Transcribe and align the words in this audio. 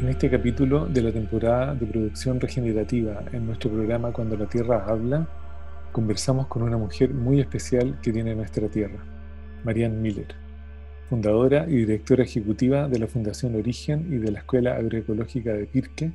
En 0.00 0.08
este 0.08 0.30
capítulo 0.30 0.86
de 0.86 1.02
la 1.02 1.10
temporada 1.10 1.74
de 1.74 1.84
producción 1.84 2.38
regenerativa 2.38 3.20
en 3.32 3.46
nuestro 3.46 3.68
programa 3.68 4.12
Cuando 4.12 4.36
la 4.36 4.46
Tierra 4.46 4.84
habla, 4.86 5.26
conversamos 5.90 6.46
con 6.46 6.62
una 6.62 6.76
mujer 6.76 7.12
muy 7.12 7.40
especial 7.40 7.98
que 8.00 8.12
tiene 8.12 8.32
nuestra 8.36 8.68
tierra, 8.68 9.04
Marianne 9.64 9.96
Miller, 9.96 10.28
fundadora 11.08 11.66
y 11.68 11.78
directora 11.78 12.22
ejecutiva 12.22 12.86
de 12.86 13.00
la 13.00 13.08
Fundación 13.08 13.56
Origen 13.56 14.06
y 14.08 14.18
de 14.18 14.30
la 14.30 14.38
Escuela 14.38 14.76
Agroecológica 14.76 15.52
de 15.52 15.66
Pirque, 15.66 16.12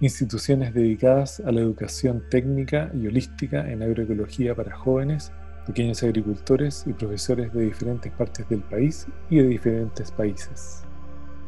instituciones 0.00 0.74
dedicadas 0.74 1.38
a 1.38 1.52
la 1.52 1.60
educación 1.60 2.24
técnica 2.28 2.90
y 2.92 3.06
holística 3.06 3.70
en 3.70 3.84
agroecología 3.84 4.56
para 4.56 4.74
jóvenes, 4.74 5.30
pequeños 5.64 6.02
agricultores 6.02 6.84
y 6.88 6.92
profesores 6.92 7.52
de 7.52 7.66
diferentes 7.66 8.10
partes 8.10 8.48
del 8.48 8.62
país 8.62 9.06
y 9.30 9.36
de 9.36 9.46
diferentes 9.46 10.10
países. 10.10 10.82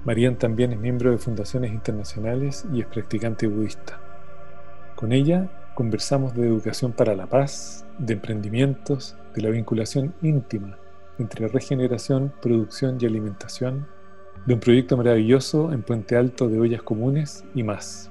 Marian 0.04 0.36
también 0.36 0.72
es 0.72 0.78
miembro 0.78 1.10
de 1.10 1.18
fundaciones 1.18 1.72
internacionales 1.72 2.66
y 2.72 2.80
es 2.80 2.86
practicante 2.86 3.46
budista. 3.46 4.00
Con 4.96 5.12
ella 5.12 5.48
conversamos 5.74 6.34
de 6.34 6.46
educación 6.46 6.92
para 6.92 7.14
la 7.14 7.26
paz, 7.26 7.86
de 7.98 8.12
emprendimientos, 8.12 9.16
de 9.34 9.42
la 9.42 9.50
vinculación 9.50 10.14
íntima 10.22 10.78
entre 11.18 11.48
regeneración, 11.48 12.32
producción 12.42 12.98
y 13.00 13.06
alimentación, 13.06 13.86
de 14.46 14.54
un 14.54 14.60
proyecto 14.60 14.96
maravilloso 14.96 15.72
en 15.72 15.82
Puente 15.82 16.16
Alto 16.16 16.48
de 16.48 16.58
ollas 16.58 16.82
comunes 16.82 17.44
y 17.54 17.62
más. 17.62 18.10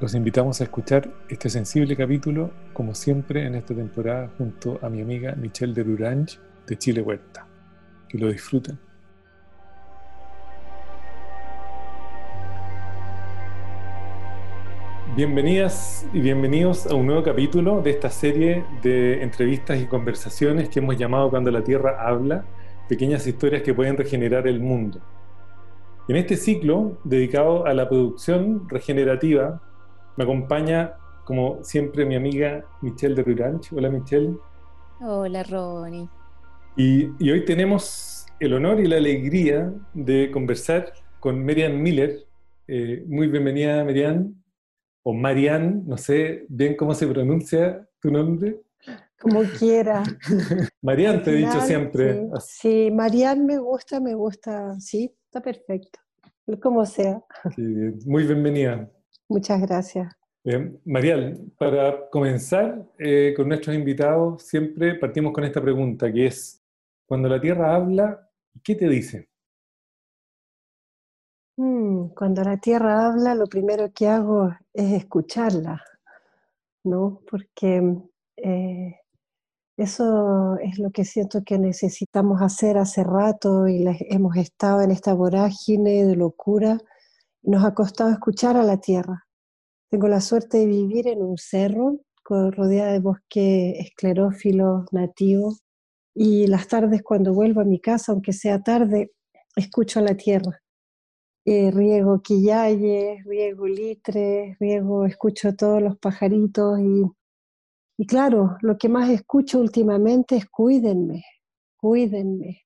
Los 0.00 0.14
invitamos 0.14 0.60
a 0.60 0.64
escuchar 0.64 1.08
este 1.28 1.48
sensible 1.48 1.96
capítulo, 1.96 2.50
como 2.72 2.94
siempre 2.94 3.46
en 3.46 3.54
esta 3.54 3.74
temporada, 3.74 4.30
junto 4.36 4.78
a 4.82 4.88
mi 4.88 5.00
amiga 5.00 5.34
Michelle 5.34 5.74
de 5.74 5.84
Lurange 5.84 6.38
de 6.66 6.76
Chile 6.76 7.02
Huerta. 7.02 7.46
Que 8.08 8.18
lo 8.18 8.30
disfruten. 8.30 8.78
Bienvenidas 15.14 16.06
y 16.14 16.20
bienvenidos 16.20 16.86
a 16.86 16.94
un 16.94 17.04
nuevo 17.04 17.22
capítulo 17.22 17.82
de 17.82 17.90
esta 17.90 18.08
serie 18.08 18.64
de 18.82 19.22
entrevistas 19.22 19.78
y 19.78 19.84
conversaciones 19.84 20.70
que 20.70 20.78
hemos 20.78 20.96
llamado 20.96 21.28
Cuando 21.28 21.50
la 21.50 21.62
Tierra 21.62 21.98
habla, 22.00 22.46
pequeñas 22.88 23.26
historias 23.26 23.60
que 23.60 23.74
pueden 23.74 23.98
regenerar 23.98 24.48
el 24.48 24.58
mundo. 24.60 25.00
En 26.08 26.16
este 26.16 26.34
ciclo 26.36 26.96
dedicado 27.04 27.66
a 27.66 27.74
la 27.74 27.90
producción 27.90 28.66
regenerativa, 28.70 29.60
me 30.16 30.24
acompaña, 30.24 30.94
como 31.26 31.62
siempre, 31.62 32.06
mi 32.06 32.16
amiga 32.16 32.64
Michelle 32.80 33.14
de 33.14 33.22
Ruranch. 33.22 33.70
Hola 33.74 33.90
Michelle. 33.90 34.38
Hola 35.02 35.42
Ronnie. 35.42 36.08
Y, 36.74 37.10
y 37.18 37.30
hoy 37.30 37.44
tenemos 37.44 38.24
el 38.40 38.54
honor 38.54 38.80
y 38.80 38.86
la 38.86 38.96
alegría 38.96 39.74
de 39.92 40.30
conversar 40.30 40.94
con 41.20 41.38
Merian 41.44 41.82
Miller. 41.82 42.24
Eh, 42.66 43.04
muy 43.06 43.26
bienvenida, 43.26 43.84
Merian 43.84 44.41
o 45.02 45.12
Marianne, 45.12 45.82
no 45.86 45.96
sé 45.96 46.46
bien 46.48 46.76
cómo 46.76 46.94
se 46.94 47.06
pronuncia 47.06 47.88
tu 48.00 48.10
nombre. 48.10 48.60
Como 49.20 49.42
quiera. 49.58 50.02
Marianne, 50.82 51.20
te 51.20 51.30
he 51.30 51.36
dicho 51.36 51.60
siempre. 51.60 52.26
Sí, 52.40 52.90
Marianne 52.90 53.44
me 53.44 53.58
gusta, 53.58 54.00
me 54.00 54.14
gusta, 54.14 54.78
sí, 54.80 55.14
está 55.26 55.40
perfecto, 55.40 56.00
como 56.60 56.84
sea. 56.84 57.22
Muy 58.04 58.24
bienvenida. 58.24 58.90
Muchas 59.28 59.60
gracias. 59.60 60.12
Bien. 60.44 60.80
Marial, 60.84 61.40
para 61.56 62.10
comenzar 62.10 62.84
eh, 62.98 63.32
con 63.36 63.46
nuestros 63.46 63.76
invitados, 63.76 64.42
siempre 64.42 64.96
partimos 64.96 65.32
con 65.32 65.44
esta 65.44 65.62
pregunta, 65.62 66.12
que 66.12 66.26
es, 66.26 66.60
cuando 67.06 67.28
la 67.28 67.40
Tierra 67.40 67.76
habla, 67.76 68.28
¿qué 68.64 68.74
te 68.74 68.88
dice? 68.88 69.28
Mm, 71.56 72.08
cuando 72.16 72.42
la 72.42 72.56
tierra 72.58 73.06
habla, 73.06 73.34
lo 73.34 73.46
primero 73.46 73.92
que 73.92 74.08
hago 74.08 74.50
es 74.72 74.92
escucharla, 74.92 75.82
¿no? 76.84 77.20
Porque 77.30 77.82
eh, 78.36 78.96
eso 79.76 80.56
es 80.58 80.78
lo 80.78 80.90
que 80.90 81.04
siento 81.04 81.42
que 81.44 81.58
necesitamos 81.58 82.42
hacer 82.42 82.78
hace 82.78 83.04
rato 83.04 83.68
y 83.68 83.84
hemos 84.10 84.36
estado 84.36 84.82
en 84.82 84.90
esta 84.92 85.14
vorágine 85.14 86.04
de 86.04 86.16
locura 86.16 86.78
nos 87.42 87.64
ha 87.64 87.74
costado 87.74 88.10
escuchar 88.10 88.56
a 88.56 88.64
la 88.64 88.78
tierra. 88.80 89.26
Tengo 89.90 90.08
la 90.08 90.20
suerte 90.20 90.58
de 90.58 90.66
vivir 90.66 91.08
en 91.08 91.22
un 91.22 91.38
cerro 91.38 91.98
rodeada 92.24 92.92
de 92.92 93.00
bosque 93.00 93.72
esclerófilo 93.80 94.86
nativo 94.92 95.54
y 96.14 96.46
las 96.46 96.68
tardes 96.68 97.02
cuando 97.02 97.34
vuelvo 97.34 97.60
a 97.60 97.64
mi 97.64 97.80
casa, 97.80 98.12
aunque 98.12 98.32
sea 98.32 98.62
tarde, 98.62 99.12
escucho 99.56 100.00
a 100.00 100.02
la 100.02 100.16
tierra 100.16 100.61
eh, 101.44 101.70
riego 101.70 102.20
quillayes, 102.22 103.24
riego 103.24 103.66
litres, 103.66 104.56
riego, 104.60 105.06
escucho 105.06 105.54
todos 105.56 105.82
los 105.82 105.98
pajaritos 105.98 106.78
y, 106.80 107.04
y 107.98 108.06
claro, 108.06 108.56
lo 108.62 108.78
que 108.78 108.88
más 108.88 109.10
escucho 109.10 109.60
últimamente 109.60 110.36
es 110.36 110.46
cuídenme, 110.48 111.24
cuídenme, 111.76 112.62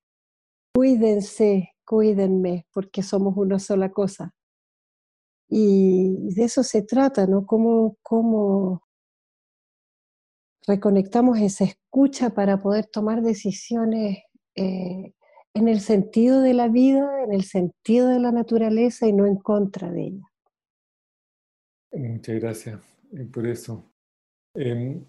cuídense, 0.74 1.74
cuídenme, 1.84 2.66
porque 2.72 3.02
somos 3.02 3.36
una 3.36 3.58
sola 3.58 3.90
cosa. 3.90 4.34
Y 5.48 6.34
de 6.34 6.44
eso 6.44 6.62
se 6.62 6.82
trata, 6.82 7.26
¿no? 7.26 7.46
Cómo, 7.46 7.96
cómo 8.02 8.82
reconectamos 10.66 11.38
esa 11.38 11.64
escucha 11.64 12.30
para 12.30 12.60
poder 12.60 12.86
tomar 12.86 13.22
decisiones 13.22 14.18
eh, 14.56 15.14
en 15.56 15.68
el 15.68 15.80
sentido 15.80 16.42
de 16.42 16.52
la 16.52 16.68
vida, 16.68 17.24
en 17.24 17.32
el 17.32 17.44
sentido 17.44 18.08
de 18.08 18.20
la 18.20 18.30
naturaleza 18.30 19.06
y 19.08 19.14
no 19.14 19.26
en 19.26 19.36
contra 19.36 19.90
de 19.90 20.02
ella. 20.08 20.30
Muchas 21.92 22.38
gracias 22.38 22.80
eh, 23.16 23.24
por 23.24 23.46
eso. 23.46 23.90
Eh, 24.54 25.00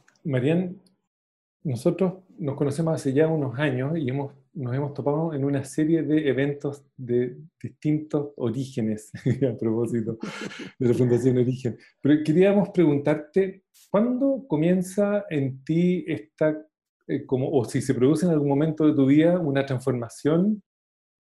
nosotros 1.64 2.14
nos 2.40 2.56
conocemos 2.56 2.96
hace 2.96 3.12
ya 3.12 3.28
unos 3.28 3.60
años 3.60 3.98
y 3.98 4.10
hemos, 4.10 4.34
nos 4.54 4.74
hemos 4.74 4.94
topado 4.94 5.34
en 5.34 5.44
una 5.44 5.66
serie 5.66 6.04
de 6.04 6.30
eventos 6.30 6.86
de 6.96 7.38
distintos 7.62 8.30
orígenes, 8.38 9.12
a 9.54 9.58
propósito 9.58 10.18
de 10.80 10.88
la 10.88 10.94
Fundación 10.94 11.40
Origen. 11.40 11.78
Pero 12.00 12.24
queríamos 12.24 12.70
preguntarte, 12.70 13.64
¿cuándo 13.92 14.46
comienza 14.48 15.26
en 15.30 15.62
ti 15.66 16.06
esta 16.08 16.58
eh, 17.08 17.26
como, 17.26 17.50
o 17.50 17.64
si 17.64 17.82
se 17.82 17.94
produce 17.94 18.26
en 18.26 18.34
algún 18.34 18.50
momento 18.50 18.86
de 18.86 18.94
tu 18.94 19.06
vida 19.06 19.40
una 19.40 19.66
transformación 19.66 20.62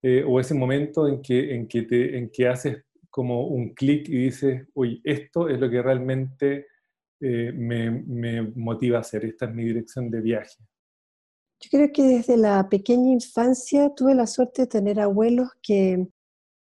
eh, 0.03 0.23
o 0.27 0.39
ese 0.39 0.53
momento 0.53 1.07
en 1.07 1.21
que, 1.21 1.55
en 1.55 1.67
que, 1.67 1.83
te, 1.83 2.17
en 2.17 2.29
que 2.29 2.47
haces 2.47 2.83
como 3.09 3.47
un 3.47 3.73
clic 3.73 4.07
y 4.09 4.25
dices, 4.25 4.67
uy, 4.73 5.01
esto 5.03 5.47
es 5.49 5.59
lo 5.59 5.69
que 5.69 5.81
realmente 5.81 6.67
eh, 7.21 7.51
me, 7.53 7.89
me, 7.89 8.41
motiva 8.41 8.97
a 8.97 9.01
hacer, 9.01 9.25
esta 9.25 9.45
es 9.45 9.55
mi 9.55 9.63
dirección 9.63 10.11
de 10.11 10.21
viaje. 10.21 10.57
Yo 11.59 11.69
creo 11.71 11.91
que 11.91 12.03
desde 12.03 12.37
la 12.37 12.69
pequeña 12.69 13.11
infancia 13.11 13.91
tuve 13.95 14.13
la 14.13 14.27
suerte 14.27 14.63
de 14.63 14.67
tener 14.67 14.99
abuelos 14.99 15.49
que, 15.63 16.05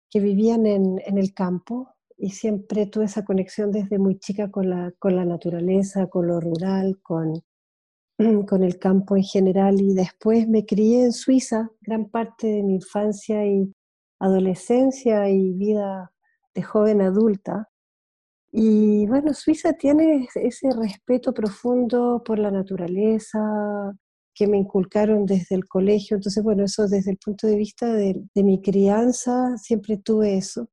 que 0.09 0.19
vivían 0.19 0.65
en, 0.65 0.99
en, 1.05 1.17
el 1.17 1.33
campo 1.33 1.87
y 2.17 2.31
siempre 2.31 2.87
tuve 2.87 3.05
esa 3.05 3.23
conexión 3.23 3.71
desde 3.71 3.97
muy 3.97 4.19
chica 4.19 4.51
con 4.51 4.69
la, 4.69 4.91
con 4.99 5.15
la 5.15 5.23
naturaleza, 5.23 6.07
con 6.07 6.27
lo 6.27 6.41
rural, 6.41 6.99
con, 7.01 7.41
con 8.47 8.63
el 8.63 8.79
campo 8.79 9.15
en 9.15 9.23
general 9.23 9.81
y 9.81 9.93
después 9.93 10.47
me 10.47 10.65
crié 10.65 11.03
en 11.05 11.13
Suiza 11.13 11.69
gran 11.81 12.09
parte 12.09 12.47
de 12.47 12.63
mi 12.63 12.75
infancia 12.75 13.45
y 13.45 13.73
adolescencia 14.19 15.29
y 15.29 15.53
vida 15.53 16.11
de 16.53 16.63
joven 16.63 17.01
adulta. 17.01 17.69
Y 18.51 19.07
bueno, 19.07 19.33
Suiza 19.33 19.73
tiene 19.73 20.27
ese 20.35 20.69
respeto 20.71 21.33
profundo 21.33 22.21
por 22.23 22.37
la 22.37 22.51
naturaleza 22.51 23.39
que 24.35 24.47
me 24.47 24.57
inculcaron 24.57 25.25
desde 25.25 25.55
el 25.55 25.67
colegio. 25.67 26.15
Entonces, 26.15 26.43
bueno, 26.43 26.63
eso 26.63 26.87
desde 26.87 27.11
el 27.11 27.17
punto 27.17 27.47
de 27.47 27.55
vista 27.55 27.91
de, 27.91 28.23
de 28.33 28.43
mi 28.43 28.61
crianza, 28.61 29.57
siempre 29.57 29.97
tuve 29.97 30.37
eso. 30.37 30.69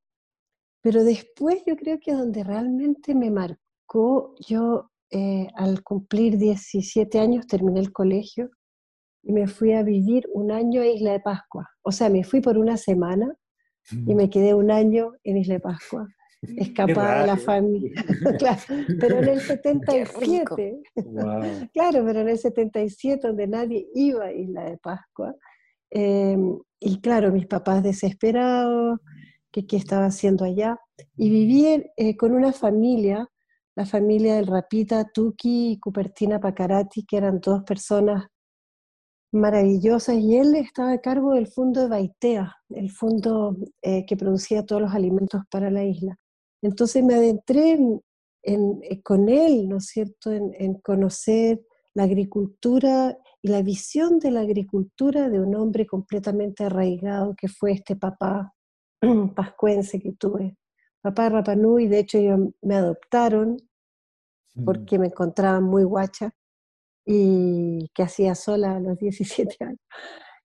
Pero 0.83 1.05
después 1.05 1.63
yo 1.67 1.77
creo 1.77 1.99
que 2.01 2.13
donde 2.13 2.45
realmente 2.45 3.15
me 3.15 3.31
marcó, 3.31 4.35
yo 4.47 4.91
eh, 5.11 5.49
al 5.57 5.83
cumplir 5.83 6.39
17 6.39 7.19
años 7.19 7.47
terminé 7.47 7.81
el 7.81 7.93
colegio 7.93 8.51
y 9.23 9.33
me 9.33 9.47
fui 9.47 9.73
a 9.73 9.83
vivir 9.83 10.27
un 10.33 10.51
año 10.53 10.83
a 10.83 10.87
Isla 10.87 11.13
de 11.13 11.21
Pascua. 11.21 11.69
O 11.83 11.93
sea, 11.93 12.09
me 12.09 12.25
fui 12.25 12.41
por 12.41 12.59
una 12.59 12.77
semana 12.77 13.35
y 13.91 14.15
me 14.15 14.31
quedé 14.31 14.55
un 14.55 14.71
año 14.71 15.13
en 15.25 15.39
Isla 15.39 15.55
de 15.55 15.61
Pascua. 15.61 16.09
escapada 16.57 17.21
de 17.21 17.27
la 17.27 17.37
familia. 17.37 17.93
pero 19.01 19.19
en 19.19 19.29
el 19.29 19.41
77, 19.41 20.83
claro, 21.73 22.05
pero 22.05 22.21
en 22.21 22.29
el 22.29 22.39
77 22.39 23.27
donde 23.27 23.47
nadie 23.47 23.89
iba 23.95 24.27
a 24.27 24.33
Isla 24.33 24.65
de 24.65 24.79
Pascua, 24.79 25.35
em, 25.91 26.59
y 26.81 27.01
claro, 27.01 27.31
mis 27.33 27.47
papás 27.47 27.83
desesperados, 27.83 29.01
que 29.53 29.67
qué 29.67 29.77
estaba 29.77 30.07
haciendo 30.07 30.45
allá, 30.45 30.79
y 31.17 31.29
viví 31.29 31.85
eh, 31.97 32.17
con 32.17 32.33
una 32.33 32.53
familia, 32.53 33.29
la 33.81 33.87
familia 33.87 34.37
del 34.37 34.47
Rapita, 34.47 35.11
Tuki 35.11 35.71
y 35.71 35.79
Cupertina 35.79 36.39
Pacarati, 36.39 37.07
que 37.07 37.17
eran 37.17 37.41
dos 37.41 37.63
personas 37.63 38.27
maravillosas, 39.33 40.17
y 40.17 40.37
él 40.37 40.55
estaba 40.55 40.93
a 40.93 41.01
cargo 41.01 41.33
del 41.33 41.47
fondo 41.47 41.81
de 41.81 41.89
Baitea, 41.89 42.55
el 42.69 42.91
fondo 42.91 43.57
eh, 43.81 44.05
que 44.05 44.19
producía 44.19 44.67
todos 44.67 44.83
los 44.83 44.93
alimentos 44.93 45.41
para 45.51 45.71
la 45.71 45.83
isla. 45.83 46.15
Entonces 46.63 47.03
me 47.03 47.15
adentré 47.15 47.79
eh, 48.43 49.03
con 49.03 49.31
él, 49.31 49.67
¿no 49.67 49.79
es 49.79 49.87
cierto?, 49.87 50.31
en, 50.31 50.75
conocer 50.83 51.63
la 51.95 52.03
agricultura 52.03 53.17
y 53.41 53.49
la 53.49 53.63
visión 53.63 54.19
de 54.19 54.31
la 54.31 54.41
agricultura 54.41 55.31
de 55.31 55.41
un 55.41 55.55
hombre 55.55 55.87
completamente 55.87 56.65
arraigado 56.65 57.35
que 57.35 57.49
fue 57.49 57.73
este 57.73 57.97
papá 57.97 58.53
pascuense 59.35 59.99
que 60.01 60.13
tuve. 60.13 60.59
Papá 61.01 61.31
Rapanui, 61.31 61.89
de 61.89 62.01
hecho 62.01 62.19
ellos 62.19 62.41
me 62.61 62.75
adoptaron. 62.75 63.57
Porque 64.65 64.99
me 64.99 65.07
encontraban 65.07 65.65
muy 65.65 65.85
guacha 65.85 66.33
y 67.07 67.89
que 67.95 68.03
hacía 68.03 68.35
sola 68.35 68.77
a 68.77 68.81
los 68.81 68.99
17 68.99 69.57
años. 69.65 69.81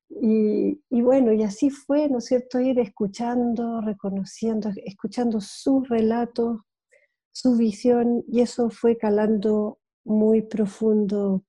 Y, 0.10 1.02
bueno, 1.02 1.34
y 1.34 1.44
así 1.44 1.70
fue, 1.70 2.08
¿no 2.10 2.20
es 2.20 2.26
cierto?, 2.26 2.60
ir 2.60 2.80
escuchando, 2.80 3.82
reconociendo, 3.82 4.70
escuchando 4.86 5.42
sus 5.42 5.90
relatos, 5.90 6.62
su 7.34 7.58
visión, 7.58 8.24
y 8.28 8.42
eso 8.42 8.70
fue 8.70 8.98
calando 8.98 9.80
muy 10.06 10.42
profundo 10.44 11.44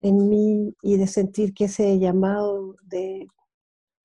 en 0.00 0.28
mí 0.28 0.74
y 0.82 0.96
de 0.96 1.06
sentir 1.06 1.52
que 1.54 1.64
ese 1.64 1.98
llamado 1.98 2.76
de, 2.84 3.26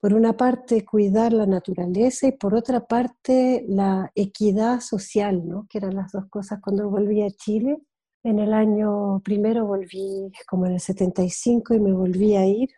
por 0.08 0.16
una 0.16 0.38
parte, 0.38 0.86
cuidar 0.86 1.34
la 1.34 1.46
naturaleza 1.46 2.28
y 2.28 2.32
por 2.32 2.56
otra 2.56 2.86
parte, 2.88 3.66
la 3.68 4.10
equidad 4.16 4.80
social, 4.80 5.46
¿no? 5.46 5.68
que 5.70 5.80
eran 5.80 5.98
las 5.98 6.14
dos 6.14 6.28
cosas 6.30 6.62
cuando 6.62 6.90
volví 6.90 7.22
a 7.24 7.30
Chile. 7.30 7.78
En 8.24 8.40
el 8.40 8.54
año 8.54 9.20
primero 9.20 9.66
volví 9.66 10.32
como 10.48 10.66
en 10.66 10.76
el 10.76 10.80
75 10.80 11.74
y 11.74 11.80
me 11.82 11.92
volví 11.92 12.38
a 12.38 12.46
ir 12.46 12.70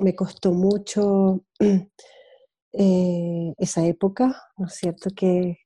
me 0.00 0.16
costó 0.16 0.52
mucho 0.52 1.44
eh, 2.72 3.54
esa 3.56 3.86
época, 3.86 4.42
¿no 4.56 4.66
es 4.66 4.74
cierto? 4.74 5.10
Que, 5.14 5.58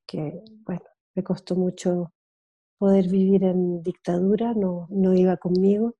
bueno, 0.66 0.82
me 1.14 1.22
costó 1.22 1.54
mucho 1.54 2.12
poder 2.76 3.08
vivir 3.08 3.44
en 3.44 3.82
dictadura, 3.82 4.52
no, 4.52 4.86
no 4.90 5.14
iba 5.14 5.38
conmigo. 5.38 5.94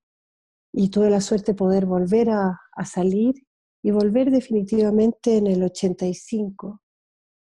Y 0.75 0.91
tuve 0.91 1.09
la 1.09 1.23
suerte 1.23 1.53
de 1.53 1.57
poder 1.57 1.87
volver 1.87 2.29
a, 2.29 2.61
salir 2.85 3.35
y 3.87 3.93
volver 3.93 4.33
definitivamente 4.33 5.37
en 5.37 5.47
el 5.47 5.63
85. 5.63 6.83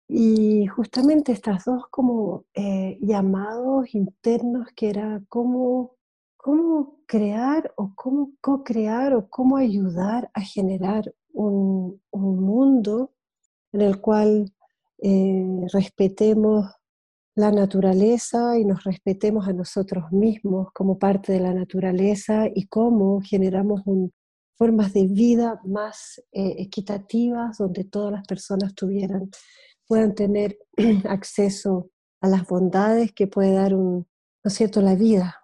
Y 0.08 0.67
justamente 0.67 1.32
estas 1.32 1.67
dos 1.67 1.84
como 1.90 2.46
eh, 2.55 2.96
llamados 3.02 3.94
internos 3.94 4.69
que 4.75 4.88
era 4.88 5.23
como 5.29 5.96
cómo 6.38 7.00
crear 7.05 7.70
o 7.76 7.93
cómo 7.94 8.31
co-crear 8.40 9.12
o 9.12 9.29
cómo 9.29 9.58
ayudar 9.58 10.31
a 10.32 10.40
generar 10.40 11.14
un, 11.34 12.00
mundo 12.12 13.12
en 13.73 13.82
el 13.82 14.00
cual 14.00 14.55
eh, 15.02 15.67
respetemos 15.70 16.64
la 17.35 17.52
naturaleza 17.52 18.58
y 18.58 18.64
nos 18.64 18.85
respetemos 18.85 19.46
a 19.49 19.52
nosotros 19.52 20.11
mismos 20.12 20.69
como 20.73 20.99
parte 20.99 21.31
de 21.31 21.40
la 21.40 21.52
naturaleza 21.52 22.46
y 22.55 22.69
cómo 22.69 23.20
generamos 23.20 23.82
formas 24.56 24.93
de 24.93 25.06
vida 25.06 25.60
más 25.64 26.22
eh, 26.32 26.56
equitativas 26.58 27.58
donde 27.58 27.84
todas 27.84 28.12
las 28.12 28.26
personas 28.26 28.75
tuvieran, 28.75 29.31
puedan 29.87 30.14
tener 30.14 30.58
acceso 31.08 31.90
a 32.20 32.28
las 32.28 32.46
bondades 32.46 33.12
que 33.12 33.26
puede 33.26 33.54
dar 33.54 33.75
un, 33.75 34.06
¿no 34.44 34.49
es 34.49 34.54
cierto? 34.54 34.81
la 34.81 34.94
vida, 34.94 35.43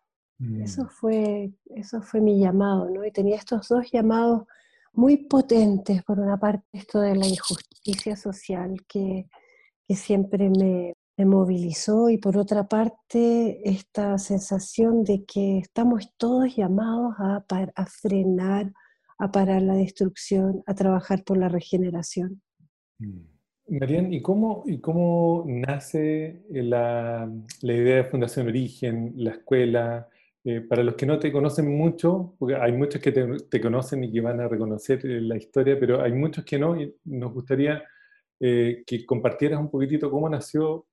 eso 0.62 0.84
mm. 0.84 0.88
fue, 0.88 1.52
eso 1.74 2.00
fue 2.00 2.20
mi 2.20 2.38
llamado, 2.38 2.88
¿no? 2.90 3.04
Y 3.04 3.10
tenía 3.10 3.36
estos 3.36 3.68
dos 3.68 3.90
llamados 3.90 4.42
muy 4.92 5.16
potentes, 5.16 6.02
por 6.04 6.20
una 6.20 6.38
parte 6.38 6.64
esto 6.72 7.00
de 7.00 7.16
la 7.16 7.26
injusticia 7.26 8.16
social 8.16 8.74
que, 8.88 9.28
que 9.86 9.96
siempre 9.96 10.48
me, 10.48 10.94
me, 11.16 11.24
movilizó 11.24 12.08
y 12.08 12.18
por 12.18 12.36
otra 12.36 12.68
parte 12.68 13.68
esta 13.68 14.16
sensación 14.18 15.02
de 15.02 15.24
que 15.24 15.58
estamos 15.58 16.12
todos 16.16 16.54
llamados 16.54 17.14
a, 17.18 17.44
a 17.74 17.86
frenar, 17.86 18.72
a 19.18 19.30
parar 19.30 19.62
la 19.62 19.74
destrucción, 19.74 20.62
a 20.66 20.74
trabajar 20.74 21.24
por 21.24 21.38
la 21.38 21.48
regeneración. 21.48 22.42
Mm. 22.98 23.20
Marian, 23.70 24.12
¿y 24.12 24.22
cómo, 24.22 24.62
¿y 24.66 24.80
cómo 24.80 25.44
nace 25.46 26.42
la, 26.48 27.30
la 27.60 27.72
idea 27.72 27.96
de 27.96 28.04
Fundación 28.04 28.46
Origen, 28.46 29.12
la 29.16 29.32
escuela? 29.32 30.08
Eh, 30.50 30.62
para 30.62 30.82
los 30.82 30.94
que 30.94 31.04
no 31.04 31.18
te 31.18 31.30
conocen 31.30 31.68
mucho, 31.76 32.34
porque 32.38 32.56
hay 32.56 32.72
muchos 32.72 33.02
que 33.02 33.12
te, 33.12 33.60
conocen 33.60 34.02
y 34.04 34.10
que 34.10 34.22
van 34.22 34.40
a 34.40 34.48
reconocer 34.48 35.04
eh, 35.04 35.20
la 35.20 35.36
historia, 35.36 35.78
pero 35.78 36.00
hay 36.00 36.12
muchos 36.12 36.42
que 36.42 36.58
no, 36.58 36.80
y 36.80 36.94
nos 37.04 37.34
gustaría 37.34 37.84
eh, 38.40 38.82
que 38.86 39.04
compartieras 39.04 39.60
un 39.60 39.70
poquitito 39.70 40.10
cómo 40.10 40.26
nació 40.28 40.86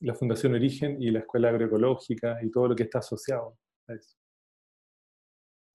la 0.00 0.14
Fundación 0.14 0.54
Origen 0.54 1.00
y 1.00 1.10
la 1.10 1.20
Escuela 1.20 1.48
Agroecológica 1.48 2.38
y 2.42 2.50
todo 2.50 2.68
lo 2.68 2.76
que 2.76 2.82
está 2.82 2.98
asociado 2.98 3.56
a 3.86 3.94
eso. 3.94 4.17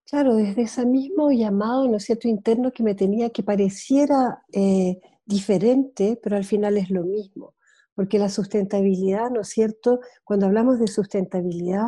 Claro, 0.08 0.36
desde 0.36 0.64
ese 0.64 0.86
mismo 0.86 1.32
llamado, 1.32 1.88
¿no 1.88 1.98
es 1.98 2.04
cierto?, 2.04 2.28
interno 2.28 2.72
que 2.72 2.84
me 2.84 2.94
tenía 2.94 3.30
que 3.30 3.42
pareciera 3.42 4.44
diferente, 5.26 6.20
pero 6.22 6.36
al 6.36 6.44
final 6.44 6.78
es 6.78 6.90
lo 6.90 7.04
mismo, 7.04 7.54
porque 7.96 8.20
la 8.20 8.30
sustentabilidad, 8.30 9.30
¿no 9.32 9.42
es 9.42 9.48
cierto?, 9.50 10.02
cuando 10.26 10.46
hablamos 10.48 10.80
de 10.80 10.88
sustentabilidad, 10.88 11.88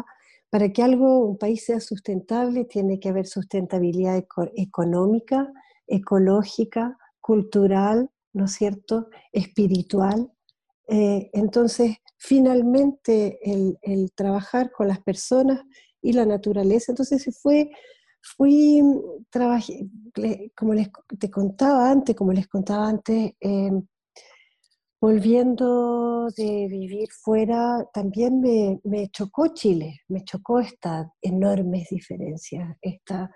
para 0.50 0.70
que 0.72 0.82
algo, 0.82 1.26
un 1.28 1.38
país 1.38 1.66
sea 1.66 1.82
sustentable, 1.82 2.64
tiene 2.64 3.00
que 3.00 3.10
haber 3.10 3.28
sustentabilidad 3.28 4.18
económica, 4.56 5.52
ecológica, 5.86 6.98
cultural, 7.20 8.10
¿no 8.34 8.46
es 8.46 8.54
cierto?, 8.54 9.10
espiritual. 9.34 10.32
Eh, 10.88 11.30
entonces, 11.34 11.98
finalmente, 12.18 13.40
el, 13.44 14.12
trabajar 14.16 14.72
con 14.72 14.88
las 14.88 15.02
personas 15.02 15.62
y 16.02 16.14
la 16.14 16.26
naturaleza, 16.26 16.92
entonces 16.94 17.28
fue, 17.42 17.72
fui, 18.26 18.82
trabajé, 19.30 19.88
como 20.56 20.74
les 20.74 20.90
te 21.20 21.30
contaba 21.30 21.92
antes, 21.92 22.16
como 22.16 22.32
les 22.34 22.48
contaba 22.48 22.88
antes, 22.88 23.34
eh, 23.40 23.72
volviendo 25.00 26.28
de 26.36 26.68
vivir 26.68 27.10
fuera, 27.12 27.86
también 27.94 28.42
me, 28.42 29.10
chocó 29.10 29.54
Chile, 29.54 30.02
me 30.08 30.24
chocó 30.24 30.60
estas 30.60 31.08
enormes 31.22 31.88
diferencias, 31.92 32.76
esta, 32.82 33.30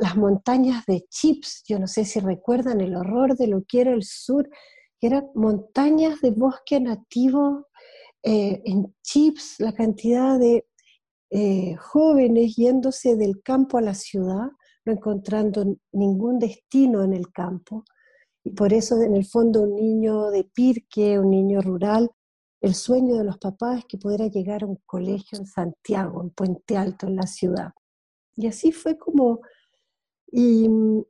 las 0.00 0.16
montañas 0.16 0.84
de 0.86 1.06
chips, 1.08 1.64
yo 1.66 1.78
no 1.78 1.86
sé 1.86 2.04
si 2.04 2.20
recuerdan 2.20 2.82
el 2.82 2.94
horror 2.94 3.36
de 3.36 3.46
lo 3.46 3.64
que 3.66 3.80
era 3.80 3.92
el 3.92 4.02
sur, 4.02 4.48
que 5.00 5.06
eran 5.06 5.30
montañas 5.34 6.20
de 6.20 6.30
bosque 6.30 6.78
nativo 6.80 7.68
eh, 8.22 8.60
en 8.66 8.94
chips, 9.02 9.54
la 9.58 9.72
cantidad 9.72 10.38
de 10.38 10.66
eh, 11.30 11.74
jóvenes 11.76 12.56
yéndose 12.56 13.16
del 13.16 13.42
campo 13.42 13.78
a 13.78 13.82
la 13.82 13.94
ciudad, 13.94 14.50
no 14.84 14.92
encontrando 14.92 15.76
ningún 15.92 16.38
destino 16.38 17.02
en 17.02 17.12
el 17.12 17.30
campo 17.32 17.84
y 18.46 18.50
por 18.52 18.72
eso, 18.72 19.02
en 19.02 19.16
el 19.16 19.24
fondo, 19.24 19.62
un 19.62 19.74
niño 19.74 20.30
de 20.30 20.44
Pirque, 20.44 21.18
un 21.18 21.30
niño 21.30 21.60
rural, 21.62 22.08
el 22.60 22.74
sueño 22.76 23.16
de 23.16 23.24
los 23.24 23.38
papás 23.38 23.78
es 23.80 23.84
que 23.86 23.98
pudiera 23.98 24.28
llegar 24.28 24.62
a 24.62 24.66
un 24.66 24.78
colegio 24.86 25.36
en 25.36 25.46
Santiago, 25.46 26.22
en 26.22 26.30
Puente 26.30 26.76
Alto, 26.76 27.08
en 27.08 27.16
la 27.16 27.26
ciudad. 27.26 27.72
Y 28.36 28.46
así 28.46 28.70
fue 28.70 28.96
como, 28.96 29.40
y 30.30 30.68
mm, 30.68 31.02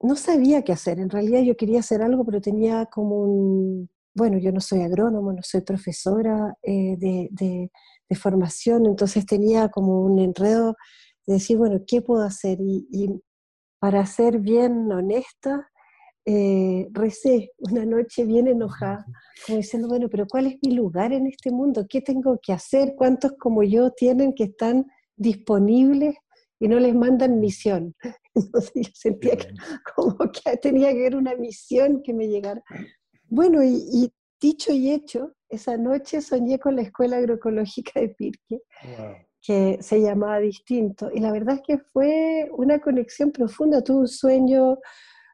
no 0.00 0.16
sabía 0.16 0.62
qué 0.64 0.72
hacer. 0.72 0.98
En 0.98 1.10
realidad 1.10 1.42
yo 1.42 1.58
quería 1.58 1.80
hacer 1.80 2.00
algo, 2.00 2.24
pero 2.24 2.40
tenía 2.40 2.86
como 2.86 3.20
un, 3.20 3.90
bueno, 4.14 4.38
yo 4.38 4.50
no 4.50 4.60
soy 4.60 4.80
agrónomo, 4.80 5.30
no 5.34 5.42
soy 5.42 5.60
profesora 5.60 6.56
eh, 6.62 6.96
de, 6.96 7.28
de, 7.32 7.70
formación, 8.16 8.86
entonces 8.86 9.26
tenía 9.26 9.68
como 9.68 10.02
un 10.02 10.18
enredo 10.18 10.76
de 11.26 11.34
decir, 11.34 11.58
bueno, 11.58 11.80
¿qué 11.86 12.02
puedo 12.02 12.22
hacer? 12.22 12.58
Y, 12.60 12.86
y 12.90 13.22
para 13.78 14.04
ser 14.06 14.38
bien 14.38 14.90
honesta, 14.90 15.68
eh, 16.30 16.88
recé 16.92 17.52
una 17.56 17.86
noche 17.86 18.26
bien 18.26 18.48
enojada, 18.48 19.06
como 19.46 19.56
diciendo, 19.56 19.88
bueno, 19.88 20.10
pero 20.10 20.26
¿cuál 20.26 20.46
es 20.46 20.56
mi 20.60 20.74
lugar 20.74 21.14
en 21.14 21.26
este 21.26 21.50
mundo? 21.50 21.86
¿Qué 21.88 22.02
tengo 22.02 22.38
que 22.42 22.52
hacer? 22.52 22.92
¿Cuántos 22.98 23.32
como 23.38 23.62
yo 23.62 23.92
tienen 23.92 24.34
que 24.34 24.44
están 24.44 24.84
disponibles 25.16 26.16
y 26.60 26.68
no 26.68 26.78
les 26.80 26.94
mandan 26.94 27.40
misión? 27.40 27.94
Entonces 28.34 28.72
yo 28.74 28.90
sentía 28.92 29.36
que, 29.36 29.48
como 29.96 30.18
que 30.18 30.58
tenía 30.58 30.92
que 30.92 30.98
haber 30.98 31.16
una 31.16 31.34
misión 31.34 32.02
que 32.02 32.12
me 32.12 32.28
llegara. 32.28 32.62
Bueno, 33.30 33.64
y, 33.64 34.12
dicho 34.38 34.70
y 34.70 34.90
hecho, 34.90 35.32
esa 35.48 35.76
noche 35.76 36.20
soñé 36.20 36.58
con 36.58 36.76
la 36.76 36.82
Escuela 36.82 37.16
Agroecológica 37.16 38.00
de 38.00 38.08
Pirque, 38.10 38.62
que 39.40 39.78
se 39.80 40.00
llamaba 40.00 40.38
distinto. 40.40 41.10
Y 41.12 41.20
la 41.20 41.32
verdad 41.32 41.56
es 41.56 41.62
que 41.62 41.78
fue 41.78 42.48
una 42.52 42.80
conexión 42.80 43.32
profunda. 43.32 43.82
Tuve 43.82 44.00
un 44.00 44.08
sueño 44.08 44.78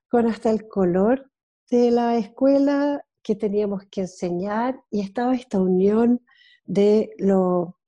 con 0.09 0.27
hasta 0.27 0.51
el 0.51 0.69
color 0.69 1.31
de 1.71 1.91
la 1.91 2.17
escuela 2.17 3.05
que 3.23 3.35
teníamos 3.35 3.83
que 3.91 4.03
enseñar 4.03 4.79
y 4.91 5.01
estaba 5.01 5.35
esta 5.35 5.61
unión 5.61 6.21
de 6.65 7.11
lo 7.19 7.79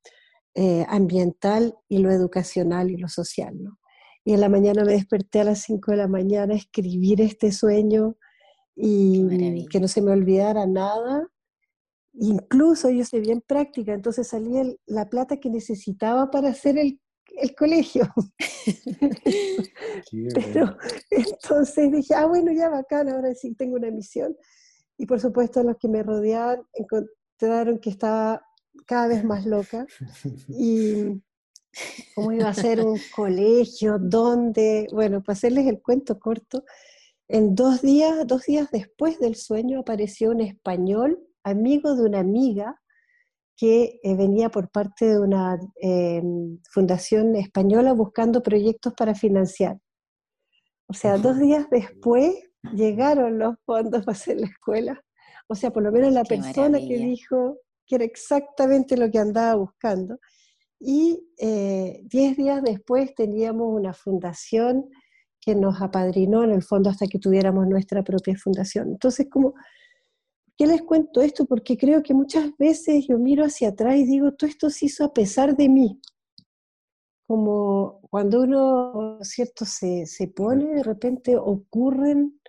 eh, 0.54 0.84
ambiental 0.88 1.76
y 1.88 1.98
lo 1.98 2.10
educacional 2.10 2.90
y 2.90 2.96
lo 2.96 3.08
social. 3.08 3.54
Y 4.24 4.32
en 4.32 4.40
la 4.40 4.48
mañana 4.48 4.84
me 4.84 4.92
desperté 4.92 5.40
a 5.40 5.44
las 5.44 5.60
5 5.60 5.92
de 5.92 5.96
la 5.98 6.08
mañana 6.08 6.54
a 6.54 6.56
escribir 6.56 7.20
este 7.20 7.52
sueño 7.52 8.16
y 8.74 9.66
que 9.68 9.78
no 9.80 9.88
se 9.88 10.02
me 10.02 10.10
olvidara 10.10 10.66
nada. 10.66 11.28
Incluso 12.18 12.90
yo 12.90 13.04
soy 13.04 13.20
bien 13.20 13.42
práctica, 13.42 13.92
entonces 13.92 14.28
salía 14.28 14.64
la 14.86 15.08
plata 15.08 15.36
que 15.36 15.50
necesitaba 15.50 16.30
para 16.30 16.48
hacer 16.48 16.78
el, 16.78 16.98
el 17.42 17.54
colegio. 17.54 18.08
Pero 20.34 20.76
entonces 21.10 21.92
dije, 21.92 22.14
ah, 22.14 22.26
bueno, 22.26 22.52
ya 22.52 22.70
bacán, 22.70 23.08
ahora 23.08 23.34
sí 23.34 23.54
tengo 23.54 23.76
una 23.76 23.90
misión. 23.90 24.36
Y 24.96 25.06
por 25.06 25.20
supuesto 25.20 25.62
los 25.62 25.76
que 25.76 25.88
me 25.88 26.02
rodeaban 26.02 26.62
encontraron 26.72 27.78
que 27.78 27.90
estaba 27.90 28.42
cada 28.86 29.08
vez 29.08 29.24
más 29.24 29.46
loca. 29.46 29.86
Y 30.48 31.22
cómo 32.14 32.32
iba 32.32 32.48
a 32.48 32.54
ser 32.54 32.80
un 32.80 32.98
colegio, 33.14 33.98
dónde, 34.00 34.86
bueno, 34.92 35.22
para 35.22 35.34
hacerles 35.34 35.66
el 35.66 35.82
cuento 35.82 36.18
corto, 36.18 36.64
en 37.28 37.54
dos 37.54 37.82
días, 37.82 38.26
dos 38.26 38.44
días 38.44 38.70
después 38.70 39.18
del 39.18 39.34
sueño 39.34 39.80
apareció 39.80 40.30
un 40.30 40.40
español, 40.40 41.18
amigo 41.46 41.94
de 41.94 42.04
una 42.04 42.20
amiga, 42.20 42.80
que 43.56 44.00
eh, 44.02 44.14
venía 44.14 44.50
por 44.50 44.70
parte 44.70 45.06
de 45.06 45.18
una 45.18 45.58
eh, 45.80 46.22
fundación 46.70 47.34
española 47.36 47.94
buscando 47.94 48.42
proyectos 48.42 48.92
para 48.94 49.14
financiar. 49.14 49.78
O 50.88 50.92
sea, 50.92 51.16
dos 51.16 51.38
días 51.38 51.66
después 51.70 52.34
llegaron 52.74 53.38
los 53.38 53.56
fondos 53.64 54.04
para 54.04 54.16
hacer 54.16 54.38
la 54.40 54.46
escuela. 54.46 55.00
O 55.48 55.54
sea, 55.54 55.70
por 55.70 55.82
lo 55.82 55.90
menos 55.90 56.12
la 56.12 56.24
persona 56.24 56.78
que 56.78 56.98
dijo 56.98 57.58
que 57.86 57.94
era 57.94 58.04
exactamente 58.04 58.96
lo 58.96 59.10
que 59.10 59.18
andaba 59.18 59.54
buscando. 59.54 60.18
Y 60.78 61.26
eh, 61.38 62.02
diez 62.04 62.36
días 62.36 62.62
después 62.62 63.14
teníamos 63.14 63.68
una 63.68 63.94
fundación 63.94 64.90
que 65.40 65.54
nos 65.54 65.80
apadrinó 65.80 66.44
en 66.44 66.50
el 66.50 66.62
fondo 66.62 66.90
hasta 66.90 67.06
que 67.06 67.18
tuviéramos 67.18 67.66
nuestra 67.66 68.02
propia 68.02 68.36
fundación. 68.36 68.88
Entonces, 68.88 69.28
como, 69.30 69.54
¿qué 70.56 70.66
les 70.66 70.82
cuento 70.82 71.20
esto? 71.20 71.44
Porque 71.44 71.76
creo 71.76 72.02
que 72.02 72.14
muchas 72.14 72.56
veces 72.58 73.06
yo 73.08 73.18
miro 73.18 73.44
hacia 73.44 73.68
atrás 73.68 73.96
y 73.96 74.04
digo, 74.04 74.32
todo 74.32 74.48
esto 74.48 74.70
se 74.70 74.86
hizo 74.86 75.04
a 75.04 75.12
pesar 75.12 75.56
de 75.56 75.68
mí. 75.68 76.00
Como 77.26 78.00
cuando 78.10 78.42
uno, 78.42 79.18
¿cierto?, 79.22 79.64
se, 79.64 80.06
se 80.06 80.28
pone, 80.28 80.74
de 80.74 80.82
repente 80.82 81.36
ocurren 81.36 82.40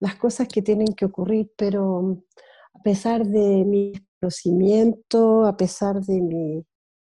las 0.00 0.16
cosas 0.16 0.48
que 0.48 0.62
tienen 0.62 0.88
que 0.96 1.04
ocurrir, 1.04 1.52
pero 1.56 2.24
a 2.74 2.82
pesar 2.82 3.24
de 3.24 3.64
mi 3.64 3.92
conocimiento, 4.20 5.44
a 5.44 5.56
pesar 5.56 6.00
de, 6.00 6.20
mi, 6.20 6.66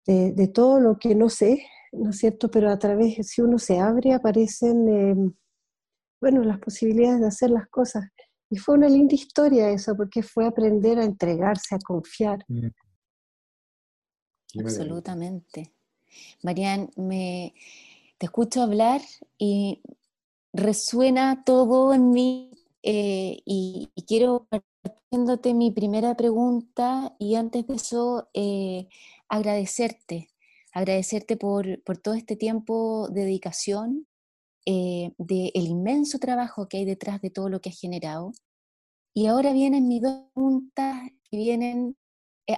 de, 0.06 0.48
todo 0.48 0.80
lo 0.80 0.98
que 0.98 1.14
no 1.14 1.28
sé, 1.28 1.66
¿no 1.92 2.10
es 2.10 2.18
cierto? 2.18 2.50
Pero 2.50 2.70
a 2.70 2.78
través, 2.78 3.26
si 3.28 3.42
uno 3.42 3.58
se 3.58 3.78
abre, 3.78 4.14
aparecen, 4.14 4.88
em, 4.88 5.34
bueno, 6.20 6.42
las 6.44 6.58
posibilidades 6.60 7.20
de 7.20 7.26
hacer 7.26 7.50
las 7.50 7.68
cosas. 7.68 8.04
Y 8.50 8.56
fue 8.56 8.76
una 8.76 8.88
linda 8.88 9.14
historia 9.14 9.70
eso, 9.70 9.94
porque 9.96 10.22
fue 10.22 10.46
aprender 10.46 10.98
a 10.98 11.04
entregarse, 11.04 11.74
a 11.74 11.78
confiar. 11.78 12.44
Mm. 12.48 12.68
Absolutamente. 14.60 15.74
Marian, 16.42 16.90
me, 16.96 17.54
te 18.18 18.26
escucho 18.26 18.62
hablar 18.62 19.00
y 19.38 19.82
resuena 20.52 21.44
todo 21.44 21.94
en 21.94 22.10
mí 22.10 22.50
eh, 22.82 23.40
y, 23.44 23.90
quiero 24.06 24.48
partiéndote 24.50 25.54
mi 25.54 25.70
primera 25.70 26.16
pregunta 26.16 27.14
y 27.18 27.34
antes 27.34 27.66
de 27.66 27.74
eso 27.74 28.28
eh, 28.34 28.88
agradecerte, 29.28 30.28
agradecerte 30.72 31.36
por, 31.36 31.82
todo 32.02 32.14
este 32.14 32.36
tiempo 32.36 33.08
de 33.10 33.22
dedicación, 33.22 34.06
eh, 34.70 35.12
del 35.16 35.66
inmenso 35.66 36.18
trabajo 36.18 36.68
que 36.68 36.76
hay 36.76 36.84
detrás 36.84 37.22
de 37.22 37.30
todo 37.30 37.48
lo 37.48 37.60
que 37.60 37.70
has 37.70 37.80
generado. 37.80 38.32
Y 39.14 39.26
ahora 39.26 39.52
vienen 39.52 39.88
mis 39.88 40.02
dos 40.02 40.24
preguntas 40.34 41.08
que 41.30 41.36
vienen 41.36 41.96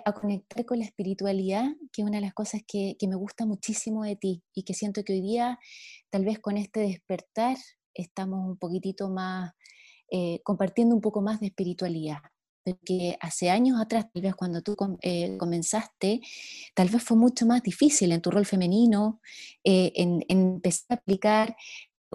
a 0.05 0.13
conectar 0.13 0.65
con 0.65 0.79
la 0.79 0.85
espiritualidad, 0.85 1.65
que 1.93 2.03
es 2.03 2.09
una 2.09 2.19
de 2.19 2.23
las 2.23 2.35
cosas 2.35 2.63
que, 2.67 2.97
que, 2.99 3.09
me 3.09 3.17
gusta 3.17 3.45
muchísimo 3.45 4.05
de 4.05 4.15
ti 4.17 4.43
y 4.55 4.63
que 4.63 4.75
siento 4.75 5.03
que 5.03 5.15
hoy 5.15 5.21
día, 5.21 5.59
tal 6.11 6.25
vez 6.25 6.39
con 6.39 6.57
este 6.57 6.81
despertar, 6.81 7.57
estamos 7.95 8.47
un 8.47 8.57
poquitito 8.57 9.09
más 9.09 9.53
eh, 10.13 10.41
compartiendo 10.43 10.93
un 10.97 11.01
poco 11.01 11.23
más 11.23 11.39
de 11.39 11.47
espiritualidad. 11.47 12.19
Porque 12.65 13.17
hace 13.21 13.49
años 13.49 13.81
atrás, 13.81 14.07
tal 14.13 14.23
vez 14.23 14.35
cuando 14.35 14.61
tú 14.61 14.77
eh, 15.03 15.37
comenzaste, 15.39 16.21
tal 16.75 16.89
vez 16.89 17.03
fue 17.03 17.17
mucho 17.17 17.47
más 17.47 17.63
difícil 17.63 18.11
en 18.11 18.21
tu 18.21 18.31
rol 18.31 18.45
femenino, 18.45 19.21
eh, 19.65 19.93
en, 19.95 20.25
empezar 20.29 20.87
a 20.91 20.95
aplicar 20.95 21.57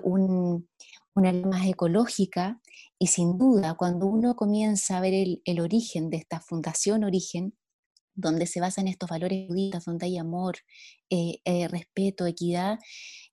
una 0.04 1.32
ley 1.32 1.46
más 1.46 1.66
ecológica 1.68 2.62
y 3.00 3.08
sin 3.08 3.38
duda 3.38 3.76
cuando 3.76 4.08
uno 4.08 4.36
comienza 4.36 4.98
a 4.98 5.02
ver 5.02 5.14
el, 5.14 5.42
el 5.46 5.60
origen 5.60 6.10
de 6.10 6.18
esta 6.18 6.40
fundación 6.40 7.04
Origen, 7.04 7.54
donde 8.14 8.48
se 8.48 8.62
basan 8.62 8.88
estos 8.88 9.10
valores 9.10 9.48
budistas, 9.48 9.86
donde 9.86 10.06
hay 10.06 10.18
amor, 10.18 10.56
respeto, 11.70 12.26
equidad, 12.26 12.80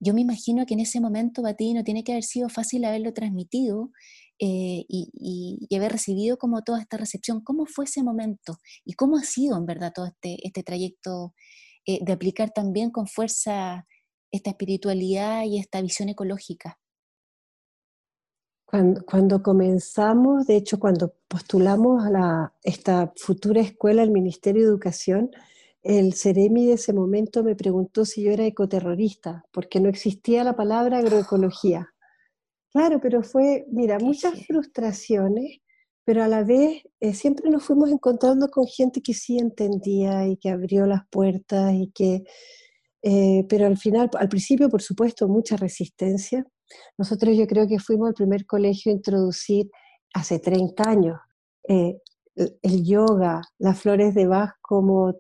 yo 0.04 0.14
me 0.14 0.20
imagino 0.20 0.66
que 0.66 0.74
en 0.74 0.80
ese 0.80 1.00
momento 1.00 1.42
para 1.42 1.54
ti 1.54 1.72
no 1.74 1.84
tiene 1.84 2.02
que 2.02 2.10
haber 2.10 2.24
sido 2.24 2.48
fácil 2.48 2.84
haberlo 2.84 3.12
transmitido 3.12 3.92
eh, 4.40 4.84
y, 4.88 5.68
haber 5.76 5.92
recibido 5.92 6.36
como 6.36 6.62
toda 6.62 6.80
esta 6.80 6.96
recepción. 6.96 7.40
¿Cómo 7.44 7.66
fue 7.66 7.84
ese 7.84 8.02
momento? 8.02 8.58
¿Y 8.84 8.94
cómo 8.94 9.16
ha 9.16 9.22
sido 9.22 9.56
en 9.56 9.64
verdad 9.64 9.92
todo 9.94 10.06
este, 10.06 10.44
este 10.44 10.64
trayecto 10.64 11.34
eh, 11.86 12.00
de 12.02 12.12
aplicar 12.12 12.50
también 12.50 12.90
con 12.90 13.06
fuerza 13.06 13.86
esta 14.32 14.50
espiritualidad 14.50 15.44
y 15.44 15.58
esta 15.58 15.80
visión 15.80 16.08
ecológica? 16.08 16.78
Cuando, 18.64 19.04
cuando, 19.04 19.42
comenzamos, 19.42 20.46
de 20.46 20.56
hecho, 20.56 20.80
cuando 20.80 21.14
postulamos 21.28 22.04
a 22.04 22.10
la, 22.10 22.54
esta 22.62 23.12
futura 23.16 23.60
escuela, 23.60 24.02
el 24.02 24.10
Ministerio 24.10 24.62
de 24.62 24.68
Educación, 24.68 25.30
el 25.82 26.14
Ceremi 26.14 26.66
de 26.66 26.74
ese 26.74 26.94
momento 26.94 27.44
me 27.44 27.54
preguntó 27.54 28.06
si 28.06 28.22
yo 28.22 28.30
era 28.30 28.46
ecoterrorista, 28.46 29.44
porque 29.52 29.78
no 29.78 29.90
existía 29.90 30.42
la 30.42 30.56
palabra 30.56 30.98
agroecología. 30.98 31.92
Claro, 32.72 32.98
pero 33.02 33.22
fue, 33.22 33.66
mira, 33.68 33.98
muchas 33.98 34.46
frustraciones, 34.46 35.58
pero 36.04 36.22
a 36.22 36.28
la 36.28 36.42
vez 36.42 36.82
eh, 37.00 37.12
siempre 37.12 37.50
nos 37.50 37.64
fuimos 37.64 37.90
encontrando 37.90 38.48
con 38.48 38.66
gente 38.66 39.02
que 39.02 39.12
sí 39.12 39.38
entendía 39.38 40.26
y 40.26 40.38
que 40.38 40.48
abrió 40.48 40.86
las 40.86 41.06
puertas 41.10 41.74
y 41.74 41.90
que, 41.92 42.24
eh, 43.02 43.44
pero 43.48 43.66
al 43.66 43.76
final, 43.78 44.10
al 44.18 44.28
principio, 44.28 44.68
por 44.68 44.82
supuesto, 44.82 45.28
mucha 45.28 45.56
resistencia. 45.56 46.44
Nosotros 46.96 47.36
yo 47.36 47.46
creo 47.46 47.66
que 47.66 47.78
fuimos 47.78 48.08
el 48.08 48.14
primer 48.14 48.46
colegio 48.46 48.92
a 48.92 48.94
introducir 48.96 49.70
hace 50.14 50.38
30 50.38 50.88
años 50.88 51.18
eh, 51.68 51.98
el, 52.34 52.84
yoga, 52.84 53.42
las 53.58 53.80
flores 53.80 54.14
de 54.14 54.26
Bach 54.26 54.54
como 54.62 55.14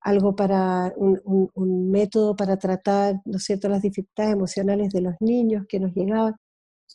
algo 0.00 0.36
para 0.36 0.92
un, 0.96 1.50
un, 1.54 1.90
método 1.90 2.36
para 2.36 2.58
tratar, 2.58 3.16
¿no 3.24 3.38
es 3.38 3.44
cierto?, 3.44 3.68
las 3.68 3.82
dificultades 3.82 4.32
emocionales 4.34 4.90
de 4.90 5.00
los 5.00 5.14
niños 5.20 5.64
que 5.68 5.80
nos 5.80 5.92
llegaban 5.94 6.34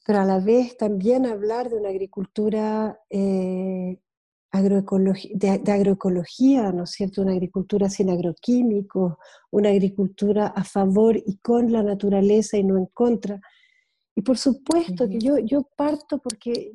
pero 0.10 0.22
a 0.22 0.26
la 0.26 0.40
vez 0.40 0.76
también 0.76 1.28
hablar 1.28 1.70
de 1.70 1.78
una 1.78 1.90
agricultura 1.90 3.00
eh, 3.12 4.00
de, 4.52 5.62
agroecología, 5.72 6.72
¿no 6.72 6.84
es 6.84 6.92
cierto? 6.92 7.22
Una 7.22 7.34
agricultura 7.34 7.90
sin 7.90 8.10
agroquímicos, 8.10 9.16
una 9.52 9.70
agricultura 9.70 10.48
a 10.48 10.64
favor 10.64 11.18
y 11.18 11.38
con 11.38 11.72
la 11.72 11.84
naturaleza 11.84 12.58
y 12.58 12.64
no 12.64 12.78
en 12.78 12.88
contra. 12.88 13.40
Y 14.16 14.22
por 14.22 14.38
supuesto 14.38 15.08
que 15.08 15.20
yo, 15.20 15.38
yo 15.38 15.70
parto 15.78 16.18
porque 16.18 16.74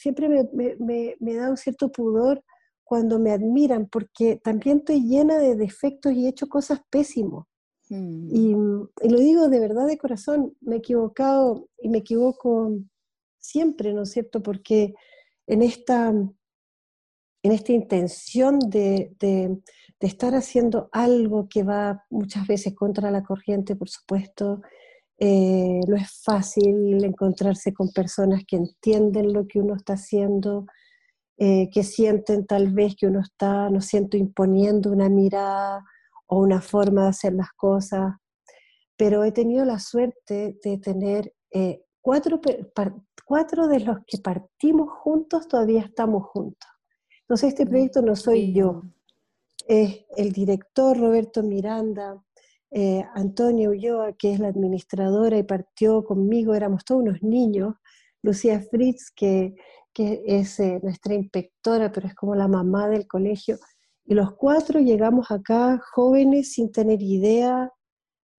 siempre 0.00 0.28
me, 0.28 0.48
me, 0.78 1.16
me, 1.20 1.34
da 1.34 1.50
un 1.50 1.56
cierto 1.56 1.92
pudor 1.92 2.42
cuando 2.82 3.18
me 3.18 3.30
admiran, 3.30 3.86
porque 3.86 4.36
también 4.36 4.78
estoy 4.78 5.02
llena 5.02 5.38
de 5.38 5.54
defectos 5.54 6.12
y 6.12 6.26
he 6.26 6.30
hecho 6.30 6.48
cosas 6.48 6.80
pésimas. 6.90 7.46
Mm. 7.88 8.28
Y, 8.34 8.52
lo 9.08 9.18
digo 9.18 9.48
de 9.48 9.60
verdad 9.60 9.86
de 9.86 9.98
corazón, 9.98 10.56
me 10.60 10.76
he 10.76 10.78
equivocado 10.78 11.68
y 11.78 11.88
me 11.88 11.98
equivoco 11.98 12.74
siempre, 13.38 13.92
¿no 13.92 14.02
es 14.02 14.10
cierto? 14.10 14.42
Porque 14.42 14.94
en 15.46 15.62
esta, 15.62 16.12
en 17.42 17.52
esta 17.52 17.72
intención 17.72 18.58
de, 18.58 19.14
de, 19.18 19.58
estar 20.00 20.34
haciendo 20.34 20.88
algo 20.92 21.48
que 21.48 21.62
va 21.62 22.04
muchas 22.10 22.46
veces 22.46 22.74
contra 22.74 23.10
la 23.10 23.22
corriente, 23.22 23.76
por 23.76 23.88
supuesto, 23.88 24.60
eh, 25.18 25.80
no 25.86 25.96
es 25.96 26.22
fácil 26.24 27.04
encontrarse 27.04 27.72
con 27.72 27.92
personas 27.92 28.42
que 28.46 28.56
entienden 28.56 29.32
lo 29.32 29.46
que 29.46 29.60
uno 29.60 29.74
está 29.76 29.94
haciendo. 29.94 30.66
eh, 31.38 31.70
que 31.72 31.82
sienten 31.82 32.46
tal 32.46 32.72
vez 32.72 32.94
que 32.96 33.06
uno 33.06 33.20
está, 33.20 33.68
no 33.70 33.80
siento, 33.80 34.16
imponiendo 34.16 34.92
una 34.92 35.08
mirada 35.08 35.84
o 36.26 36.38
una 36.38 36.60
forma 36.60 37.04
de 37.04 37.08
hacer 37.08 37.32
las 37.34 37.50
cosas, 37.56 38.14
pero 38.96 39.24
he 39.24 39.32
tenido 39.32 39.64
la 39.64 39.78
suerte 39.80 40.58
de 40.62 40.78
tener 40.78 41.34
eh, 41.50 41.82
cuatro, 42.00 42.40
cuatro 43.24 43.66
de 43.68 43.80
los 43.80 43.98
que 44.06 44.18
partimos 44.18 44.90
juntos, 44.90 45.48
todavía 45.48 45.82
estamos 45.82 46.24
juntos. 46.28 46.71
Entonces 47.32 47.48
este 47.48 47.64
proyecto 47.64 48.02
no 48.02 48.14
soy 48.14 48.52
yo, 48.52 48.82
es 49.66 50.04
el 50.18 50.32
director 50.32 50.98
Roberto 50.98 51.42
Miranda, 51.42 52.22
eh, 52.70 53.02
Antonio 53.14 53.70
Ulloa, 53.70 54.12
que 54.18 54.34
es 54.34 54.38
la 54.38 54.48
administradora 54.48 55.38
y 55.38 55.42
partió 55.42 56.04
conmigo, 56.04 56.54
éramos 56.54 56.84
todos 56.84 57.00
unos 57.00 57.22
niños, 57.22 57.76
Lucía 58.20 58.60
Fritz, 58.60 59.10
que, 59.16 59.54
es 59.96 60.60
eh, 60.60 60.78
nuestra 60.82 61.14
inspectora, 61.14 61.90
pero 61.90 62.06
es 62.06 62.14
como 62.14 62.34
la 62.34 62.48
mamá 62.48 62.90
del 62.90 63.06
colegio, 63.06 63.56
y 64.04 64.12
los 64.12 64.34
cuatro 64.34 64.78
llegamos 64.80 65.30
acá 65.30 65.80
jóvenes 65.94 66.52
sin 66.52 66.70
tener 66.70 67.00
idea 67.00 67.72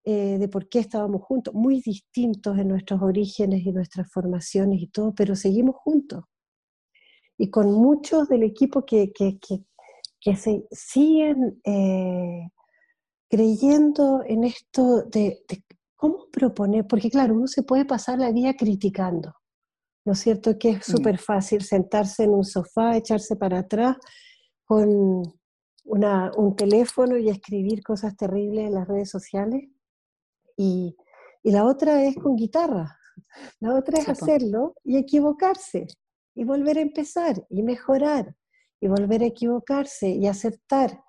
eh, 0.05 0.37
de 0.37 0.47
por 0.47 0.69
qué 0.69 0.77
estábamos 0.77 1.23
juntos, 1.23 1.51
muy 1.55 1.81
distintos 1.81 2.59
en 2.59 2.67
nuestros 2.67 3.01
orígenes 3.01 3.65
y 3.65 3.71
nuestras 3.71 4.11
formaciones 4.11 4.83
y 4.83 4.87
todo, 4.89 5.15
pero 5.15 5.35
seguimos 5.35 5.77
juntos. 5.77 6.25
Y 7.37 7.49
con 7.49 7.71
muchos 7.71 8.27
del 8.27 8.43
equipo 8.43 8.85
que, 8.85 9.11
que, 9.11 9.39
que, 9.39 10.35
se 10.35 10.65
siguen 10.71 11.61
creyendo 13.29 14.21
en 14.25 14.43
esto 14.43 15.03
de, 15.03 15.43
cómo 15.95 16.27
proponer, 16.31 16.85
porque 16.85 17.09
claro, 17.09 17.33
uno 17.33 17.47
se 17.47 17.63
puede 17.63 17.85
pasar 17.85 18.19
la 18.19 18.31
vida 18.31 18.53
criticando, 18.55 19.33
¿no 20.05 20.13
es 20.13 20.19
cierto? 20.19 20.59
Que 20.59 20.71
es 20.71 20.89
mm. 20.89 20.91
súper 20.91 21.17
fácil 21.17 21.63
sentarse 21.63 22.25
en 22.25 22.31
un 22.31 22.43
sofá, 22.43 22.97
echarse 22.97 23.35
para 23.35 23.59
atrás 23.59 23.97
con 24.65 25.23
un 25.85 26.55
teléfono 26.55 27.17
y 27.17 27.29
escribir 27.29 27.81
cosas 27.83 28.15
terribles 28.15 28.67
en 28.67 28.73
las 28.75 28.87
redes 28.87 29.09
sociales. 29.09 29.69
Y, 30.57 30.95
la 31.43 31.65
otra 31.65 32.03
es 32.03 32.15
con 32.15 32.35
guitarra, 32.35 32.97
la 33.59 33.75
otra 33.75 33.99
es 33.99 34.07
hacerlo 34.07 34.75
y 34.83 34.97
equivocarse 34.97 35.87
y 36.35 36.43
volver 36.43 36.77
a 36.77 36.81
empezar 36.81 37.45
y 37.49 37.63
mejorar 37.63 38.35
y 38.79 38.87
volver 38.87 39.23
a 39.23 39.27
equivocarse 39.27 40.09
y 40.09 40.27
aceptar 40.27 41.03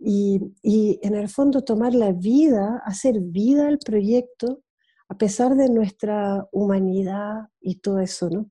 y, 0.00 0.98
en 1.02 1.14
el 1.14 1.28
fondo 1.28 1.62
tomar 1.62 1.94
la 1.94 2.12
vida, 2.12 2.82
hacer 2.84 3.20
vida 3.20 3.68
al 3.68 3.78
proyecto, 3.78 4.62
a 5.08 5.16
pesar 5.16 5.54
de 5.56 5.68
nuestra 5.68 6.48
humanidad 6.52 7.48
y 7.60 7.76
todo 7.76 8.00
eso, 8.00 8.30
¿no? 8.30 8.50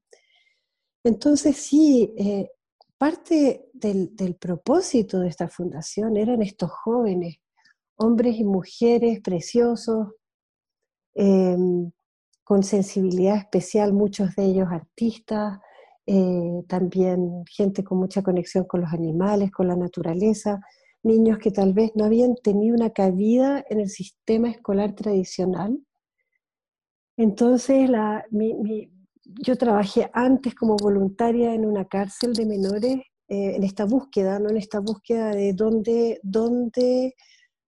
Entonces 1.03 1.57
sí, 1.57 2.13
eh, 2.17 2.51
parte 2.97 3.69
del, 3.73 4.35
propósito 4.39 5.19
de 5.19 5.29
esta 5.29 5.47
fundación 5.47 6.17
eran 6.17 6.41
estos 6.41 6.69
jóvenes, 6.69 7.37
hombres 7.95 8.35
y 8.37 8.43
mujeres 8.43 9.21
preciosos, 9.21 10.09
em, 11.15 11.91
con 12.43 12.63
sensibilidad 12.63 13.37
especial, 13.37 13.93
muchos 13.93 14.35
de 14.35 14.45
ellos 14.45 14.67
artistas, 14.71 15.59
eh, 16.11 16.63
también 16.67 17.43
gente 17.45 17.83
con 17.83 17.99
mucha 17.99 18.23
conexión 18.23 18.63
con 18.63 18.81
los 18.81 18.91
animales, 18.91 19.51
con 19.51 19.67
la 19.67 19.75
naturaleza, 19.75 20.59
niños 21.03 21.37
que 21.37 21.51
tal 21.51 21.73
vez 21.73 21.91
no 21.93 22.03
habían 22.03 22.33
tenido 22.33 22.75
una 22.75 22.89
cabida 22.89 23.63
en 23.69 23.79
el 23.79 23.89
sistema 23.89 24.49
escolar 24.49 24.95
tradicional. 24.95 25.77
Entonces, 27.15 27.91
yo 29.23 29.55
trabajé 29.55 30.09
antes 30.11 30.55
como 30.55 30.77
voluntaria 30.77 31.53
en 31.53 31.63
una 31.63 31.85
cárcel 31.85 32.33
de 32.33 32.47
menores, 32.47 32.95
eh, 33.27 33.55
en 33.57 33.63
esta 33.63 33.85
búsqueda, 33.85 34.37
en 34.37 34.57
esta 34.57 34.79
búsqueda 34.79 35.29
de 35.29 35.53
dónde, 35.53 37.13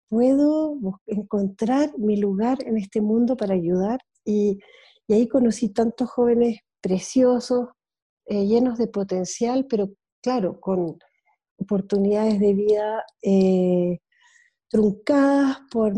puedo 0.08 0.78
encontrar 1.08 1.92
mi 1.98 2.16
lugar 2.16 2.60
en 2.66 2.78
este 2.78 3.02
mundo 3.02 3.36
para 3.36 3.54
ayudar. 3.54 4.00
Y 4.24 4.60
ahí 5.10 5.28
conocí 5.28 5.74
tantos 5.74 6.10
jóvenes 6.10 6.60
preciosos, 6.80 7.68
eh, 8.30 8.46
llenos 8.46 8.78
de 8.78 8.88
potencial, 8.88 9.66
pero 9.70 9.90
claro, 10.22 10.60
con, 10.60 10.98
oportunidades 11.60 12.40
de 12.40 12.54
vida 12.54 13.04
eh, 13.22 14.00
truncadas 14.70 15.60
por 15.72 15.94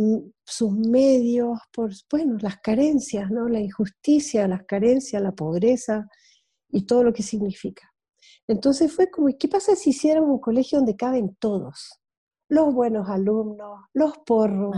sus 0.45 0.71
medios, 0.71 1.59
por 1.71 1.91
bueno, 2.09 2.37
las 2.41 2.57
carencias, 2.57 3.29
¿no? 3.29 3.47
la 3.47 3.59
injusticia, 3.59 4.47
las 4.47 4.63
carencias, 4.65 5.21
la 5.21 5.33
pobreza 5.33 6.07
y 6.69 6.85
todo 6.85 7.03
lo 7.03 7.13
que 7.13 7.23
significa. 7.23 7.89
Entonces 8.47 8.93
fue 8.93 9.09
como, 9.09 9.27
¿qué 9.37 9.47
pasa 9.47 9.75
si 9.75 9.91
hiciéramos 9.91 10.29
un 10.29 10.39
colegio 10.39 10.79
donde 10.79 10.95
caben 10.95 11.35
todos? 11.39 12.00
Los 12.51 12.73
buenos 12.73 13.07
alumnos, 13.07 13.85
los 13.93 14.17
porros, 14.25 14.75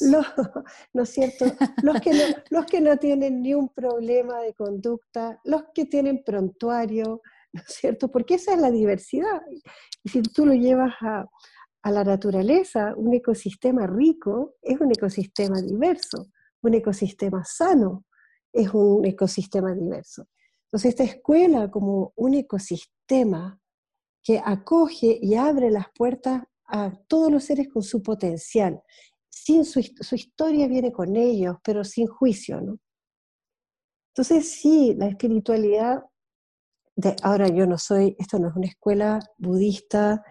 los, 0.00 0.26
¿no 0.94 1.02
es 1.02 1.10
cierto? 1.10 1.44
Los 1.82 2.00
que 2.00 2.14
no, 2.14 2.22
los 2.48 2.64
que 2.64 2.80
no 2.80 2.96
tienen 2.96 3.42
ni 3.42 3.52
un 3.52 3.68
problema 3.68 4.40
de 4.40 4.54
conducta, 4.54 5.38
los 5.44 5.64
que 5.74 5.84
tienen 5.84 6.24
prontuario, 6.24 7.20
¿no 7.52 7.60
es 7.60 7.74
cierto? 7.74 8.10
Porque 8.10 8.36
esa 8.36 8.54
es 8.54 8.58
la 8.58 8.70
diversidad. 8.70 9.42
Y 10.02 10.08
si 10.08 10.22
tú 10.22 10.46
lo 10.46 10.54
llevas 10.54 10.94
a, 11.02 11.26
la 11.90 12.04
naturaleza, 12.04 12.94
un 12.96 13.12
ecosistema 13.12 13.86
rico 13.86 14.54
es 14.62 14.80
un 14.80 14.90
ecosistema 14.90 15.60
diverso, 15.60 16.30
un 16.62 16.72
ecosistema 16.72 17.44
sano 17.44 18.06
es 18.50 18.72
un 18.72 19.04
ecosistema 19.04 19.74
diverso. 19.74 20.26
Entonces 20.64 20.88
esta 20.88 21.04
escuela 21.04 21.70
como 21.70 22.14
un 22.16 22.32
ecosistema 22.32 23.60
que 24.22 24.40
acoge 24.42 25.18
y 25.20 25.34
abre 25.34 25.70
las 25.70 25.86
puertas 25.94 26.44
a 26.70 26.92
todos 27.08 27.30
los 27.30 27.44
seres 27.44 27.68
con 27.68 27.82
su 27.82 28.02
potencial. 28.02 28.80
Sin 29.28 29.64
su, 29.64 29.82
su 29.82 30.14
historia 30.14 30.68
viene 30.68 30.92
con 30.92 31.16
ellos, 31.16 31.56
pero 31.62 31.84
sin 31.84 32.06
juicio, 32.06 32.60
¿no? 32.60 32.78
Entonces 34.12 34.50
sí, 34.50 34.94
la 34.98 35.06
espiritualidad 35.06 36.02
ahora 37.22 37.48
yo 37.48 37.66
no 37.66 37.78
soy, 37.78 38.16
esto 38.18 38.38
no 38.38 38.48
es 38.48 38.56
una 38.56 38.66
escuela 38.66 39.20
budista, 39.38 40.22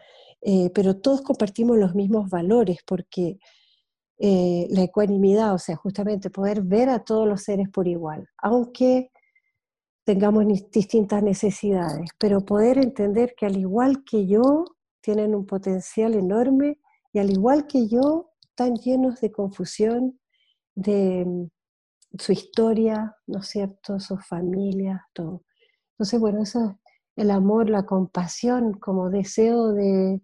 eh, 0.41 0.69
pero 0.73 0.97
todos 0.97 1.21
compartimos 1.21 1.77
los 1.77 1.95
mismos 1.95 2.29
valores 2.29 2.79
porque 2.85 3.39
eh, 4.17 4.67
la 4.69 4.83
ecuanimidad, 4.83 5.53
o 5.53 5.57
sea, 5.59 5.75
justamente 5.75 6.29
poder 6.29 6.61
ver 6.61 6.89
a 6.89 7.03
todos 7.03 7.27
los 7.27 7.43
seres 7.43 7.69
por 7.69 7.87
igual, 7.87 8.27
aunque 8.37 9.11
tengamos 10.05 10.45
distintas 10.71 11.21
necesidades, 11.23 12.09
pero 12.17 12.41
poder 12.41 12.79
entender 12.79 13.35
que 13.37 13.45
al 13.45 13.57
igual 13.57 14.03
que 14.03 14.27
yo, 14.27 14.65
tienen 15.01 15.35
un 15.35 15.45
potencial 15.45 16.15
enorme 16.15 16.79
y 17.13 17.19
al 17.19 17.31
igual 17.31 17.67
que 17.67 17.87
yo, 17.87 18.31
están 18.43 18.75
llenos 18.75 19.21
de 19.21 19.31
confusión, 19.31 20.19
de 20.75 21.25
mm, 21.25 21.47
su 22.17 22.31
historia, 22.31 23.15
¿no 23.27 23.39
es 23.39 23.47
cierto?, 23.47 23.99
sus 23.99 24.25
familias, 24.25 25.01
todo. 25.13 25.43
Entonces, 25.93 26.19
bueno, 26.19 26.43
eso 26.43 26.65
es 26.65 26.75
el 27.15 27.31
amor, 27.31 27.69
la 27.69 27.85
compasión 27.85 28.73
como 28.73 29.09
deseo 29.09 29.73
de 29.73 30.21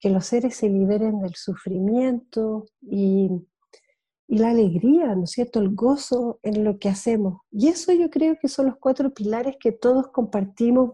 que 0.00 0.10
los 0.10 0.26
seres 0.26 0.56
se 0.56 0.68
liberen 0.68 1.20
del 1.20 1.34
sufrimiento 1.34 2.66
y, 2.80 3.28
la 4.28 4.50
alegría, 4.50 5.16
¿no 5.16 5.24
es 5.24 5.32
cierto? 5.32 5.58
El 5.58 5.74
gozo 5.74 6.38
en 6.44 6.62
lo 6.62 6.78
que 6.78 6.88
hacemos. 6.88 7.40
Y 7.50 7.66
eso 7.66 7.92
yo 7.92 8.10
creo 8.10 8.36
que 8.40 8.46
son 8.46 8.66
los 8.66 8.76
cuatro 8.78 9.12
pilares 9.12 9.56
que 9.58 9.72
todos 9.72 10.06
compartimos, 10.12 10.92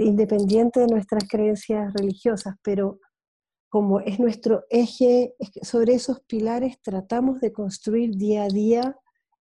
independiente 0.00 0.80
de 0.80 0.86
nuestras 0.86 1.24
creencias 1.28 1.92
religiosas, 1.94 2.56
pero 2.62 2.98
como 3.68 4.00
es 4.00 4.18
nuestro 4.20 4.64
eje, 4.68 5.34
sobre 5.62 5.94
esos 5.94 6.20
pilares 6.20 6.80
tratamos 6.82 7.40
de 7.40 7.52
construir 7.52 8.16
día 8.16 8.44
a 8.44 8.48
día 8.48 8.96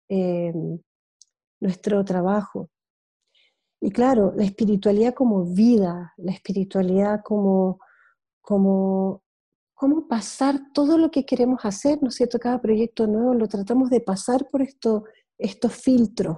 eh, 0.08 0.52
nuestro 1.60 2.04
trabajo. 2.04 2.70
Y 3.80 3.90
claro, 3.90 4.32
la 4.36 4.44
espiritualidad 4.44 5.14
como 5.14 5.44
vida, 5.44 6.12
la 6.18 6.32
espiritualidad 6.32 7.22
como, 7.24 7.80
como, 8.40 9.22
pasar 10.08 10.60
todo 10.74 10.98
lo 10.98 11.10
que 11.10 11.24
queremos 11.24 11.64
hacer, 11.64 12.02
¿no 12.02 12.08
es 12.08 12.14
cierto? 12.14 12.38
Cada 12.38 12.60
proyecto 12.60 13.06
nuevo 13.06 13.34
lo 13.34 13.48
tratamos 13.48 13.90
de 13.90 14.00
pasar 14.00 14.48
por 14.48 14.60
esto, 14.62 15.04
estos 15.38 15.74
filtros. 15.74 16.36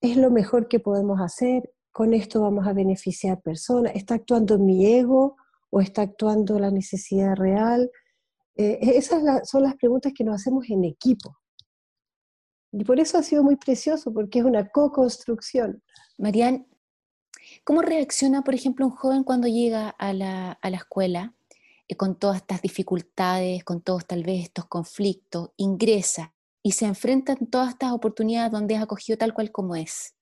Es 0.00 0.16
lo 0.16 0.30
mejor 0.30 0.68
que 0.68 0.80
podemos 0.80 1.20
hacer, 1.20 1.70
con 1.92 2.14
esto 2.14 2.40
vamos 2.40 2.66
a 2.66 2.72
beneficiar 2.72 3.40
personas, 3.42 3.92
está 3.94 4.14
actuando 4.14 4.58
mi 4.58 4.86
ego 4.86 5.36
o 5.70 5.80
está 5.80 6.02
actuando 6.02 6.58
la 6.58 6.70
necesidad 6.70 7.36
real. 7.36 7.90
Eh, 8.56 8.78
esas 8.82 9.48
son 9.48 9.62
las 9.62 9.76
preguntas 9.76 10.12
que 10.14 10.24
nos 10.24 10.36
hacemos 10.36 10.68
en 10.70 10.84
equipo. 10.84 11.38
Y 12.72 12.84
por 12.84 12.98
eso 12.98 13.18
ha 13.18 13.22
sido 13.22 13.42
muy 13.42 13.56
precioso, 13.56 14.12
porque 14.12 14.38
es 14.38 14.44
una 14.46 14.68
co-construcción. 14.70 15.82
Marian, 16.16 16.66
¿cómo 17.64 17.82
reacciona, 17.82 18.42
por 18.42 18.54
ejemplo, 18.54 18.86
un 18.86 18.92
joven 18.92 19.24
cuando 19.24 19.46
llega 19.46 19.90
a 19.90 20.14
la, 20.14 20.58
escuela 20.62 21.34
eh, 21.88 21.96
con 21.96 22.18
todas 22.18 22.38
estas 22.38 22.62
dificultades, 22.62 23.64
con 23.64 23.82
todos 23.82 24.06
tal 24.06 24.24
vez 24.24 24.44
estos 24.44 24.64
conflictos, 24.66 25.50
ingresa 25.58 26.34
y 26.62 26.72
se 26.72 26.86
enfrenta 26.86 27.32
en 27.38 27.46
todas 27.48 27.70
estas 27.70 27.92
oportunidades 27.92 28.50
donde 28.50 28.74
es 28.74 28.82
acogido 28.82 29.18
tal 29.18 29.34
cual 29.34 29.52
como 29.52 29.76
es? 29.76 30.14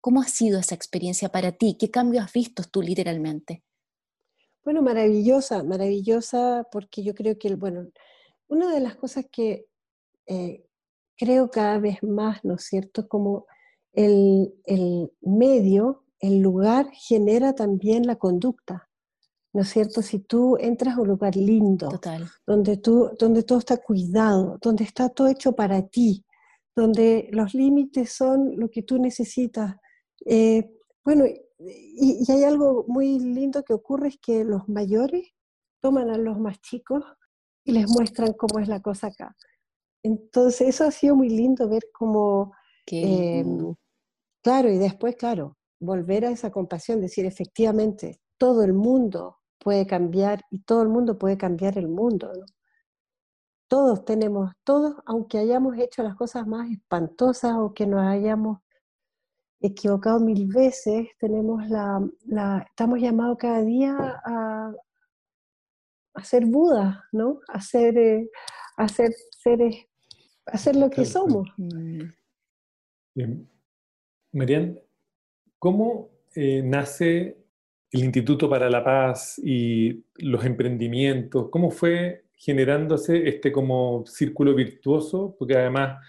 ¿Cómo 0.00 0.20
ha 0.20 0.28
sido 0.28 0.58
esa 0.60 0.74
experiencia 0.74 1.28
para 1.28 1.52
ti? 1.52 1.76
¿Qué 1.78 1.90
cambios 1.90 2.24
has 2.24 2.32
visto 2.32 2.62
tú 2.70 2.82
literalmente? 2.82 3.64
Bueno, 4.64 4.82
maravillosa, 4.82 5.62
maravillosa, 5.62 6.66
porque 6.70 7.02
yo 7.02 7.14
creo 7.14 7.38
que, 7.38 7.54
bueno, 7.54 7.88
una 8.48 8.72
de 8.72 8.80
las 8.80 8.96
cosas 8.96 9.26
que 9.30 9.66
eh, 10.26 10.66
creo 11.16 11.50
cada 11.50 11.78
vez 11.78 12.02
más, 12.02 12.44
¿no 12.44 12.54
es 12.54 12.64
cierto? 12.64 13.08
Como 13.08 13.46
el, 13.92 14.54
el, 14.64 15.12
medio, 15.20 16.04
el 16.20 16.40
lugar 16.40 16.90
genera 16.92 17.54
también 17.54 18.06
la 18.06 18.16
conducta, 18.16 18.88
¿no 19.52 19.62
es 19.62 19.68
cierto? 19.68 20.02
Si 20.02 20.20
tú 20.20 20.56
entras 20.58 20.96
a 20.96 21.00
un 21.00 21.08
lugar 21.08 21.34
lindo, 21.36 21.88
Donde, 22.46 22.76
tú, 22.76 23.10
donde 23.18 23.42
todo 23.42 23.58
está 23.58 23.78
cuidado, 23.78 24.58
donde 24.60 24.84
está 24.84 25.08
todo 25.08 25.28
hecho 25.28 25.52
para 25.52 25.86
ti, 25.86 26.24
donde 26.74 27.28
los 27.32 27.54
límites 27.54 28.12
son 28.12 28.56
lo 28.56 28.68
que 28.68 28.82
tú 28.82 28.98
necesitas. 28.98 29.76
Eh, 30.24 30.70
bueno, 31.04 31.24
y, 31.26 32.24
y, 32.28 32.32
hay 32.32 32.44
algo 32.44 32.84
muy 32.88 33.18
lindo 33.18 33.62
que 33.62 33.74
ocurre, 33.74 34.08
es 34.08 34.18
que 34.18 34.44
los 34.44 34.68
mayores 34.68 35.28
toman 35.80 36.10
a 36.10 36.18
los 36.18 36.38
más 36.38 36.60
chicos 36.60 37.04
y 37.64 37.72
les 37.72 37.88
muestran 37.88 38.32
cómo 38.32 38.58
es 38.60 38.68
la 38.68 38.80
cosa 38.80 39.08
acá. 39.08 39.36
Entonces, 40.02 40.68
eso 40.68 40.84
ha 40.84 40.90
sido 40.90 41.16
muy 41.16 41.28
lindo 41.28 41.68
ver 41.68 41.82
cómo, 41.92 42.52
em, 42.86 43.74
claro, 44.42 44.70
y 44.70 44.78
después, 44.78 45.16
claro, 45.16 45.56
volver 45.80 46.24
a 46.24 46.30
esa 46.30 46.50
compasión, 46.50 47.00
decir, 47.00 47.26
efectivamente, 47.26 48.20
todo 48.38 48.62
el 48.62 48.72
mundo 48.72 49.38
puede 49.58 49.86
cambiar 49.86 50.42
y 50.50 50.60
todo 50.60 50.82
el 50.82 50.88
mundo 50.88 51.18
puede 51.18 51.36
cambiar 51.36 51.76
el 51.78 51.88
mundo. 51.88 52.30
Todos 53.68 54.04
tenemos, 54.04 54.52
todos, 54.62 54.94
aunque 55.06 55.38
hayamos 55.38 55.76
hecho 55.78 56.04
las 56.04 56.14
cosas 56.14 56.46
más 56.46 56.70
espantosas 56.70 57.56
o 57.58 57.74
que 57.74 57.86
nos 57.86 58.06
hayamos 58.06 58.60
equivocado 59.60 60.20
mil 60.20 60.46
veces, 60.46 61.08
tenemos 61.18 61.68
la, 61.68 62.06
la 62.26 62.66
estamos 62.68 63.00
llamados 63.00 63.38
cada 63.38 63.62
día 63.62 63.96
a, 64.24 64.72
a 66.14 66.24
ser 66.24 66.46
Buda, 66.46 67.04
¿no? 67.12 67.40
A 67.48 67.60
ser, 67.60 67.96
eh, 67.98 68.30
a 68.76 68.88
ser 68.88 69.12
seres 69.30 69.86
hacer 70.46 70.76
lo 70.76 70.90
que 70.90 71.04
somos. 71.04 71.48
Bien. 71.56 73.48
Marian, 74.32 74.78
¿cómo 75.58 76.10
eh, 76.34 76.62
nace 76.62 77.36
el 77.90 78.04
Instituto 78.04 78.48
para 78.48 78.70
la 78.70 78.84
Paz 78.84 79.40
y 79.42 80.04
los 80.16 80.44
emprendimientos? 80.44 81.48
¿Cómo 81.50 81.70
fue 81.70 82.26
generándose 82.34 83.28
este 83.28 83.50
como 83.50 84.04
círculo 84.06 84.54
virtuoso? 84.54 85.34
Porque 85.38 85.56
además 85.56 86.04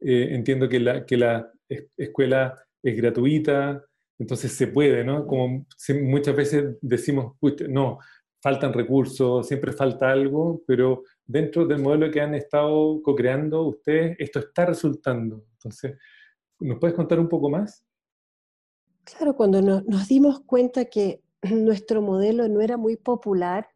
eh, 0.00 0.28
entiendo 0.30 0.68
que 0.68 0.80
la, 0.80 1.04
que 1.04 1.16
la 1.16 1.50
escuela 1.96 2.54
es 2.82 2.96
gratuita, 2.96 3.84
entonces 4.18 4.52
se 4.52 4.68
puede, 4.68 5.04
¿no? 5.04 5.26
Como 5.26 5.66
muchas 6.02 6.36
veces 6.36 6.76
decimos, 6.80 7.34
no, 7.68 7.98
faltan 8.40 8.72
recursos, 8.72 9.46
siempre 9.46 9.72
falta 9.72 10.10
algo, 10.10 10.62
pero 10.66 11.04
dentro 11.24 11.66
del 11.66 11.80
modelo 11.80 12.10
que 12.10 12.20
han 12.20 12.34
estado 12.34 13.00
co-creando 13.02 13.62
ustedes, 13.62 14.16
esto 14.18 14.40
está 14.40 14.66
resultando. 14.66 15.44
Entonces, 15.52 15.96
¿nos 16.60 16.78
puedes 16.78 16.96
contar 16.96 17.20
un 17.20 17.28
poco 17.28 17.48
más? 17.48 17.84
Claro, 19.04 19.34
cuando 19.34 19.62
nos 19.62 20.08
dimos 20.08 20.40
cuenta 20.40 20.84
que 20.86 21.22
nuestro 21.42 22.02
modelo 22.02 22.48
no 22.48 22.60
era 22.60 22.76
muy 22.76 22.96
popular 22.96 23.68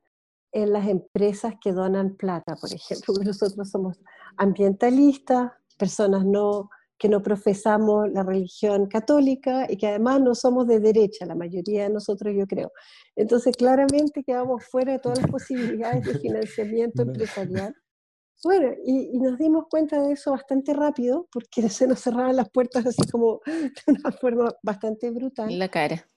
en 0.52 0.72
las 0.72 0.88
empresas 0.88 1.54
que 1.60 1.72
donan 1.72 2.16
plata, 2.16 2.56
por 2.56 2.72
ejemplo, 2.72 3.14
nosotros 3.24 3.70
somos 3.70 4.00
ambientalistas, 4.36 5.52
personas 5.78 6.24
no 6.24 6.70
que 6.98 7.09
no 7.09 7.22
profesamos 7.22 8.11
la 8.11 8.22
religión 8.22 8.87
católica 8.87 9.66
y 9.68 9.76
que 9.76 9.88
además 9.88 10.20
no 10.20 10.35
somos 10.35 10.66
de 10.66 10.80
derecha, 10.80 11.26
la 11.26 11.35
mayoría 11.35 11.85
de 11.85 11.90
nosotros 11.90 12.35
yo 12.37 12.46
creo. 12.46 12.72
Entonces 13.14 13.56
claramente 13.56 14.22
quedamos 14.24 14.64
fuera 14.64 14.92
de 14.92 14.98
todas 14.98 15.20
las 15.20 15.30
posibilidades 15.30 16.04
de 16.04 16.18
financiamiento 16.18 17.02
empresarial. 17.02 17.74
Bueno, 18.44 18.72
y, 18.85 19.18
nos 19.18 19.38
dimos 19.38 19.64
cuenta 19.70 20.00
de 20.00 20.12
eso 20.12 20.30
bastante 20.30 20.74
rápido 20.74 21.26
porque 21.32 21.68
se 21.68 21.87
nos 21.87 22.00
cerraban 22.00 22.37
las 22.37 22.50
puertas 22.50 22.87
así 22.87 23.09
como 23.11 23.40
de 23.46 23.92
una 23.92 24.12
forma 24.12 24.54
bastante 24.62 25.11
brutal. 25.11 25.50
En 25.50 25.59
la 25.59 25.68
cara. 25.68 26.09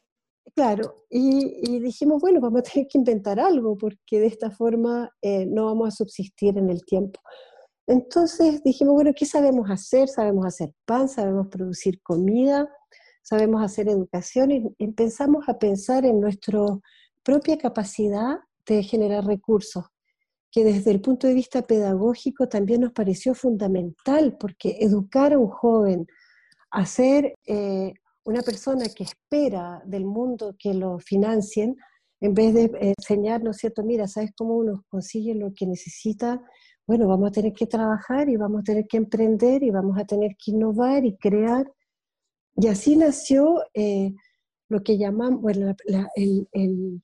Claro, 0.55 0.95
y, 1.09 1.79
dijimos, 1.79 2.21
bueno, 2.21 2.41
vamos 2.41 2.61
a 2.61 2.63
tener 2.63 2.87
que 2.87 2.97
inventar 2.97 3.39
algo 3.39 3.77
porque 3.77 4.19
de 4.19 4.25
esta 4.25 4.49
forma 4.49 5.09
eh, 5.21 5.45
no 5.45 5.65
vamos 5.65 5.89
a 5.89 5.91
subsistir 5.91 6.57
en 6.57 6.69
el 6.69 6.83
tiempo. 6.85 7.19
Entonces 7.89 8.61
dijimos, 8.61 8.93
bueno, 8.93 9.13
¿qué 9.15 9.25
sabemos 9.25 9.67
hacer? 9.71 10.09
Sabemos 10.09 10.45
hacer 10.45 10.75
pan, 10.85 11.09
sabemos 11.09 11.47
producir 11.47 11.99
comida, 12.03 12.69
sabemos 13.23 13.63
hacer 13.63 13.89
educación 13.89 14.51
y 14.51 14.63
empezamos 14.77 15.49
a 15.49 15.57
pensar 15.57 16.05
en 16.05 16.21
nuestra 16.21 16.59
propia 17.23 17.57
capacidad 17.57 18.41
de 18.67 18.83
generar 18.83 19.25
recursos, 19.25 19.85
que 20.51 20.63
desde 20.63 20.91
el 20.91 21.01
punto 21.01 21.25
de 21.25 21.33
vista 21.33 21.63
pedagógico 21.63 22.47
también 22.47 22.81
nos 22.81 22.91
pareció 22.91 23.33
fundamental, 23.33 24.37
porque 24.39 24.77
educar 24.81 25.33
a 25.33 25.39
un 25.39 25.49
joven 25.49 26.05
a 26.69 26.85
ser 26.85 27.33
eh, 27.47 27.93
una 28.23 28.43
persona 28.43 28.85
que 28.95 29.03
espera 29.03 29.81
del 29.83 30.05
mundo 30.05 30.55
que 30.59 30.75
lo 30.75 30.99
financien, 30.99 31.75
en 32.21 32.35
vez 32.35 32.53
de 32.53 32.69
enseñar, 32.99 33.41
¿no 33.41 33.49
es 33.49 33.57
cierto? 33.57 33.83
Mira, 33.83 34.07
¿sabes 34.07 34.29
cómo 34.37 34.57
uno 34.57 34.85
consigue 34.89 35.33
lo 35.33 35.53
que 35.55 35.65
necesita? 35.65 36.39
Bueno, 36.89 37.07
vamos 37.07 37.29
a 37.29 37.33
tener 37.33 37.53
que 37.53 37.67
trabajar 37.67 38.29
y 38.29 38.35
vamos 38.35 38.61
a 38.61 38.63
tener 38.63 38.87
que 38.87 38.97
emprender 38.97 39.61
y 39.61 39.69
vamos 39.69 39.95
a 39.99 40.05
tener 40.05 40.35
que 40.35 40.49
innovar 40.49 41.05
y 41.05 41.15
crear. 41.17 41.71
Y 42.55 42.65
así 42.65 42.95
nació 42.95 43.63
eh, 43.75 44.15
lo 44.69 44.81
que 44.81 44.97
llamamos, 44.97 45.39
bueno, 45.39 45.75
el, 46.15 47.03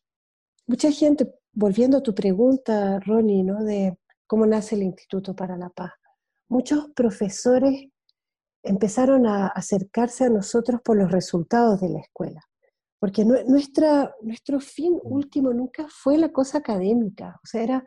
mucha 0.66 0.92
gente, 0.92 1.32
volviendo 1.54 1.98
a 1.98 2.02
tu 2.02 2.16
pregunta, 2.16 3.00
Ronnie, 3.02 3.44
¿no? 3.44 3.64
De 3.64 3.96
cómo 4.26 4.48
nace 4.48 4.74
el 4.74 4.82
Instituto 4.82 5.36
para 5.36 5.56
la 5.56 5.70
Paz. 5.70 5.92
Muchos 6.50 6.90
profesores 6.96 7.88
empezaron 8.64 9.28
a 9.28 9.50
acercarse 9.50 10.24
a 10.24 10.30
nosotros 10.30 10.82
por 10.84 10.98
los 10.98 11.12
resultados 11.12 11.80
de 11.80 11.90
la 11.90 12.00
escuela, 12.00 12.42
porque 12.98 13.24
nuestra, 13.24 14.16
nuestro 14.24 14.60
fin 14.60 15.00
último 15.04 15.54
nunca 15.54 15.86
fue 15.92 16.18
la 16.18 16.32
cosa 16.32 16.58
académica, 16.58 17.40
o 17.44 17.46
sea, 17.46 17.62
era 17.62 17.86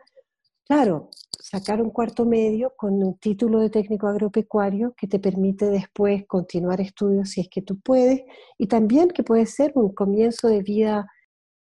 Claro, 0.69 1.09
sacar 1.39 1.81
un 1.81 1.89
cuarto 1.89 2.25
medio 2.25 2.73
con 2.77 3.01
un 3.01 3.17
título 3.17 3.59
de 3.59 3.71
técnico 3.71 4.05
agropecuario 4.05 4.93
que 4.95 5.07
te 5.07 5.17
permite 5.17 5.65
después 5.65 6.27
continuar 6.27 6.79
estudios 6.79 7.31
si 7.31 7.41
es 7.41 7.49
que 7.49 7.63
tú 7.63 7.79
puedes, 7.79 8.21
y 8.55 8.67
también 8.67 9.07
que 9.07 9.23
puede 9.23 9.47
ser 9.47 9.71
un 9.73 9.95
comienzo 9.95 10.47
de 10.47 10.61
vida 10.61 11.07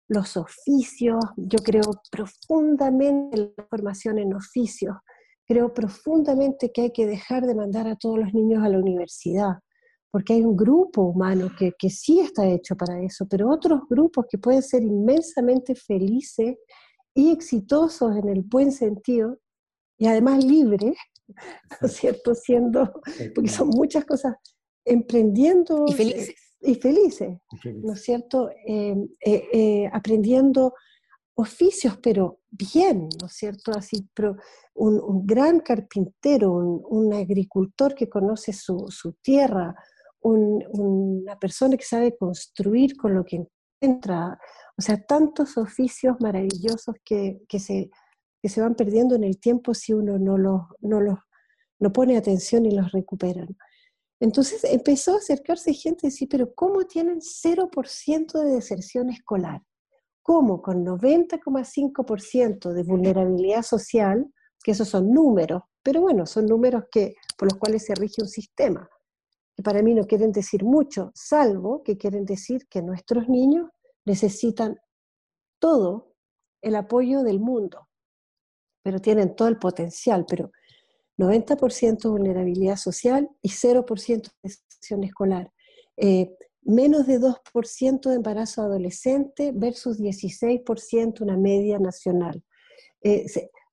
los 0.08 0.36
oficios, 0.36 1.24
yo 1.38 1.58
creo 1.60 1.84
profundamente 2.10 3.38
en 3.38 3.54
la 3.56 3.64
formación 3.70 4.18
en 4.18 4.34
oficios, 4.34 4.94
creo 5.46 5.72
profundamente 5.72 6.70
que 6.70 6.82
hay 6.82 6.92
que 6.92 7.06
dejar 7.06 7.46
de 7.46 7.54
mandar 7.54 7.88
a 7.88 7.96
todos 7.96 8.18
los 8.18 8.34
niños 8.34 8.62
a 8.62 8.68
la 8.68 8.78
universidad, 8.78 9.54
porque 10.10 10.34
hay 10.34 10.42
un 10.42 10.54
grupo 10.54 11.00
humano 11.00 11.50
que, 11.58 11.72
que 11.78 11.88
sí 11.88 12.20
está 12.20 12.46
hecho 12.46 12.76
para 12.76 13.00
eso, 13.00 13.26
pero 13.26 13.48
otros 13.48 13.80
grupos 13.88 14.26
que 14.28 14.36
pueden 14.36 14.62
ser 14.62 14.82
inmensamente 14.82 15.74
felices 15.74 16.58
y 17.18 17.32
exitosos 17.32 18.16
en 18.16 18.28
el 18.28 18.42
buen 18.42 18.70
sentido 18.70 19.40
y 19.98 20.06
además 20.06 20.44
libres, 20.44 20.96
¿no 21.80 21.88
es 21.88 21.92
cierto? 21.92 22.32
Siendo, 22.32 22.92
porque 23.34 23.50
son 23.50 23.70
muchas 23.70 24.04
cosas, 24.04 24.36
emprendiendo 24.84 25.84
y 25.88 25.94
felices, 25.94 26.36
y 26.60 26.76
felices 26.76 27.38
¿no 27.82 27.94
es 27.94 28.02
cierto? 28.02 28.50
Eh, 28.64 28.94
eh, 29.26 29.48
eh, 29.52 29.90
aprendiendo 29.92 30.74
oficios, 31.34 31.98
pero 32.00 32.38
bien, 32.50 33.08
¿no 33.20 33.26
es 33.26 33.32
cierto? 33.32 33.72
Así, 33.72 34.08
pero 34.14 34.36
un, 34.74 35.26
gran 35.26 35.58
carpintero, 35.58 36.52
un, 36.52 37.12
agricultor 37.12 37.96
que 37.96 38.08
conoce 38.08 38.52
su, 38.52 38.86
su 38.90 39.14
tierra, 39.14 39.74
una 40.20 41.36
persona 41.40 41.76
que 41.76 41.84
sabe 41.84 42.16
construir 42.16 42.96
con 42.96 43.14
lo 43.14 43.24
que 43.24 43.44
encuentra, 43.80 44.38
o 44.76 44.82
sea, 44.82 45.00
tantos 45.02 45.56
oficios 45.56 46.16
maravillosos 46.20 46.96
que, 47.04 47.40
se, 47.58 47.90
se 48.42 48.60
van 48.60 48.74
perdiendo 48.74 49.14
en 49.14 49.24
el 49.24 49.38
tiempo 49.38 49.74
si 49.74 49.92
uno 49.92 50.18
no 50.18 50.38
los, 50.38 50.62
no 50.80 51.00
los 51.00 51.18
no 51.80 51.92
pone 51.92 52.16
atención 52.16 52.66
y 52.66 52.72
los 52.72 52.90
recupera. 52.92 53.46
Entonces 54.20 54.64
empezó 54.64 55.14
a 55.14 55.18
acercarse 55.18 55.72
gente 55.72 56.06
y 56.06 56.10
decir, 56.10 56.28
pero 56.28 56.52
¿cómo 56.54 56.84
tienen 56.84 57.20
0% 57.20 58.42
de 58.42 58.50
deserción 58.52 59.10
escolar? 59.10 59.62
¿Cómo 60.22 60.60
con 60.60 60.84
90,5% 60.84 62.72
de 62.72 62.82
vulnerabilidad 62.82 63.62
social, 63.62 64.26
que 64.62 64.72
esos 64.72 64.88
son 64.88 65.12
números, 65.12 65.62
pero 65.82 66.00
bueno, 66.00 66.26
son 66.26 66.46
números 66.46 66.84
que, 66.90 67.14
por 67.36 67.50
los 67.50 67.58
cuales 67.58 67.84
se 67.84 67.94
rige 67.94 68.20
un 68.20 68.28
sistema, 68.28 68.88
que 68.90 68.97
para 69.62 69.82
mí 69.82 69.94
no 69.94 70.04
quieren 70.04 70.32
decir 70.32 70.64
mucho, 70.64 71.10
salvo 71.14 71.82
que 71.82 71.96
quieren 71.96 72.24
decir 72.24 72.66
que 72.68 72.82
nuestros 72.82 73.28
niños 73.28 73.70
necesitan 74.04 74.76
todo 75.58 76.14
el 76.62 76.76
apoyo 76.76 77.22
del 77.22 77.40
mundo, 77.40 77.88
pero 78.82 79.00
tienen 79.00 79.34
todo 79.34 79.48
el 79.48 79.58
potencial, 79.58 80.24
pero 80.28 80.50
90% 81.18 82.10
vulnerabilidad 82.10 82.76
social 82.76 83.28
y 83.42 83.48
0% 83.48 84.22
de 84.22 84.30
deserción 84.42 85.04
escolar. 85.04 85.52
Eh, 85.96 86.30
menos 86.62 87.06
de 87.06 87.18
2% 87.18 88.08
de 88.08 88.14
embarazo 88.14 88.62
adolescente 88.62 89.52
versus 89.54 89.98
16% 89.98 91.20
una 91.22 91.36
media 91.36 91.78
nacional. 91.78 92.44
Eh, 93.02 93.26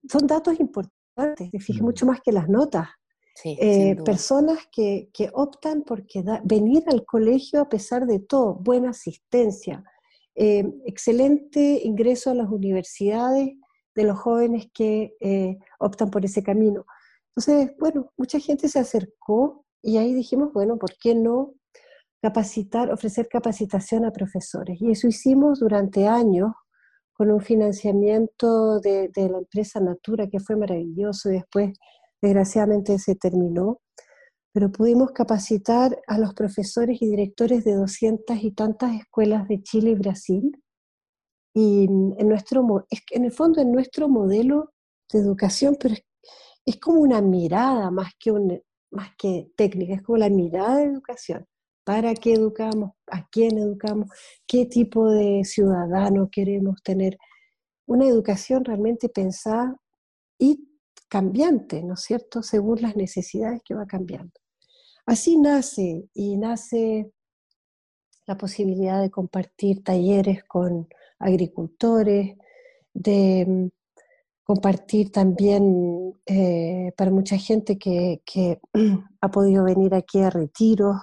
son 0.09 0.27
datos 0.27 0.59
importantes, 0.59 1.51
te 1.51 1.59
fijas, 1.59 1.81
mm. 1.81 1.85
mucho 1.85 2.05
más 2.05 2.21
que 2.21 2.31
las 2.31 2.49
notas. 2.49 2.87
Eh, 3.43 3.97
personas 4.05 4.59
que, 4.71 5.09
optan 5.33 5.83
por 5.83 6.03
venir 6.43 6.83
al 6.87 7.05
colegio 7.05 7.61
a 7.61 7.69
pesar 7.69 8.05
de 8.05 8.19
todo, 8.19 8.55
buena 8.55 8.91
asistencia, 8.91 9.83
eh, 10.35 10.65
excelente 10.85 11.81
ingreso 11.83 12.31
a 12.31 12.35
las 12.35 12.49
universidades 12.49 13.49
de 13.93 14.03
los 14.03 14.17
jóvenes 14.17 14.67
que 14.73 15.15
optan 15.79 16.09
por 16.09 16.23
ese 16.25 16.43
camino. 16.43 16.85
Entonces, 17.35 17.75
bueno, 17.77 18.11
mucha 18.17 18.39
gente 18.39 18.69
se 18.69 18.79
acercó 18.79 19.65
y 19.81 19.97
ahí 19.97 20.13
dijimos, 20.13 20.53
bueno, 20.53 20.77
¿por 20.77 20.97
qué 20.97 21.13
no 21.13 21.53
capacitar, 22.21 22.91
ofrecer 22.91 23.27
capacitación 23.27 24.05
a 24.05 24.11
profesores? 24.11 24.81
Y 24.81 24.91
eso 24.91 25.07
hicimos 25.07 25.59
durante 25.59 26.07
años 26.07 26.53
con 27.13 27.29
un 27.31 27.41
financiamiento 27.41 28.79
de, 28.79 29.11
la 29.15 29.37
empresa 29.37 29.79
Natura, 29.79 30.27
que 30.27 30.39
fue 30.39 30.55
maravilloso, 30.55 31.29
y 31.29 31.33
después, 31.33 31.77
desgraciadamente, 32.25 32.99
se 32.99 33.15
terminó. 33.15 33.79
Pero 34.53 34.71
pudimos 34.71 35.11
capacitar 35.11 35.99
a 36.07 36.17
los 36.17 36.33
profesores 36.33 37.01
y 37.01 37.09
directores 37.09 37.63
de 37.65 37.73
doscientas 37.73 38.43
y 38.43 38.51
tantas 38.51 38.95
escuelas 38.95 39.47
de 39.47 39.61
Chile 39.61 39.91
y 39.91 39.95
Brasil. 39.95 40.63
Y 41.53 41.85
en, 41.85 42.27
nuestro, 42.29 42.85
en 43.11 43.25
el 43.25 43.31
fondo, 43.31 43.61
en 43.61 43.71
nuestro 43.71 44.07
modelo 44.07 44.73
de 45.11 45.19
educación, 45.19 45.77
pero 45.79 45.95
es 46.65 46.79
como 46.79 46.99
una 47.01 47.21
mirada 47.21 47.91
más 47.91 48.13
que, 48.19 48.31
un, 48.31 48.61
más 48.91 49.09
que 49.17 49.51
técnica, 49.55 49.95
es 49.95 50.01
como 50.01 50.17
la 50.17 50.29
mirada 50.29 50.77
de 50.77 50.85
educación. 50.85 51.45
¿Para 51.85 52.15
qué 52.15 52.33
educamos? 52.33 52.93
¿A 53.07 53.27
quién 53.29 53.57
educamos? 53.59 54.09
¿Qué 54.47 54.65
tipo 54.65 55.09
de 55.09 55.43
ciudadano 55.43 56.29
queremos 56.31 56.81
tener? 56.81 57.17
Una 57.85 58.07
educación 58.07 58.65
realmente 58.65 59.07
pensada 59.07 59.77
y 60.39 60.67
cambiante, 61.15 61.81
¿no 61.81 61.93
es 61.93 62.01
cierto? 62.01 62.43
Según 62.43 62.81
las 62.81 62.97
necesidades 62.97 63.61
que 63.63 63.73
va 63.73 63.85
cambiando. 63.85 64.33
Así 65.05 65.37
nace 65.37 66.09
y 66.13 66.35
nace 66.35 67.09
la 68.25 68.37
posibilidad 68.37 69.01
de 69.01 69.09
compartir 69.09 69.81
talleres 69.81 70.43
con 70.43 70.89
agricultores, 71.19 72.35
de 72.93 73.71
compartir 74.43 75.13
también 75.13 76.13
eh, 76.25 76.91
para 76.97 77.11
mucha 77.11 77.37
gente 77.37 77.77
que, 77.77 78.21
ha 79.21 79.31
podido 79.31 79.63
venir 79.63 79.95
aquí 79.95 80.19
a 80.19 80.29
retiros 80.29 80.97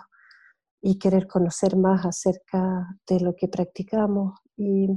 y 0.82 0.98
querer 0.98 1.26
conocer 1.26 1.74
más 1.74 2.04
acerca 2.04 2.86
de 3.08 3.18
lo 3.20 3.34
que 3.34 3.48
practicamos. 3.48 4.38
Y 4.58 4.88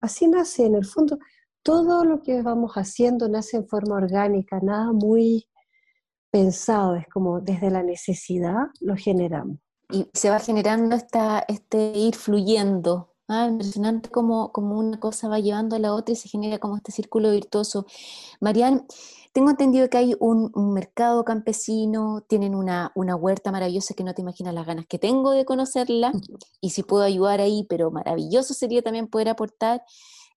así 0.00 0.26
nace, 0.26 0.66
en 0.66 0.74
el 0.74 0.86
fondo, 0.86 1.18
todo 1.62 2.04
lo 2.04 2.22
que 2.22 2.42
vamos 2.42 2.72
haciendo 2.74 3.28
nace 3.28 3.58
en 3.58 3.68
forma 3.68 3.96
orgánica, 3.96 4.60
nada 4.62 4.92
muy 4.92 5.46
pensado, 6.30 6.96
es 6.96 7.08
como 7.08 7.40
desde 7.40 7.70
la 7.70 7.82
necesidad 7.82 8.68
lo 8.80 8.96
generamos. 8.96 9.58
Y 9.90 10.08
se 10.14 10.30
va 10.30 10.38
generando 10.38 10.94
esta, 10.94 11.44
este 11.48 11.92
ir 11.96 12.14
fluyendo 12.14 13.10
Ah, 13.32 13.46
impresionante 13.46 14.10
como, 14.10 14.50
como 14.50 14.76
una 14.76 14.98
cosa 14.98 15.28
va 15.28 15.38
llevando 15.38 15.76
a 15.76 15.78
la 15.78 15.94
otra 15.94 16.12
y 16.12 16.16
se 16.16 16.28
genera 16.28 16.58
como 16.58 16.76
este 16.76 16.90
círculo 16.90 17.30
virtuoso. 17.30 17.86
Marian, 18.40 18.88
tengo 19.32 19.50
entendido 19.50 19.88
que 19.88 19.98
hay 19.98 20.16
un, 20.18 20.50
mercado 20.74 21.24
campesino, 21.24 22.24
tienen 22.28 22.56
una, 22.56 22.90
una, 22.96 23.14
huerta 23.14 23.52
maravillosa 23.52 23.94
que 23.94 24.02
no 24.02 24.14
te 24.14 24.22
imaginas 24.22 24.52
las 24.52 24.66
ganas 24.66 24.86
que 24.88 24.98
tengo 24.98 25.30
de 25.30 25.44
conocerla 25.44 26.10
y 26.60 26.70
si 26.70 26.82
puedo 26.82 27.04
ayudar 27.04 27.40
ahí, 27.40 27.64
pero 27.68 27.92
maravilloso 27.92 28.52
sería 28.52 28.82
también 28.82 29.06
poder 29.06 29.28
aportar. 29.28 29.84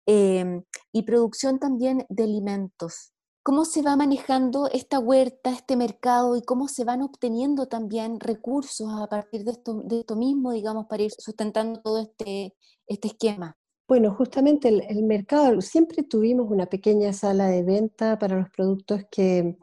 Em, 0.05 0.63
y 0.91 1.03
producción 1.03 1.59
también 1.59 2.05
de 2.09 2.23
alimentos 2.23 3.13
cómo 3.43 3.65
se 3.65 3.81
va 3.81 3.97
manejando 3.97 4.69
esta 4.71 4.99
huerta, 4.99 5.51
este 5.51 5.75
mercado 5.75 6.37
y 6.37 6.41
cómo 6.41 6.69
se 6.69 6.85
van 6.85 7.01
obteniendo 7.01 7.67
también 7.67 8.19
recursos 8.21 8.87
a 8.89 9.07
partir 9.07 9.43
de 9.43 9.51
esto, 9.51 9.81
de 9.83 9.99
esto 9.99 10.15
mismo, 10.15 10.53
digamos, 10.53 10.87
para 10.87 11.03
ir 11.03 11.11
sustentando 11.11 11.81
todo 11.81 11.99
este, 11.99 12.55
este 12.87 13.09
esquema. 13.09 13.57
Bueno, 13.85 14.15
justamente 14.15 14.69
el, 14.69 15.03
mercado, 15.03 15.59
siempre 15.59 16.03
tuvimos 16.03 16.49
una 16.49 16.67
pequeña 16.67 17.11
sala 17.11 17.47
de 17.47 17.63
venta 17.63 18.17
para 18.17 18.37
los 18.37 18.49
productos 18.49 19.01
que, 19.11 19.57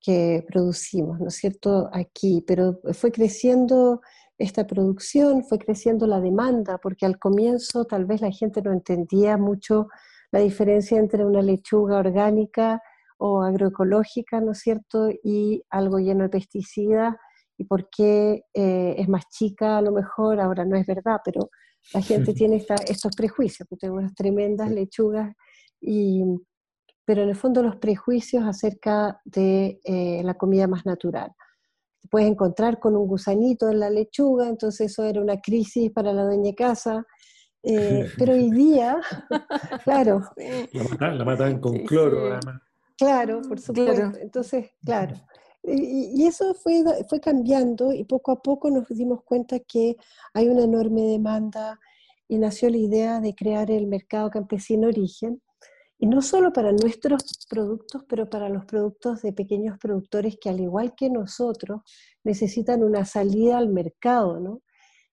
que 0.00 0.44
producimos, 0.48 1.20
¿no 1.20 1.28
es 1.28 1.36
cierto?, 1.36 1.88
aquí, 1.92 2.42
pero 2.44 2.80
fue 2.92 3.12
creciendo 3.12 4.00
esta 4.40 4.66
producción, 4.66 5.44
fue 5.44 5.58
creciendo 5.58 6.06
la 6.06 6.20
demanda, 6.20 6.78
porque 6.78 7.04
al 7.04 7.18
comienzo 7.18 7.84
tal 7.84 8.06
vez 8.06 8.22
la 8.22 8.30
gente 8.32 8.62
no 8.62 8.72
entendía 8.72 9.36
mucho 9.36 9.88
la 10.32 10.40
diferencia 10.40 10.98
entre 10.98 11.26
una 11.26 11.42
lechuga 11.42 11.98
orgánica 11.98 12.80
o 13.18 13.42
agroecológica, 13.42 14.40
¿no 14.40 14.52
es 14.52 14.60
cierto? 14.60 15.10
Y 15.22 15.62
algo 15.68 15.98
lleno 15.98 16.24
de 16.24 16.30
pesticidas 16.30 17.16
y 17.58 17.64
por 17.64 17.90
qué 17.90 18.44
eh, 18.54 18.94
es 18.96 19.08
más 19.10 19.28
chica 19.28 19.76
a 19.76 19.82
lo 19.82 19.92
mejor, 19.92 20.40
ahora 20.40 20.64
no 20.64 20.74
es 20.76 20.86
verdad, 20.86 21.20
pero 21.22 21.50
la 21.92 22.00
gente 22.00 22.32
tiene 22.34 22.64
estos 22.88 23.14
prejuicios, 23.14 23.68
que 23.68 23.76
tengo 23.76 23.96
unas 23.96 24.14
tremendas 24.14 24.70
lechugas, 24.70 25.34
y, 25.82 26.24
pero 27.04 27.24
en 27.24 27.28
el 27.28 27.36
fondo 27.36 27.62
los 27.62 27.76
prejuicios 27.76 28.44
acerca 28.44 29.20
de 29.26 29.80
eh, 29.84 30.22
la 30.24 30.34
comida 30.34 30.66
más 30.66 30.86
natural. 30.86 31.30
Te 32.00 32.08
puedes 32.08 32.28
encontrar 32.28 32.78
con 32.78 32.96
un 32.96 33.06
gusanito 33.06 33.68
en 33.70 33.80
la 33.80 33.90
lechuga, 33.90 34.48
entonces 34.48 34.90
eso 34.90 35.04
era 35.04 35.20
una 35.20 35.40
crisis 35.40 35.90
para 35.92 36.12
la 36.12 36.24
dueña 36.24 36.50
de 36.50 36.54
casa, 36.54 37.06
eh, 37.62 38.06
pero 38.18 38.32
hoy 38.32 38.50
día, 38.50 38.96
claro. 39.84 40.22
La 41.00 41.24
matan, 41.24 41.60
con 41.60 41.78
cloro, 41.84 42.32
además. 42.32 42.62
Claro, 42.96 43.40
por 43.42 43.58
supuesto. 43.60 44.18
Entonces, 44.20 44.70
claro. 44.84 45.14
Y, 45.62 46.26
eso 46.26 46.54
fue, 46.54 46.82
fue 47.08 47.20
cambiando 47.20 47.92
y 47.92 48.04
poco 48.04 48.32
a 48.32 48.42
poco 48.42 48.70
nos 48.70 48.88
dimos 48.88 49.22
cuenta 49.24 49.58
que 49.58 49.96
hay 50.32 50.48
una 50.48 50.64
enorme 50.64 51.02
demanda 51.02 51.78
y 52.28 52.38
nació 52.38 52.70
la 52.70 52.78
idea 52.78 53.20
de 53.20 53.34
crear 53.34 53.70
el 53.70 53.86
mercado 53.86 54.30
campesino 54.30 54.88
origen, 54.88 55.42
y 56.00 56.06
no 56.06 56.22
solo 56.22 56.52
para 56.52 56.72
nuestros 56.72 57.22
productos, 57.48 58.04
pero 58.08 58.28
para 58.28 58.48
los 58.48 58.64
productos 58.64 59.22
de 59.22 59.32
pequeños 59.32 59.78
productores 59.78 60.38
que 60.40 60.48
al 60.48 60.58
igual 60.58 60.94
que 60.96 61.10
nosotros 61.10 61.82
necesitan 62.24 62.82
una 62.82 63.04
salida 63.04 63.58
al 63.58 63.68
mercado, 63.68 64.40
¿no? 64.40 64.62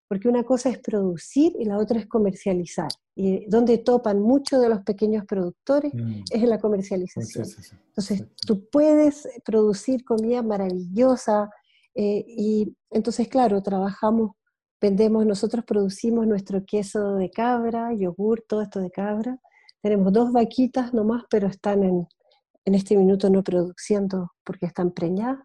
porque 0.08 0.30
una 0.30 0.43
cosa 0.43 0.69
es 0.69 0.80
producir 0.80 1.54
y 1.60 1.65
la 1.65 1.78
otra 1.78 2.00
es 2.00 2.08
comercializar. 2.08 2.88
Y 3.15 3.45
donde 3.50 3.78
topan 3.80 4.21
muchos 4.21 4.62
de 4.62 4.69
los 4.69 4.82
pequeños 4.84 5.26
productores 5.26 5.93
mm. 5.93 6.21
es 6.32 6.43
en 6.43 6.50
la 6.50 6.60
comercialización. 6.60 7.45
Entonces, 7.88 8.23
tú 8.45 8.69
puedes 8.69 9.28
producir 9.43 10.06
comida 10.06 10.41
maravillosa 10.41 11.50
eh, 11.95 12.23
y 12.28 12.73
entonces, 12.91 13.28
claro, 13.28 13.62
trabajamos, 13.62 14.32
vendemos, 14.80 15.26
nosotros 15.26 15.65
producimos 15.65 16.26
nuestro 16.28 16.63
queso 16.65 17.15
de 17.15 17.30
cabra, 17.30 17.93
yogur, 17.93 18.45
todo 18.47 18.62
esto 18.62 18.80
de 18.80 18.91
cabra. 18.91 19.39
Tenemos 19.82 20.12
dos 20.13 20.32
vaquitas 20.32 20.94
nomás, 20.94 21.24
pero 21.30 21.48
están 21.48 21.84
en, 21.84 22.08
en 22.66 22.76
este 22.76 22.98
minuto 22.98 23.30
no 23.30 23.44
produciendo 23.44 24.34
porque 24.44 24.66
están 24.66 24.92
preñadas. 24.92 25.40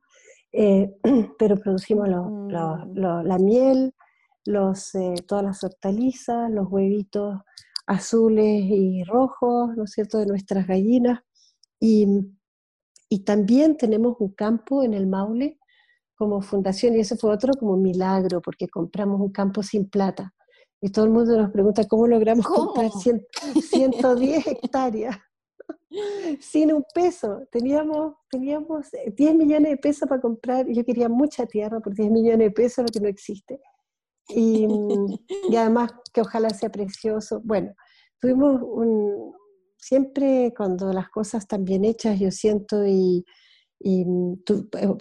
Eh, 0.53 0.93
pero 1.39 1.57
producimos 1.57 2.09
mm. 2.09 2.49
la 2.49 3.39
miel, 3.39 3.95
los, 4.45 4.95
eh, 4.95 5.15
todas 5.27 5.45
las 5.45 5.65
hortalizas, 5.65 6.51
los 6.51 6.67
huevitos 6.71 7.41
azules 7.87 8.65
y 8.65 9.05
rojos, 9.05 9.77
¿no 9.77 9.85
es 9.85 9.93
cierto?, 9.93 10.19
de 10.19 10.27
nuestras 10.27 10.67
gallinas. 10.67 11.21
Y, 11.81 12.07
y 13.09 13.25
también 13.25 13.77
tenemos 13.77 14.17
un 14.21 14.33
campo 14.33 14.83
en 14.83 14.95
el 14.95 15.07
Maule 15.07 15.59
como 16.15 16.41
fundación, 16.43 16.95
y 16.95 17.01
eso 17.01 17.17
fue 17.17 17.33
otro 17.33 17.53
como 17.55 17.77
milagro, 17.77 18.41
porque 18.41 18.69
compramos 18.69 19.21
un 19.21 19.33
campo 19.33 19.63
sin 19.63 19.89
plata. 19.89 20.33
Y 20.85 20.91
todo 20.91 21.05
el 21.05 21.13
mundo 21.13 21.37
nos 21.37 21.53
pregunta 21.53 21.87
cómo 21.87 22.09
logramos 22.09 22.45
comprar 22.45 22.91
110 22.91 24.47
hectáreas 24.49 25.17
sin 26.41 26.73
un 26.73 26.85
peso. 26.93 27.47
Teníamos, 27.53 28.17
teníamos 28.29 28.89
10 29.17 29.35
millones 29.37 29.71
de 29.71 29.77
pesos 29.77 30.09
para 30.09 30.21
comprar, 30.21 30.67
yo 30.69 30.85
quería 30.85 31.09
mucha 31.09 31.47
tierra 31.47 31.79
por 31.79 31.95
10 31.95 32.11
millones 32.11 32.49
de 32.49 32.51
pesos, 32.51 32.85
lo 32.85 32.93
que 32.93 32.99
no 32.99 33.09
existe. 33.09 33.61
Y, 34.29 34.67
y, 35.49 35.57
además 35.57 35.93
que 36.13 36.21
ojalá 36.21 36.51
sea 36.51 36.71
precioso. 36.71 37.41
Bueno, 37.45 37.75
tuvimos 38.21 38.61
un, 38.61 39.35
siempre 39.77 40.53
cuando 40.57 40.93
las 40.93 41.11
cosas 41.11 41.45
están 41.45 41.65
bien 41.65 41.85
hechas, 41.85 42.19
yo 42.19 42.33
siento, 42.33 42.85
y, 42.85 43.25
y 43.79 44.05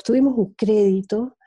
tuvimos 0.04 0.38
un 0.38 0.54
crédito 0.54 1.38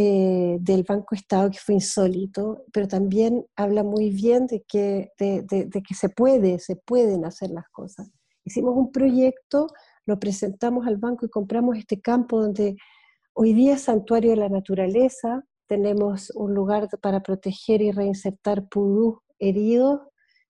eh, 0.00 0.58
del 0.60 0.84
Banco 0.84 1.16
Estado 1.16 1.50
que 1.50 1.58
fue 1.58 1.74
insólito, 1.74 2.62
pero 2.72 2.86
también 2.86 3.44
habla 3.56 3.82
muy 3.82 4.10
bien 4.10 4.46
de 4.46 4.62
que, 4.62 5.10
de, 5.18 5.42
de 5.42 5.82
que 5.82 5.94
se 5.94 6.08
puede, 6.08 6.60
se 6.60 6.76
pueden 6.76 7.24
hacer 7.24 7.50
las 7.50 7.68
cosas. 7.70 8.08
Hicimos 8.44 8.76
un 8.76 8.92
proyecto, 8.92 9.66
lo 10.06 10.20
presentamos 10.20 10.86
al 10.86 10.98
banco 10.98 11.26
y 11.26 11.30
compramos 11.30 11.76
este 11.76 12.00
campo 12.00 12.40
donde 12.40 12.76
hoy 13.34 13.54
día 13.54 13.74
es 13.74 13.82
santuario 13.82 14.30
de 14.30 14.36
la 14.36 14.48
naturaleza, 14.48 15.42
tenemos 15.66 16.30
un 16.36 16.54
lugar 16.54 16.88
para 17.02 17.20
proteger 17.20 17.82
y 17.82 17.90
reinsertar 17.90 18.68
pudú 18.68 19.20
heridos, 19.40 19.98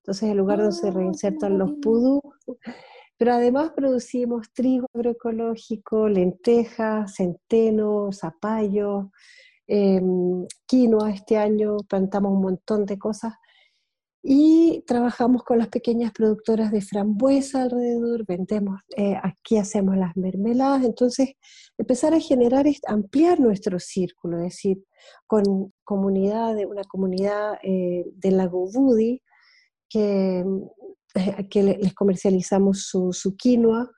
entonces 0.03 0.29
el 0.29 0.37
lugar 0.37 0.59
donde 0.59 0.75
se 0.75 0.89
ah, 0.89 0.91
reinsertan 0.91 1.57
los 1.57 1.71
pudú. 1.81 2.21
Pero 3.19 3.33
además 3.33 3.73
producimos 3.75 4.49
trigo 4.53 4.87
agroecológico, 4.93 6.07
lentejas, 6.07 7.15
centeno, 7.15 8.11
zapallo, 8.13 9.11
em, 9.67 10.47
quinoa 10.65 11.11
este 11.11 11.35
año, 11.35 11.75
plantamos 11.89 12.31
un 12.31 12.41
montón 12.41 12.85
de 12.85 12.97
cosas. 12.97 13.33
Y 14.23 14.83
trabajamos 14.87 15.43
con 15.43 15.57
las 15.57 15.67
pequeñas 15.67 16.13
productoras 16.13 16.71
de 16.71 16.81
frambuesa 16.81 17.63
alrededor, 17.63 18.25
vendemos, 18.25 18.79
eh, 18.95 19.15
aquí 19.21 19.57
hacemos 19.57 19.97
las 19.97 20.15
mermeladas, 20.15 20.85
entonces 20.85 21.33
empezar 21.77 22.13
a 22.13 22.19
generar, 22.21 22.65
ampliar 22.87 23.39
nuestro 23.41 23.79
círculo, 23.79 24.37
es 24.37 24.43
decir, 24.43 24.83
con 25.27 25.73
comunidad, 25.83 26.55
una 26.65 26.83
comunidad 26.85 27.59
eh, 27.63 28.05
del 28.15 28.37
lago 28.37 28.65
Budi, 28.71 29.21
que, 29.89 30.45
que 31.49 31.63
les 31.63 31.93
comercializamos 31.93 32.83
su, 32.83 33.11
su 33.13 33.35
quinoa 33.35 33.89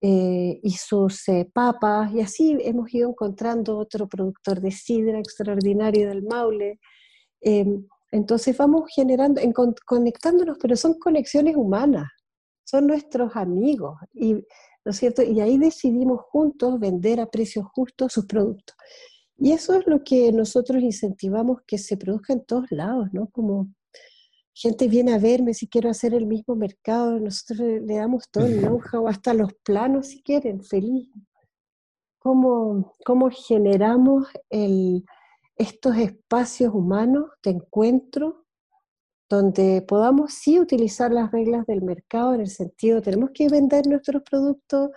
y 0.00 0.70
sus 0.72 1.24
papas, 1.52 2.12
y 2.14 2.20
así 2.20 2.56
hemos 2.60 2.92
ido 2.94 3.08
encontrando 3.08 3.78
otro 3.78 4.08
productor 4.08 4.60
de 4.60 4.70
sidra 4.70 5.18
extraordinario 5.18 6.08
del 6.08 6.22
Maule, 6.22 6.78
em, 7.40 7.84
entonces 8.12 8.56
vamos 8.56 8.84
generando, 8.94 9.40
conectándonos, 9.84 10.58
pero 10.60 10.76
son 10.76 10.94
conexiones 10.98 11.56
humanas, 11.56 12.08
son 12.64 12.86
nuestros 12.86 13.34
amigos, 13.36 13.96
y, 14.14 14.34
¿no 14.34 14.90
es 14.90 14.96
cierto? 14.96 15.22
Y 15.22 15.40
ahí 15.40 15.58
decidimos 15.58 16.20
juntos 16.30 16.78
vender 16.78 17.20
a 17.20 17.26
precios 17.26 17.66
justos 17.74 18.12
sus 18.12 18.26
productos. 18.26 18.76
Y 19.38 19.52
eso 19.52 19.74
es 19.74 19.86
lo 19.86 20.02
que 20.02 20.32
nosotros 20.32 20.82
incentivamos 20.82 21.60
que 21.66 21.78
se 21.78 21.96
produzca 21.96 22.32
en 22.32 22.44
todos 22.44 22.66
lados, 22.70 23.08
¿no? 23.12 23.28
Como 23.28 23.68
gente 24.56 24.88
viene 24.88 25.12
a 25.12 25.18
verme 25.18 25.52
si 25.52 25.68
quiero 25.68 25.90
hacer 25.90 26.14
el 26.14 26.24
mismo 26.24 26.56
mercado, 26.56 27.20
nosotros 27.20 27.60
le 27.60 27.96
damos 27.96 28.24
todo 28.30 28.46
el 28.46 28.60
know-how, 28.62 29.06
hasta 29.06 29.34
los 29.34 29.52
planos 29.62 30.08
si 30.08 30.22
quieren, 30.22 30.64
feliz. 30.64 31.10
¿Cómo, 32.18 32.94
cómo 33.04 33.28
generamos 33.30 34.26
el, 34.48 35.04
estos 35.56 35.96
espacios 35.98 36.74
humanos 36.74 37.26
de 37.42 37.50
encuentro 37.50 38.46
donde 39.28 39.82
podamos 39.82 40.32
sí 40.32 40.58
utilizar 40.58 41.12
las 41.12 41.30
reglas 41.32 41.66
del 41.66 41.82
mercado 41.82 42.32
en 42.32 42.40
el 42.40 42.48
sentido, 42.48 43.02
tenemos 43.02 43.30
que 43.34 43.48
vender 43.48 43.86
nuestros 43.86 44.22
productos, 44.22 44.90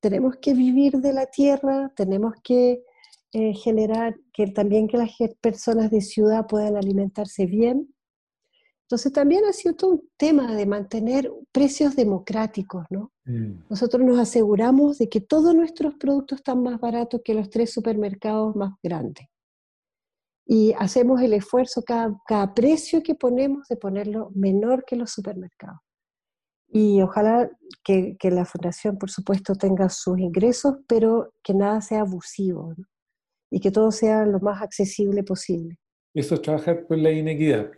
tenemos 0.00 0.36
que 0.36 0.52
vivir 0.52 0.94
de 0.94 1.12
la 1.12 1.26
tierra, 1.26 1.92
tenemos 1.94 2.34
que 2.42 2.82
eh, 3.32 3.54
generar 3.54 4.16
que 4.32 4.48
también 4.48 4.88
que 4.88 4.96
las 4.96 5.10
personas 5.40 5.90
de 5.92 6.00
ciudad 6.00 6.46
puedan 6.48 6.76
alimentarse 6.76 7.46
bien. 7.46 7.94
Entonces 8.86 9.12
también 9.12 9.44
ha 9.44 9.52
sido 9.52 9.74
todo 9.74 9.90
un 9.92 10.10
tema 10.16 10.54
de 10.54 10.64
mantener 10.64 11.30
precios 11.52 11.96
democráticos, 11.96 12.84
¿no? 12.90 13.12
Mm. 13.24 13.64
Nosotros 13.68 14.04
nos 14.04 14.18
aseguramos 14.18 14.98
de 14.98 15.08
que 15.08 15.20
todos 15.20 15.54
nuestros 15.54 15.94
productos 15.94 16.38
están 16.38 16.62
más 16.62 16.80
baratos 16.80 17.20
que 17.24 17.34
los 17.34 17.50
tres 17.50 17.72
supermercados 17.72 18.54
más 18.54 18.74
grandes 18.82 19.26
y 20.46 20.72
hacemos 20.78 21.20
el 21.20 21.32
esfuerzo, 21.32 21.82
cada, 21.82 22.54
precio 22.54 23.02
que 23.02 23.16
ponemos, 23.16 23.66
de 23.68 23.76
ponerlo 23.76 24.30
menor 24.34 24.84
que 24.86 24.94
los 24.94 25.10
supermercados. 25.10 25.80
Y 26.68 27.02
ojalá 27.02 27.50
que, 27.84 28.16
la 28.22 28.44
fundación, 28.44 28.96
por 28.96 29.10
supuesto, 29.10 29.54
tenga 29.54 29.88
sus 29.88 30.18
ingresos, 30.18 30.76
pero 30.86 31.32
que 31.42 31.52
nada 31.52 31.80
sea 31.80 32.02
abusivo 32.02 32.74
y 33.50 33.60
que 33.60 33.72
todo 33.72 33.90
sea 33.90 34.24
lo 34.24 34.38
más 34.38 34.62
accesible 34.62 35.24
posible. 35.24 35.78
Eso 36.14 36.36
es 36.36 36.42
trabajar 36.42 36.86
por 36.86 36.98
la 36.98 37.10
inequidad. 37.10 37.72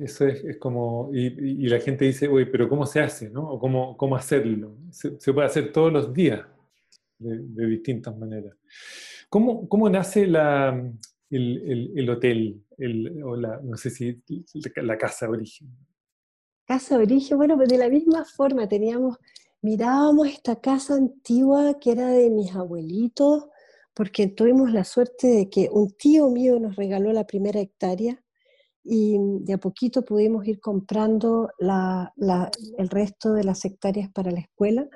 Eso 0.00 0.26
es, 0.26 0.56
como, 0.58 1.10
y, 1.12 1.68
la 1.68 1.78
gente 1.78 2.06
dice, 2.06 2.26
oye, 2.28 2.46
pero 2.46 2.68
¿cómo 2.68 2.86
se 2.86 3.00
hace? 3.00 3.28
¿no? 3.28 3.48
¿O 3.50 3.58
cómo, 3.58 3.96
cómo 3.96 4.16
hacerlo? 4.16 4.76
Se, 4.90 5.10
puede 5.32 5.46
hacer 5.46 5.72
todos 5.72 5.92
los 5.92 6.12
días, 6.12 6.46
de, 7.18 7.38
de 7.38 7.66
distintas 7.66 8.16
maneras. 8.16 8.56
¿Cómo, 9.28 9.68
¿Cómo, 9.68 9.88
nace 9.90 10.26
la, 10.26 10.70
el, 11.30 11.92
el, 11.96 12.10
hotel, 12.10 12.62
el, 12.78 13.22
o 13.22 13.36
la, 13.36 13.60
no 13.62 13.76
sé 13.76 13.90
si 13.90 14.22
la 14.76 14.98
casa 14.98 15.26
de 15.26 15.32
origen? 15.32 15.68
Casa 16.66 16.96
de 16.96 17.04
origen, 17.04 17.36
bueno, 17.36 17.56
pues 17.56 17.68
de 17.68 17.78
la 17.78 17.88
misma 17.88 18.24
forma 18.24 18.68
teníamos, 18.68 19.18
mirábamos 19.60 20.28
esta 20.28 20.60
casa 20.60 20.94
antigua 20.94 21.78
que 21.80 21.92
era 21.92 22.08
de 22.08 22.30
mis 22.30 22.54
abuelitos, 22.54 23.48
porque 23.94 24.28
tuvimos 24.28 24.72
la 24.72 24.84
suerte 24.84 25.26
de 25.26 25.50
que 25.50 25.68
un 25.70 25.90
tío 25.90 26.28
mío 26.30 26.58
nos 26.58 26.76
regaló 26.76 27.12
la 27.12 27.26
primera 27.26 27.60
hectárea 27.60 28.22
y 28.84 29.16
de 29.40 29.54
a 29.54 29.58
poquito 29.58 30.04
pudimos 30.04 30.46
ir 30.46 30.60
comprando 30.60 31.50
la, 31.58 32.12
la, 32.16 32.50
el 32.78 32.88
resto 32.88 33.32
de 33.32 33.44
las 33.44 33.64
hectáreas 33.64 34.10
para 34.12 34.30
la 34.30 34.40
escuela 34.40 34.88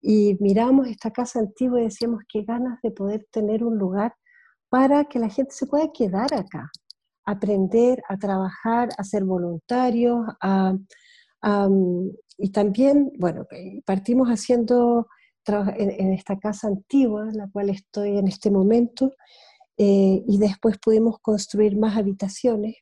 y 0.00 0.36
mirábamos 0.40 0.88
esta 0.88 1.10
casa 1.10 1.40
antigua 1.40 1.80
y 1.80 1.84
decíamos 1.84 2.22
qué 2.28 2.42
ganas 2.42 2.80
de 2.82 2.90
poder 2.90 3.26
tener 3.30 3.64
un 3.64 3.78
lugar 3.78 4.14
para 4.68 5.04
que 5.04 5.18
la 5.18 5.28
gente 5.28 5.52
se 5.52 5.66
pueda 5.66 5.90
quedar 5.92 6.32
acá, 6.34 6.70
aprender 7.24 8.02
a 8.08 8.16
trabajar, 8.16 8.90
a 8.96 9.04
ser 9.04 9.24
voluntarios, 9.24 10.26
y 12.40 12.50
también, 12.52 13.12
bueno, 13.18 13.46
eh, 13.50 13.82
partimos 13.84 14.28
haciendo 14.28 15.08
en, 15.46 16.12
esta 16.12 16.38
casa 16.38 16.68
antigua, 16.68 17.28
en 17.28 17.38
la 17.38 17.48
cual 17.50 17.70
estoy 17.70 18.18
en 18.18 18.28
este 18.28 18.50
momento, 18.50 19.12
eh, 19.76 20.22
y 20.26 20.38
después 20.38 20.78
pudimos 20.78 21.18
construir 21.20 21.76
más 21.76 21.96
habitaciones. 21.96 22.76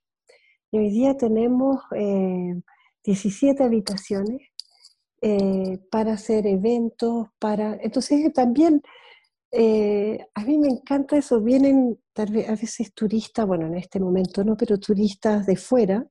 Hoy 0.79 0.91
día 0.91 1.17
tenemos 1.17 1.81
17 3.05 3.62
eh, 3.62 3.67
habitaciones 3.67 4.43
para 5.91 6.12
hacer 6.12 6.47
eventos, 6.47 7.29
para... 7.39 7.79
Entonces 7.81 8.33
también 8.33 8.83
eh, 9.53 10.19
a 10.35 10.45
mí 10.45 10.59
me 10.59 10.69
encanta 10.69 11.17
eso, 11.17 11.41
vienen 11.41 11.99
tal 12.12 12.33
vez, 12.33 12.49
a 12.49 12.57
veces 12.57 12.93
turistas, 12.93 13.47
bueno, 13.47 13.67
en 13.67 13.77
este 13.77 14.01
momento 14.01 14.45
no, 14.45 14.57
pero 14.57 14.79
turistas 14.79 15.47
de 15.47 15.57
fuera, 15.57 16.07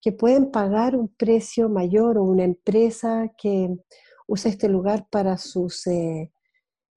que 0.00 0.12
pueden 0.12 0.50
pagar 0.50 0.96
un 0.96 1.08
precio 1.08 1.68
mayor 1.70 2.18
o 2.18 2.24
una 2.24 2.44
empresa 2.44 3.32
que 3.38 3.74
usa 4.26 4.50
este 4.50 4.68
lugar 4.68 5.06
para 5.10 5.38
sus 5.38 5.86
eh, 5.86 6.30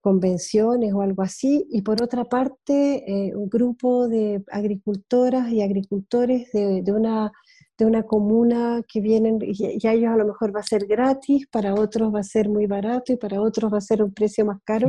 convenciones 0.07 0.93
o 0.93 1.01
algo 1.01 1.21
así, 1.21 1.67
y 1.69 1.81
por 1.81 2.01
otra 2.01 2.23
parte, 2.23 3.03
eh, 3.05 3.35
un 3.35 3.49
grupo 3.49 4.07
de 4.07 4.41
agricultoras 4.49 5.51
y 5.51 5.61
agricultores 5.61 6.49
de, 6.53 6.93
una, 6.93 7.33
de 7.77 7.85
una 7.85 8.03
comuna 8.03 8.81
que 8.87 9.01
vienen, 9.01 9.37
y, 9.41 9.77
y, 9.83 9.85
a 9.85 9.91
ellos 9.91 10.13
a 10.13 10.15
lo 10.15 10.25
mejor 10.25 10.55
va 10.55 10.61
a 10.61 10.63
ser 10.63 10.87
gratis, 10.87 11.45
para 11.51 11.73
otros 11.73 12.15
va 12.15 12.21
a 12.21 12.23
ser 12.23 12.47
muy 12.47 12.67
barato 12.67 13.11
y 13.11 13.17
para 13.17 13.41
otros 13.41 13.73
va 13.73 13.79
a 13.79 13.81
ser 13.81 14.01
un 14.01 14.13
precio 14.13 14.45
más 14.45 14.59
caro. 14.63 14.87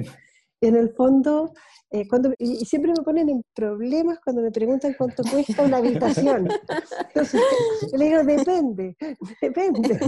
en 0.61 0.77
el 0.77 0.91
fondo, 0.91 1.53
eh, 1.91 2.07
cuando, 2.07 2.33
y, 2.39 2.65
siempre 2.65 2.93
me 2.97 3.03
ponen 3.03 3.29
en 3.29 3.43
problemas 3.53 4.21
cuando 4.23 4.43
me 4.43 4.53
preguntan 4.53 4.95
cuánto 4.97 5.25
cuesta 5.25 5.63
una 5.63 5.79
habitación. 5.79 6.49
Entonces, 7.09 7.43
le 7.93 8.05
digo, 8.05 8.23
depende, 8.23 8.97
depende. 9.41 9.99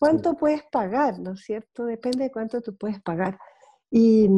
¿Cuánto 0.00 0.34
puedes 0.34 0.62
pagar, 0.72 1.20
no 1.20 1.34
es 1.34 1.42
cierto? 1.42 1.84
Depende 1.84 2.24
de 2.24 2.32
cuánto 2.32 2.60
tú 2.60 2.76
puedes 2.76 3.00
pagar. 3.02 3.38
Y 3.90 4.28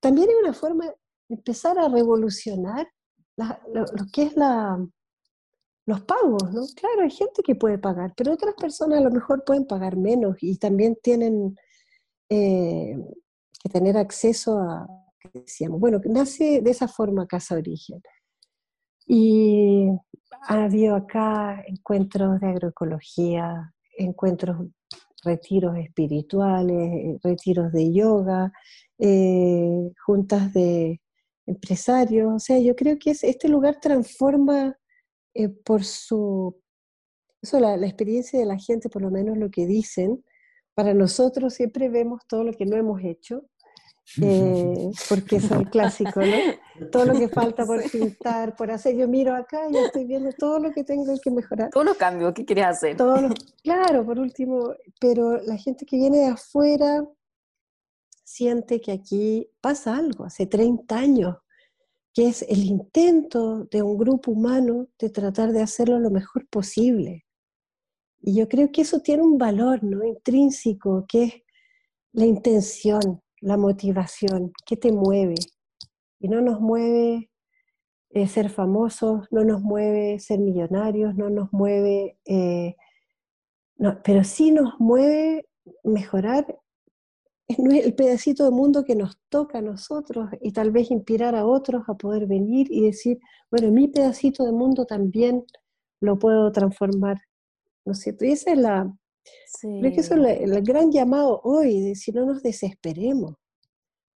también 0.00 0.28
hay 0.28 0.36
una 0.42 0.52
forma 0.52 0.86
de 0.86 0.94
empezar 1.28 1.78
a 1.78 1.88
revolucionar 1.88 2.88
lo, 3.36 3.84
que 4.12 4.24
es 4.24 4.36
la, 4.36 4.78
los 5.86 6.00
pagos, 6.02 6.52
¿no? 6.52 6.62
Claro, 6.76 7.02
hay 7.02 7.10
gente 7.10 7.42
que 7.42 7.54
puede 7.54 7.78
pagar, 7.78 8.12
pero 8.16 8.32
otras 8.32 8.54
personas 8.54 8.98
a 8.98 9.02
lo 9.02 9.10
mejor 9.10 9.44
pueden 9.44 9.66
pagar 9.66 9.96
menos 9.96 10.36
y 10.40 10.56
también 10.58 10.96
tienen 11.02 11.56
eh, 12.28 12.96
que 13.62 13.68
tener 13.68 13.96
acceso 13.96 14.58
a, 14.58 14.86
decíamos, 15.32 15.80
bueno, 15.80 16.00
nace 16.04 16.60
de 16.60 16.70
esa 16.70 16.88
forma 16.88 17.26
Casa 17.26 17.54
Origen. 17.54 18.02
Y 19.06 19.88
ha 20.48 20.64
habido 20.64 20.94
acá 20.94 21.62
encuentros 21.66 22.40
de 22.40 22.46
agroecología, 22.48 23.74
encuentros, 23.98 24.68
retiros 25.24 25.76
espirituales, 25.76 27.20
retiros 27.22 27.72
de 27.72 27.92
yoga, 27.92 28.52
eh, 29.04 29.92
juntas 30.06 30.52
de 30.52 31.00
empresarios. 31.46 32.32
O 32.34 32.38
sea, 32.38 32.58
yo 32.60 32.76
creo 32.76 32.98
que 32.98 33.10
este 33.10 33.48
lugar 33.48 33.80
transforma 33.80 34.76
eh, 35.34 35.48
por 35.48 35.84
su, 35.84 36.56
eso, 37.42 37.58
la, 37.58 37.76
la 37.76 37.86
experiencia 37.86 38.38
de 38.38 38.46
la 38.46 38.58
gente, 38.58 38.88
por 38.88 39.02
lo 39.02 39.10
menos 39.10 39.36
lo 39.36 39.50
que 39.50 39.66
dicen, 39.66 40.24
para 40.74 40.94
nosotros 40.94 41.54
siempre 41.54 41.88
vemos 41.88 42.22
todo 42.28 42.44
lo 42.44 42.52
que 42.52 42.64
no 42.64 42.76
hemos 42.76 43.02
hecho 43.02 43.44
eh, 44.20 44.90
porque 45.08 45.36
es 45.36 45.50
el 45.50 45.68
clásico, 45.70 46.20
¿no? 46.20 46.88
Todo 46.90 47.06
lo 47.06 47.18
que 47.18 47.28
falta 47.28 47.64
por 47.64 47.82
pintar, 47.90 48.56
por 48.56 48.70
hacer. 48.70 48.96
Yo 48.96 49.08
miro 49.08 49.34
acá 49.34 49.68
y 49.70 49.76
estoy 49.76 50.04
viendo 50.04 50.32
todo 50.32 50.58
lo 50.58 50.72
que 50.72 50.84
tengo 50.84 51.04
que 51.22 51.30
mejorar. 51.30 51.70
Todos 51.70 51.86
los 51.86 51.96
cambios 51.96 52.34
que 52.34 52.44
quieres 52.44 52.66
hacer. 52.66 52.96
claro, 53.62 54.04
por 54.04 54.18
último, 54.18 54.74
pero 55.00 55.38
la 55.42 55.56
gente 55.56 55.86
que 55.86 55.96
viene 55.96 56.18
de 56.18 56.26
afuera 56.26 57.04
siente 58.32 58.80
que 58.80 58.92
aquí 58.92 59.50
pasa 59.60 59.96
algo. 59.96 60.24
Hace 60.24 60.46
30 60.46 60.96
años 60.96 61.36
que 62.14 62.28
es 62.28 62.42
el 62.42 62.64
intento 62.64 63.64
de 63.64 63.82
un 63.82 63.96
grupo 63.96 64.32
humano 64.32 64.88
de 64.98 65.10
tratar 65.10 65.52
de 65.52 65.62
hacerlo 65.62 65.98
lo 65.98 66.10
mejor 66.10 66.46
posible. 66.48 67.24
Y 68.20 68.34
yo 68.36 68.48
creo 68.48 68.70
que 68.70 68.82
eso 68.82 69.00
tiene 69.00 69.22
un 69.22 69.38
valor 69.38 69.82
¿no? 69.82 70.04
intrínseco, 70.04 71.06
que 71.08 71.24
es 71.24 71.34
la 72.12 72.26
intención, 72.26 73.22
la 73.40 73.56
motivación, 73.56 74.52
que 74.66 74.76
te 74.76 74.92
mueve. 74.92 75.34
Y 76.20 76.28
no 76.28 76.40
nos 76.40 76.60
mueve 76.60 77.30
eh, 78.10 78.28
ser 78.28 78.50
famosos, 78.50 79.26
no 79.30 79.44
nos 79.44 79.62
mueve 79.62 80.18
ser 80.18 80.38
millonarios, 80.38 81.14
no 81.16 81.30
nos 81.30 81.52
mueve, 81.52 82.18
eh, 82.26 82.76
pero 84.04 84.22
sí 84.22 84.52
nos 84.52 84.78
mueve 84.78 85.48
mejorar 85.82 86.46
el 87.58 87.94
pedacito 87.94 88.44
de 88.44 88.50
mundo 88.50 88.84
que 88.84 88.94
nos 88.96 89.18
toca 89.28 89.58
a 89.58 89.62
nosotros 89.62 90.30
y 90.40 90.52
tal 90.52 90.70
vez 90.70 90.90
inspirar 90.90 91.34
a 91.34 91.46
otros 91.46 91.84
a 91.88 91.94
poder 91.94 92.26
venir 92.26 92.66
y 92.70 92.82
decir, 92.82 93.18
bueno, 93.50 93.70
mi 93.70 93.88
pedacito 93.88 94.44
de 94.44 94.52
mundo 94.52 94.84
también 94.86 95.44
lo 96.00 96.18
puedo 96.18 96.50
transformar. 96.52 97.18
¿No 97.84 97.92
es 97.92 98.00
cierto? 98.00 98.24
Y 98.24 98.32
esa 98.32 98.52
es 98.52 98.58
la, 98.58 98.96
que 99.60 100.00
eso 100.00 100.14
es 100.14 100.40
el 100.40 100.62
gran 100.62 100.90
llamado 100.90 101.40
hoy, 101.42 101.80
de 101.80 101.94
si 101.94 102.12
no 102.12 102.24
nos 102.24 102.42
desesperemos, 102.42 103.34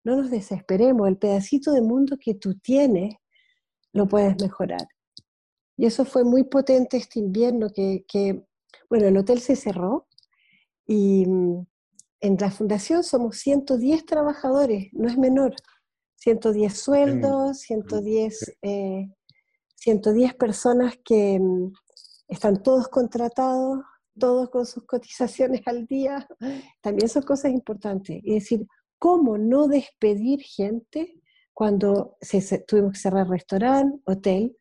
no 0.04 0.16
nos 0.16 0.30
desesperemos, 0.30 1.08
el 1.08 1.18
pedacito 1.18 1.72
de 1.72 1.82
mundo 1.82 2.16
que 2.20 2.34
tú 2.34 2.54
tienes 2.58 3.14
lo 3.92 4.06
puedes 4.06 4.40
mejorar. 4.40 4.86
Y 5.76 5.86
eso 5.86 6.04
fue 6.04 6.24
muy 6.24 6.44
potente 6.44 6.96
este 6.96 7.18
invierno 7.18 7.70
que, 7.74 8.04
que 8.08 8.44
bueno, 8.88 9.08
el 9.08 9.16
hotel 9.16 9.40
se 9.40 9.56
cerró 9.56 10.06
y 10.86 11.26
mm, 11.26 11.66
en 12.20 12.36
la 12.40 12.50
fundación 12.50 13.04
somos 13.04 13.38
110 13.38 14.06
trabajadores, 14.06 14.88
no 14.92 15.08
es 15.08 15.18
menor. 15.18 15.54
110 16.16 16.78
sueldos, 16.78 17.58
110, 17.60 18.58
110 19.76 20.30
eh, 20.30 20.34
personas 20.36 20.94
que 21.04 21.38
mm, 21.38 21.72
están 22.28 22.62
todos 22.62 22.88
contratados, 22.88 23.80
todos 24.18 24.50
con 24.50 24.66
sus 24.66 24.84
cotizaciones 24.86 25.60
al 25.66 25.86
día. 25.86 26.26
También 26.80 27.08
son 27.08 27.22
cosas 27.22 27.52
importantes. 27.52 28.20
Es 28.24 28.34
decir, 28.34 28.66
¿cómo 28.98 29.38
no 29.38 29.68
despedir 29.68 30.40
gente 30.40 31.20
cuando 31.52 32.16
se, 32.20 32.58
tuvimos 32.66 32.94
que 32.94 32.98
cerrar 32.98 33.28
restaurante, 33.28 34.00
hotel? 34.06 34.56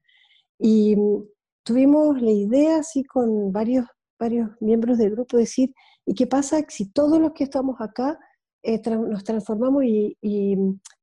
Y 0.59 0.95
mm, 0.95 1.23
tuvimos 1.63 2.21
la 2.21 2.31
idea, 2.31 2.77
así 2.79 3.03
con 3.03 3.51
varios, 3.51 3.85
varios 4.19 4.49
miembros 4.59 4.97
del 4.97 5.11
grupo, 5.11 5.37
decir, 5.37 5.73
¿Y 6.05 6.13
qué 6.13 6.27
pasa 6.27 6.63
si 6.67 6.91
todos 6.91 7.19
los 7.19 7.33
que 7.33 7.45
estamos 7.45 7.81
acá 7.81 8.19
eh, 8.61 8.81
nos 8.89 9.23
transformamos 9.23 9.83
y, 9.83 10.17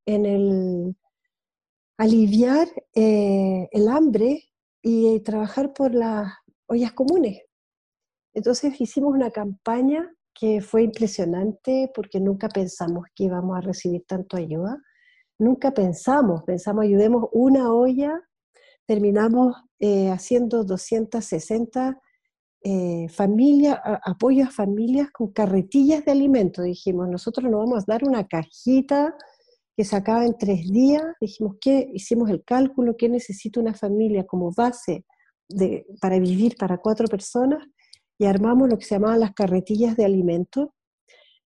en 0.07 0.27
el 0.27 0.97
aliviar 1.99 2.69
eh, 2.95 3.69
el 3.71 3.89
hambre 3.89 4.43
y 4.83 5.21
trabajar 5.21 5.73
por 5.73 5.95
las 5.95 6.33
ollas 6.67 6.93
comunes? 6.93 7.43
Entonces 8.35 8.81
hicimos 8.81 9.13
una 9.13 9.31
campaña 9.31 10.11
que 10.35 10.61
fue 10.61 10.85
impresionante 10.85 11.91
porque 11.95 12.21
nunca 12.21 12.49
pensamos 12.49 13.05
que 13.15 13.25
íbamos 13.25 13.57
a 13.57 13.61
recibir 13.61 14.05
tanto 14.07 14.37
ayuda. 14.37 14.81
Nunca 15.39 15.73
pensamos, 15.73 16.43
pensamos 16.45 16.85
ayudemos 16.85 17.29
una 17.33 17.73
olla, 17.73 18.21
terminamos 18.87 19.57
eh, 19.81 20.11
haciendo 20.11 20.65
260 20.65 22.01
eh, 22.65 23.09
familia, 23.09 23.75
apoyo 24.05 24.45
a 24.45 24.51
familias 24.51 25.11
con 25.11 25.33
carretillas 25.33 26.05
de 26.05 26.13
alimentos. 26.13 26.65
Dijimos, 26.65 27.09
nosotros 27.09 27.51
nos 27.51 27.61
vamos 27.61 27.83
a 27.83 27.85
dar 27.89 28.05
una 28.05 28.29
cajita 28.29 29.17
que 29.77 29.85
se 29.85 29.97
acaba 29.97 30.25
en 30.25 30.39
tres 30.39 30.71
días. 30.71 31.03
Dijimos, 31.21 31.57
¿qué? 31.61 31.91
Hicimos 31.93 32.31
el 32.31 32.45
cálculo, 32.45 32.97
¿qué 32.97 33.09
necesita 33.09 33.59
una 33.59 33.75
familia 33.75 34.25
como 34.27 34.53
base 34.53 35.05
de, 35.49 35.87
para 36.01 36.21
vivir 36.21 36.57
para 36.57 36.79
cuatro 36.79 37.09
personas? 37.09 37.67
Y 38.17 38.27
armamos 38.27 38.69
lo 38.69 38.79
que 38.79 38.85
se 38.85 38.95
llamaban 38.95 39.21
las 39.21 39.35
carretillas 39.35 39.97
de 39.97 40.05
alimentos. 40.05 40.69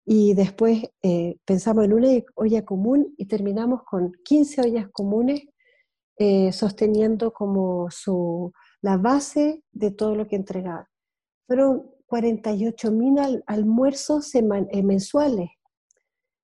Y 0.06 0.32
después 0.32 0.82
eh, 1.02 1.36
pensamos 1.44 1.84
en 1.84 1.92
una 1.92 2.08
olla 2.36 2.64
común 2.64 3.14
y 3.18 3.26
terminamos 3.26 3.82
con 3.84 4.12
15 4.24 4.62
ollas 4.62 4.88
comunes 4.90 5.42
eh, 6.16 6.52
sosteniendo 6.52 7.32
como 7.32 7.90
su, 7.90 8.52
la 8.80 8.96
base 8.96 9.62
de 9.72 9.90
todo 9.90 10.14
lo 10.16 10.26
que 10.26 10.36
entregaba 10.36 10.91
fueron 11.46 11.90
48 12.06 12.92
mil 12.92 13.42
almuerzos 13.46 14.34
eh, 14.34 14.42
mensuales. 14.82 15.50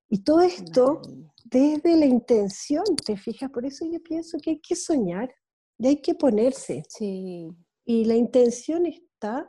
Y 0.09 0.23
todo 0.25 0.41
esto 0.41 1.03
desde 1.45 1.97
la 1.97 2.07
intención, 2.07 2.85
¿te 3.05 3.17
fijas? 3.17 3.51
Por 3.51 3.67
eso 3.67 3.87
yo 3.91 4.03
pienso 4.03 4.39
que 4.39 4.51
hay 4.51 4.61
que 4.61 4.77
soñar 4.77 5.31
y 5.79 5.89
hay 5.89 5.97
que 6.01 6.15
ponerse. 6.15 6.83
Sí. 6.89 7.49
Y 7.85 8.05
la 8.05 8.17
intención 8.17 8.87
está, 8.87 9.47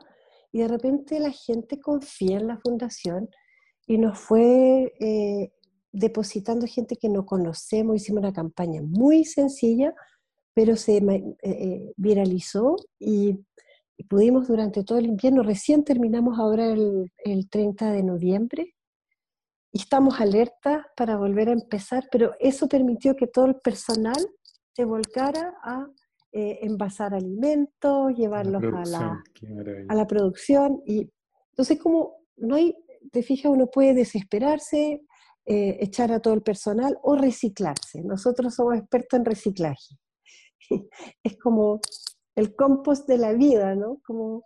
y 0.52 0.60
de 0.60 0.68
repente 0.68 1.18
la 1.20 1.30
gente 1.30 1.80
confía 1.80 2.38
en 2.38 2.46
la 2.46 2.58
fundación 2.58 3.28
y 3.86 3.98
nos 3.98 4.18
fue 4.18 4.92
eh, 5.00 5.52
depositando 5.92 6.66
gente 6.66 6.96
que 6.96 7.08
no 7.08 7.26
conocemos. 7.26 7.96
Hicimos 7.96 8.20
una 8.20 8.32
campaña 8.32 8.82
muy 8.82 9.24
sencilla, 9.24 9.94
pero 10.54 10.76
se 10.76 10.98
eh, 11.42 11.92
viralizó 11.96 12.76
y 12.98 13.38
y 14.00 14.04
pudimos 14.04 14.48
durante 14.48 14.82
todo 14.82 14.96
el 14.96 15.04
invierno, 15.04 15.42
recién 15.42 15.84
terminamos 15.84 16.38
ahora 16.38 16.72
el, 16.72 17.10
30 17.50 17.92
de 17.92 18.02
noviembre 18.02 18.74
y 19.72 19.78
estamos 19.78 20.22
alertas 20.22 20.86
para 20.96 21.18
volver 21.18 21.50
a 21.50 21.52
empezar, 21.52 22.08
pero 22.10 22.32
eso 22.40 22.66
permitió 22.66 23.14
que 23.14 23.26
todo 23.26 23.44
el 23.44 23.56
personal 23.56 24.16
se 24.72 24.86
volcara 24.86 25.52
a 25.62 25.86
eh, 26.32 26.60
envasar 26.62 27.12
alimentos, 27.12 28.14
llevarlos 28.16 28.62
a 28.62 28.88
la, 28.88 29.22
a 29.86 29.94
la 29.94 30.06
producción. 30.06 30.80
Y 30.86 31.10
entonces 31.50 31.78
como 31.78 32.24
no 32.38 32.54
hay, 32.54 32.74
te 33.12 33.22
fijas, 33.22 33.52
uno 33.52 33.66
puede 33.66 33.92
desesperarse, 33.92 35.02
eh, 35.44 35.76
echar 35.80 36.10
a 36.10 36.20
todo 36.20 36.32
el 36.32 36.42
personal 36.42 36.96
o 37.02 37.16
reciclarse. 37.16 38.02
Nosotros 38.02 38.54
somos 38.54 38.78
expertos 38.78 39.18
en 39.18 39.26
reciclaje. 39.26 39.98
es 41.22 41.36
como 41.36 41.80
el 42.40 42.54
compost 42.54 43.06
de 43.06 43.18
la 43.18 43.32
vida, 43.32 43.74
¿no? 43.74 43.98
Como, 44.04 44.44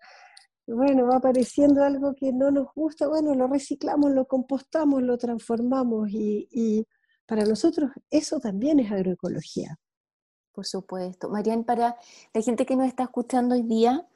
bueno, 0.66 1.07
va 1.07 1.16
apareciendo 1.16 1.82
algo 1.82 2.14
que 2.14 2.32
no 2.32 2.51
nos 2.51 2.68
gusta, 2.74 3.09
bueno, 3.09 3.34
lo 3.34 3.47
reciclamos, 3.47 4.12
lo 4.12 4.26
compostamos, 4.26 5.03
lo 5.03 5.18
transformamos 5.18 6.11
y, 6.11 6.86
para 7.26 7.45
nosotros 7.45 7.90
eso 8.11 8.38
también 8.38 8.80
es 8.80 8.92
agroecología. 8.92 9.78
Por 10.53 10.66
supuesto. 10.66 11.28
Marian, 11.30 11.64
para 11.64 11.97
la 12.32 12.42
gente 12.42 12.64
que 12.64 12.76
nos 12.76 12.86
está 12.86 13.05
escuchando 13.05 13.57
hoy 13.57 13.62
día, 13.62 14.07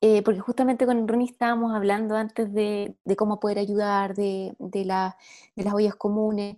eh, 0.00 0.22
porque 0.22 0.38
justamente 0.38 0.86
con 0.86 1.08
Ronnie 1.08 1.28
estábamos 1.28 1.74
hablando 1.74 2.14
antes 2.14 2.52
de, 2.52 2.94
cómo 3.16 3.40
poder 3.40 3.58
ayudar, 3.58 4.14
de, 4.14 4.54
de, 4.58 4.84
de 4.84 5.64
las 5.64 5.74
ollas 5.74 5.96
comunes, 5.96 6.56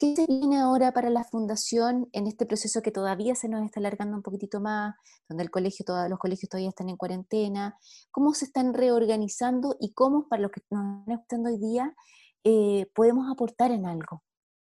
¿Qué 0.00 0.16
se 0.16 0.24
viene 0.24 0.56
ahora 0.56 0.92
para 0.92 1.10
la 1.10 1.24
fundación 1.24 2.08
en 2.12 2.26
este 2.26 2.46
proceso 2.46 2.80
que 2.80 2.90
todavía 2.90 3.34
se 3.34 3.50
nos 3.50 3.62
está 3.66 3.80
alargando 3.80 4.16
un 4.16 4.22
poquitito 4.22 4.58
más, 4.58 4.94
donde 5.28 5.44
el 5.44 5.50
colegio, 5.50 5.84
todos 5.84 6.08
los 6.08 6.18
colegios 6.18 6.48
todavía 6.48 6.70
están 6.70 6.88
en 6.88 6.96
cuarentena? 6.96 7.78
¿Cómo 8.10 8.32
se 8.32 8.46
están 8.46 8.72
reorganizando 8.72 9.76
y 9.78 9.92
cómo, 9.92 10.26
para 10.26 10.40
los 10.40 10.52
que 10.52 10.62
nos 10.70 11.02
están 11.02 11.12
escuchando 11.12 11.50
hoy 11.50 11.58
día, 11.58 11.94
eh, 12.44 12.86
podemos 12.94 13.30
aportar 13.30 13.72
en 13.72 13.84
algo? 13.84 14.22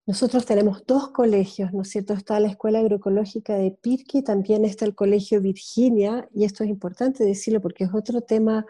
Nosotros 0.06 0.46
tenemos 0.46 0.86
dos 0.86 1.12
colegios, 1.12 1.72
¿no 1.72 1.84
es 1.84 1.90
cierto? 1.92 2.12
Está 2.12 2.42
la 2.42 2.50
Escuela 2.50 2.80
Agroecológica 2.80 3.56
de 3.56 3.72
Pirque, 3.72 4.24
también 4.24 4.66
está 4.66 4.84
el 4.84 4.94
Colegio 4.94 5.40
Virginia, 5.40 6.28
y 6.34 6.44
esto 6.44 6.66
es 6.66 6.70
importante 6.70 7.24
decirlo 7.24 7.62
porque 7.62 7.86
es 7.86 7.94
otro 7.94 8.20
tema 8.20 8.66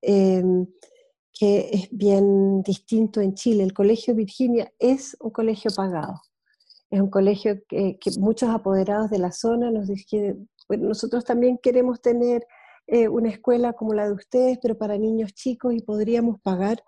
em, 0.00 0.66
que 1.38 1.70
es 1.72 1.88
bien 1.92 2.62
distinto 2.62 3.20
en 3.20 3.34
Chile. 3.34 3.62
El 3.62 3.72
Colegio 3.72 4.12
Virginia 4.12 4.72
es 4.80 5.16
un 5.20 5.30
colegio 5.30 5.70
pagado. 5.70 6.20
Es 6.90 7.00
un 7.00 7.10
colegio 7.10 7.62
que, 7.68 7.96
muchos 8.18 8.48
apoderados 8.48 9.08
de 9.08 9.20
la 9.20 9.30
zona 9.30 9.70
nos 9.70 9.86
dicen, 9.86 10.48
bueno, 10.66 10.88
nosotros 10.88 11.24
también 11.24 11.58
queremos 11.62 12.00
tener 12.00 12.44
eh, 12.88 13.06
una 13.06 13.28
escuela 13.28 13.74
como 13.74 13.94
la 13.94 14.08
de 14.08 14.14
ustedes, 14.14 14.58
pero 14.60 14.76
para 14.76 14.98
niños 14.98 15.32
chicos 15.32 15.74
y 15.74 15.80
podríamos 15.80 16.40
pagar. 16.40 16.82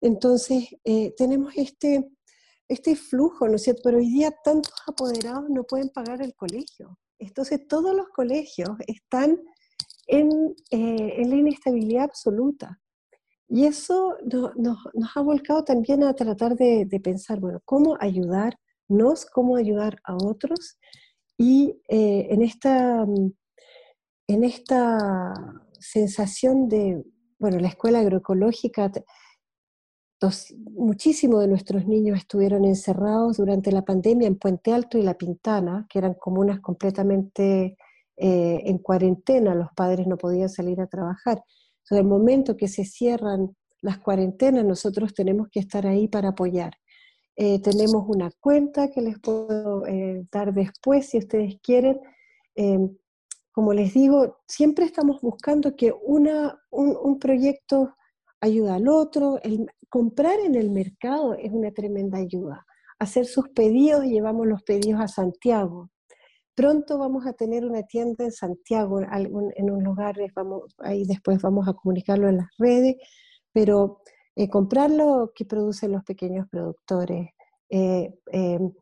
Entonces, 0.00 0.64
eh, 0.84 1.14
tenemos 1.16 1.52
este, 1.56 2.10
este 2.66 2.96
flujo, 2.96 3.46
¿no 3.46 3.54
es 3.54 3.62
cierto? 3.62 3.82
Pero 3.84 3.98
hoy 3.98 4.10
día 4.10 4.34
tantos 4.42 4.74
apoderados 4.88 5.48
no 5.48 5.62
pueden 5.62 5.90
pagar 5.90 6.22
el 6.22 6.34
colegio. 6.34 6.98
Entonces, 7.20 7.68
todos 7.68 7.94
los 7.94 8.08
colegios 8.08 8.70
están 8.88 9.38
en, 10.08 10.56
eh, 10.72 11.14
en 11.18 11.30
la 11.30 11.36
inestabilidad 11.36 12.04
absoluta. 12.04 12.80
Y 13.48 13.66
eso 13.66 14.16
nos 14.56 15.16
ha 15.16 15.20
volcado 15.20 15.64
también 15.64 16.02
a 16.02 16.14
tratar 16.14 16.56
de, 16.56 17.00
pensar, 17.02 17.38
bueno, 17.38 17.60
cómo 17.64 17.96
ayudarnos, 18.00 19.26
cómo 19.32 19.56
ayudar 19.56 19.98
a 20.04 20.16
otros. 20.16 20.78
Y 21.38 21.80
eh, 21.88 22.28
en, 22.30 22.42
esta, 22.42 23.06
en 24.26 24.44
esta 24.44 25.32
sensación 25.78 26.68
de, 26.68 27.04
bueno, 27.38 27.58
la 27.58 27.68
escuela 27.68 28.00
agroecológica 28.00 28.90
muchísimos 30.74 31.40
de 31.40 31.48
nuestros 31.48 31.86
niños 31.86 32.18
estuvieron 32.18 32.64
encerrados 32.64 33.36
durante 33.36 33.70
la 33.70 33.84
pandemia 33.84 34.26
en 34.26 34.38
Puente 34.38 34.72
Alto 34.72 34.98
y 34.98 35.02
La 35.02 35.14
Pintana, 35.14 35.86
que 35.88 35.98
eran 35.98 36.14
comunas 36.14 36.60
completamente 36.60 37.76
eh, 38.16 38.62
en 38.64 38.78
cuarentena, 38.78 39.54
los 39.54 39.68
padres 39.74 40.06
no 40.06 40.16
podían 40.16 40.48
salir 40.48 40.80
a 40.80 40.86
trabajar. 40.86 41.42
En 41.90 41.98
el 41.98 42.04
momento 42.04 42.56
que 42.56 42.68
se 42.68 42.84
cierran 42.84 43.56
las 43.80 43.98
cuarentenas, 43.98 44.64
nosotros 44.64 45.14
tenemos 45.14 45.48
que 45.50 45.60
estar 45.60 45.86
ahí 45.86 46.08
para 46.08 46.30
apoyar. 46.30 46.72
Eh, 47.36 47.60
tenemos 47.60 48.04
una 48.08 48.30
cuenta 48.40 48.90
que 48.90 49.02
les 49.02 49.20
puedo 49.20 49.86
eh, 49.86 50.26
dar 50.32 50.54
después 50.54 51.10
si 51.10 51.18
ustedes 51.18 51.56
quieren. 51.62 52.00
Em, 52.54 52.96
como 53.52 53.72
les 53.74 53.94
digo, 53.94 54.38
siempre 54.48 54.86
estamos 54.86 55.20
buscando 55.20 55.76
que 55.76 55.92
un, 55.92 57.18
proyecto 57.20 57.94
ayuda 58.40 58.76
al 58.76 58.88
otro. 58.88 59.38
Comprar 59.88 60.40
en 60.40 60.54
el 60.54 60.70
mercado 60.70 61.34
es 61.34 61.52
una 61.52 61.70
tremenda 61.72 62.18
ayuda. 62.18 62.66
Hacer 62.98 63.26
sus 63.26 63.48
pedidos, 63.50 64.04
llevamos 64.04 64.46
los 64.46 64.62
pedidos 64.62 65.00
a 65.00 65.08
Santiago. 65.08 65.90
Pronto 66.56 66.96
vamos 66.96 67.26
a 67.26 67.34
tener 67.34 67.66
una 67.66 67.82
tienda 67.82 68.24
en 68.24 68.32
Santiago, 68.32 69.00
en 69.02 69.70
un 69.70 69.84
lugar, 69.84 70.16
vamos, 70.34 70.74
ahí 70.78 71.04
después 71.04 71.42
vamos 71.42 71.68
a 71.68 71.74
comunicarlo 71.74 72.30
en 72.30 72.38
las 72.38 72.48
redes, 72.58 72.96
pero 73.52 74.00
eh, 74.34 74.48
comprar 74.48 74.90
lo 74.90 75.32
que 75.34 75.44
producen 75.44 75.92
los 75.92 76.02
pequeños 76.02 76.48
productores, 76.48 77.28
eh, 77.68 78.18
em, 78.32 78.72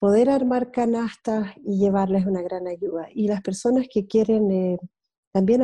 poder 0.00 0.28
armar 0.28 0.72
canastas 0.72 1.52
y 1.64 1.78
llevarles 1.78 2.26
una 2.26 2.42
gran 2.42 2.66
ayuda. 2.66 3.06
Y 3.14 3.28
las 3.28 3.42
personas 3.42 3.86
que 3.88 4.08
quieren 4.08 4.50
eh, 4.50 4.78
también 5.32 5.62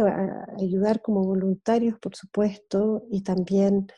ayudar 0.57 1.03
como 1.03 1.24
voluntarios, 1.24 1.98
por 1.98 2.14
supuesto, 2.14 3.03
y 3.11 3.22
también 3.22 3.88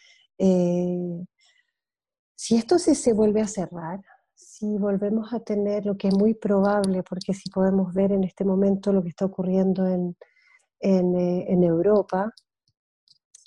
si 2.34 2.56
esto 2.56 2.78
se, 2.78 2.94
se 2.94 3.12
vuelve 3.12 3.42
a 3.42 3.46
cerrar, 3.46 4.00
si 4.44 4.78
volvemos 4.78 5.32
a 5.32 5.40
tener 5.40 5.86
lo 5.86 5.96
que 5.96 6.08
es 6.08 6.14
muy 6.14 6.34
probable, 6.34 7.02
porque 7.02 7.34
si 7.34 7.50
podemos 7.50 7.92
ver 7.94 8.12
en 8.12 8.24
este 8.24 8.44
momento 8.44 8.92
lo 8.92 9.02
que 9.02 9.10
está 9.10 9.24
ocurriendo 9.24 9.86
en, 9.86 10.16
en 10.80 11.62
Europa, 11.64 12.32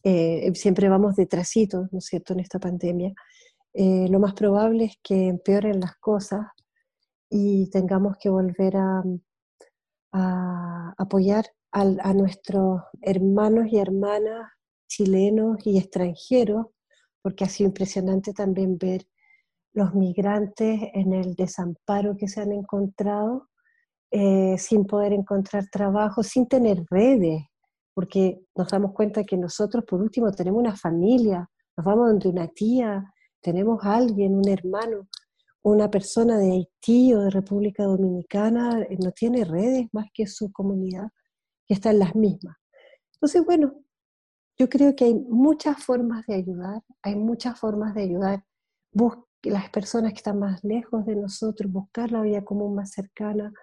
eh, 0.08 0.54
siempre 0.54 0.88
vamos 0.88 1.16
detrásito, 1.16 1.88
¿no 1.92 1.98
es 1.98 2.06
cierto?, 2.06 2.34
en 2.34 2.40
esta 2.40 2.60
pandemia, 2.60 3.12
eh, 3.74 4.08
lo 4.08 4.20
más 4.20 4.36
probable 4.36 4.86
es 4.86 5.00
que 5.02 5.28
empeoren 5.28 5.80
las 5.80 5.96
cosas 5.98 6.46
y 7.28 7.72
tengamos 7.72 8.16
que 8.20 8.30
volver 8.30 8.78
a, 8.78 9.04
apoyar 10.98 11.46
a, 11.72 12.14
nuestros 12.14 12.84
hermanos 13.02 13.66
y 13.70 13.80
hermanas 13.80 14.50
chilenos 14.88 15.58
y 15.66 15.78
extranjeros, 15.78 16.68
porque 17.22 17.44
ha 17.44 17.50
sido 17.50 17.68
impresionante 17.70 18.32
también 18.32 18.78
ver 18.78 19.08
los 19.76 19.94
migrantes 19.94 20.80
en 20.94 21.14
el 21.14 21.36
desamparo 21.36 22.16
que 22.16 22.30
se 22.30 22.42
han 22.42 22.54
encontrado, 22.54 23.50
eh, 24.10 24.56
sin 24.58 24.86
poder 24.86 25.12
encontrar 25.12 25.66
trabajo, 25.70 26.24
sin 26.24 26.48
tener 26.48 26.86
redes, 26.90 27.44
porque 27.94 28.42
nos 28.56 28.70
damos 28.70 28.94
cuenta 28.94 29.26
que 29.26 29.36
nosotros, 29.36 29.84
por 29.84 30.02
último, 30.02 30.32
tenemos 30.32 30.62
una 30.62 30.76
familia, 30.78 31.50
nos 31.76 31.86
vamos 31.86 32.08
donde 32.08 32.30
una 32.30 32.48
tía, 32.48 33.14
tenemos 33.42 33.84
a 33.84 33.98
alguien, 33.98 34.36
un 34.36 34.48
hermano, 34.48 35.10
una 35.62 35.92
persona 35.92 36.38
de 36.38 36.52
Haití 36.54 37.14
o 37.14 37.20
de 37.20 37.30
República 37.30 37.84
Dominicana, 37.84 38.82
eh, 38.82 38.98
no 39.04 39.12
tiene 39.12 39.44
redes 39.44 39.88
más 39.92 40.06
que 40.14 40.26
su 40.26 40.54
comunidad, 40.54 41.10
que 41.68 41.74
está 41.74 41.92
en 41.92 42.00
las 42.00 42.16
mismas. 42.16 42.56
Entonces, 43.16 43.44
bueno, 43.44 43.74
yo 44.58 44.70
creo 44.70 44.96
que 44.96 45.04
hay 45.06 45.16
muchas 45.16 45.84
formas 45.84 46.26
de 46.28 46.36
ayudar, 46.36 46.82
hay 47.02 47.16
muchas 47.16 47.60
formas 47.60 47.94
de 47.94 48.04
ayudar. 48.04 48.46
Las 49.50 49.70
personas 49.70 50.14
que 50.14 50.18
están 50.18 50.40
más 50.40 50.64
lejos 50.64 51.06
de 51.06 51.16
nosotros, 51.16 51.72
buscar 51.72 52.12
la 52.12 52.22
vía 52.22 52.44
común 52.44 52.76
más 52.76 52.92
cercana, 52.92 53.54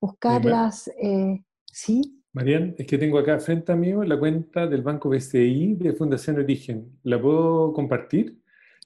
buscarlas, 0.00 0.88
eh, 1.00 1.42
¿sí? 1.66 2.22
Marian, 2.32 2.74
es 2.78 2.86
que 2.86 2.98
tengo 2.98 3.18
acá 3.18 3.38
frente 3.40 3.72
a 3.72 3.76
mí 3.76 3.92
la 4.06 4.18
cuenta 4.18 4.66
del 4.66 4.82
Banco 4.82 5.08
BCI 5.08 5.74
de 5.74 5.92
Fundación 5.94 6.38
Origen. 6.38 6.98
¿La 7.02 7.20
puedo 7.20 7.72
compartir? 7.72 8.38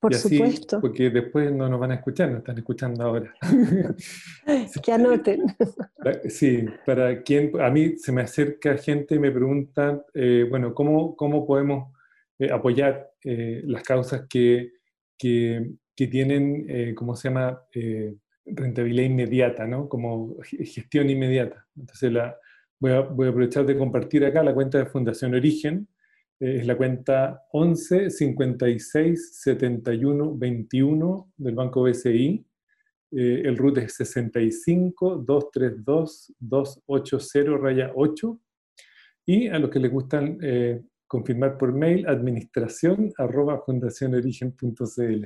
Por 0.02 0.14
supuesto. 0.14 0.80
Porque 0.80 1.10
después 1.10 1.52
no 1.52 1.68
nos 1.68 1.78
van 1.78 1.92
a 1.92 1.94
escuchar, 1.94 2.28
nos 2.28 2.38
están 2.38 2.58
escuchando 2.58 3.04
ahora. 3.04 3.32
que 4.82 4.92
anoten. 4.92 5.42
Sí, 6.28 6.64
para 6.84 7.22
quien, 7.22 7.52
a 7.60 7.70
mí 7.70 7.96
se 7.96 8.10
me 8.10 8.22
acerca 8.22 8.76
gente 8.76 9.14
y 9.14 9.20
me 9.20 9.30
pregunta, 9.30 10.04
eh, 10.12 10.44
bueno, 10.50 10.74
¿cómo, 10.74 11.14
cómo 11.14 11.46
podemos 11.46 11.92
eh, 12.40 12.50
apoyar 12.50 13.12
eh, 13.22 13.62
las 13.66 13.84
causas 13.84 14.26
que, 14.28 14.72
que, 15.16 15.70
que 15.94 16.06
tienen, 16.06 16.94
¿cómo 16.94 17.16
se 17.16 17.28
llama? 17.28 17.62
rentabilidad 18.44 19.06
inmediata, 19.06 19.66
¿no? 19.66 19.88
Como 19.88 20.36
gestión 20.42 21.08
inmediata. 21.08 21.64
Entonces, 21.76 22.12
la, 22.12 22.36
Voy 22.82 22.90
a, 22.90 22.98
aprovechar 22.98 23.64
de 23.64 23.78
compartir 23.78 24.24
acá 24.24 24.42
la 24.42 24.52
cuenta 24.52 24.78
de 24.78 24.86
Fundación 24.86 25.34
Origen. 25.34 25.86
Eh, 26.40 26.56
es 26.58 26.66
la 26.66 26.76
cuenta 26.76 27.44
11 27.52 28.10
56 28.10 29.38
71 29.40 30.36
21 30.36 31.32
del 31.36 31.54
Banco 31.54 31.84
BCI. 31.84 32.44
Eh, 33.12 33.42
el 33.44 33.56
root 33.56 33.78
es 33.78 33.94
65 33.94 35.18
232 35.24 36.34
280 36.40 37.56
raya 37.56 37.92
8. 37.94 38.40
Y 39.26 39.46
a 39.46 39.60
los 39.60 39.70
que 39.70 39.78
les 39.78 39.92
gustan 39.92 40.38
eh, 40.42 40.82
confirmar 41.06 41.58
por 41.58 41.72
mail, 41.72 42.04
administración 42.08 43.12
arroba 43.16 43.62
fundacionorigen.cl 43.64 45.24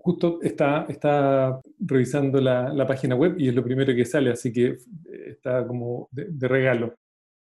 justo 0.00 0.40
está, 0.42 0.86
está 0.88 1.60
revisando 1.78 2.40
la, 2.40 2.86
página 2.86 3.14
web 3.14 3.34
y 3.38 3.48
es 3.48 3.54
lo 3.54 3.64
primero 3.64 3.94
que 3.94 4.04
sale, 4.04 4.30
así 4.30 4.52
que 4.52 4.66
eh, 4.66 4.78
está 5.26 5.66
como 5.66 6.08
de, 6.10 6.48
regalo. 6.48 6.94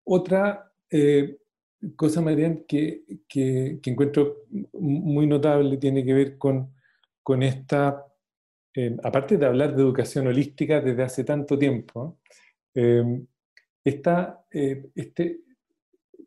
Otra 0.05 0.72
eh, 0.90 1.36
cosa, 1.96 2.20
Marian, 2.20 2.64
que, 2.66 3.03
que, 3.28 3.80
encuentro 3.84 4.44
muy 4.72 5.26
notable 5.26 5.76
tiene 5.76 6.05
que 6.05 6.14
ver 6.14 6.38
con, 6.38 6.74
con 7.22 7.42
esta, 7.42 8.07
eh, 8.74 8.96
aparte 9.03 9.36
de 9.36 9.46
hablar 9.46 9.74
de 9.74 9.82
educación 9.82 10.26
holística 10.26 10.80
desde 10.80 11.03
hace 11.03 11.24
tanto 11.24 11.59
tiempo, 11.59 12.18
está 13.82 14.44
este, 14.51 15.40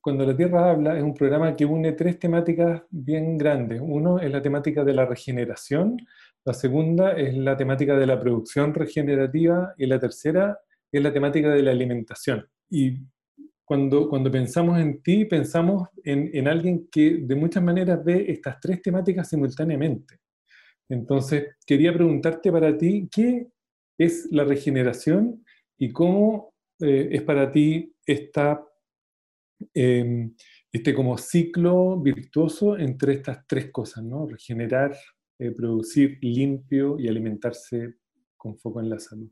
cuando 0.01 0.25
la 0.25 0.35
Tierra 0.35 0.71
habla 0.71 0.97
es 0.97 1.03
un 1.03 1.13
programa 1.13 1.55
que 1.55 1.65
une 1.65 1.91
tres 1.93 2.17
temáticas 2.19 2.81
bien 2.89 3.37
grandes. 3.37 3.79
Uno 3.81 4.19
es 4.19 4.31
la 4.31 4.41
temática 4.41 4.83
de 4.83 4.93
la 4.93 5.05
regeneración, 5.05 5.97
la 6.43 6.53
segunda 6.53 7.13
es 7.13 7.35
la 7.37 7.55
temática 7.55 7.95
de 7.95 8.07
la 8.07 8.19
producción 8.19 8.73
regenerativa 8.73 9.73
y 9.77 9.85
la 9.85 9.99
tercera 9.99 10.59
es 10.91 11.01
la 11.01 11.13
temática 11.13 11.49
de 11.49 11.61
la 11.61 11.71
alimentación. 11.71 12.47
Y 12.69 12.97
cuando, 13.63 14.09
cuando 14.09 14.31
pensamos 14.31 14.79
en 14.79 15.01
ti, 15.01 15.25
pensamos 15.25 15.87
en, 16.03 16.29
en 16.33 16.47
alguien 16.47 16.89
que 16.91 17.19
de 17.21 17.35
muchas 17.35 17.63
maneras 17.63 18.03
ve 18.03 18.25
estas 18.27 18.59
tres 18.59 18.81
temáticas 18.81 19.29
simultáneamente. 19.29 20.19
Entonces, 20.89 21.55
quería 21.65 21.93
preguntarte 21.93 22.51
para 22.51 22.77
ti, 22.77 23.07
¿qué 23.09 23.47
es 23.97 24.27
la 24.31 24.43
regeneración 24.43 25.45
y 25.77 25.91
cómo 25.91 26.53
eh, 26.79 27.09
es 27.11 27.21
para 27.21 27.51
ti 27.51 27.93
esta 28.05 28.63
Em, 29.73 30.33
este 30.71 30.93
como 30.93 31.17
ciclo 31.17 31.99
virtuoso 31.99 32.77
entre 32.77 33.13
estas 33.13 33.45
tres 33.47 33.71
cosas, 33.71 34.03
¿no? 34.03 34.25
Regenerar, 34.25 34.95
eh, 35.39 35.51
producir 35.51 36.17
limpio 36.21 36.97
y 36.97 37.07
alimentarse 37.07 37.95
con 38.37 38.57
foco 38.57 38.79
en 38.79 38.89
la 38.89 38.99
salud. 38.99 39.29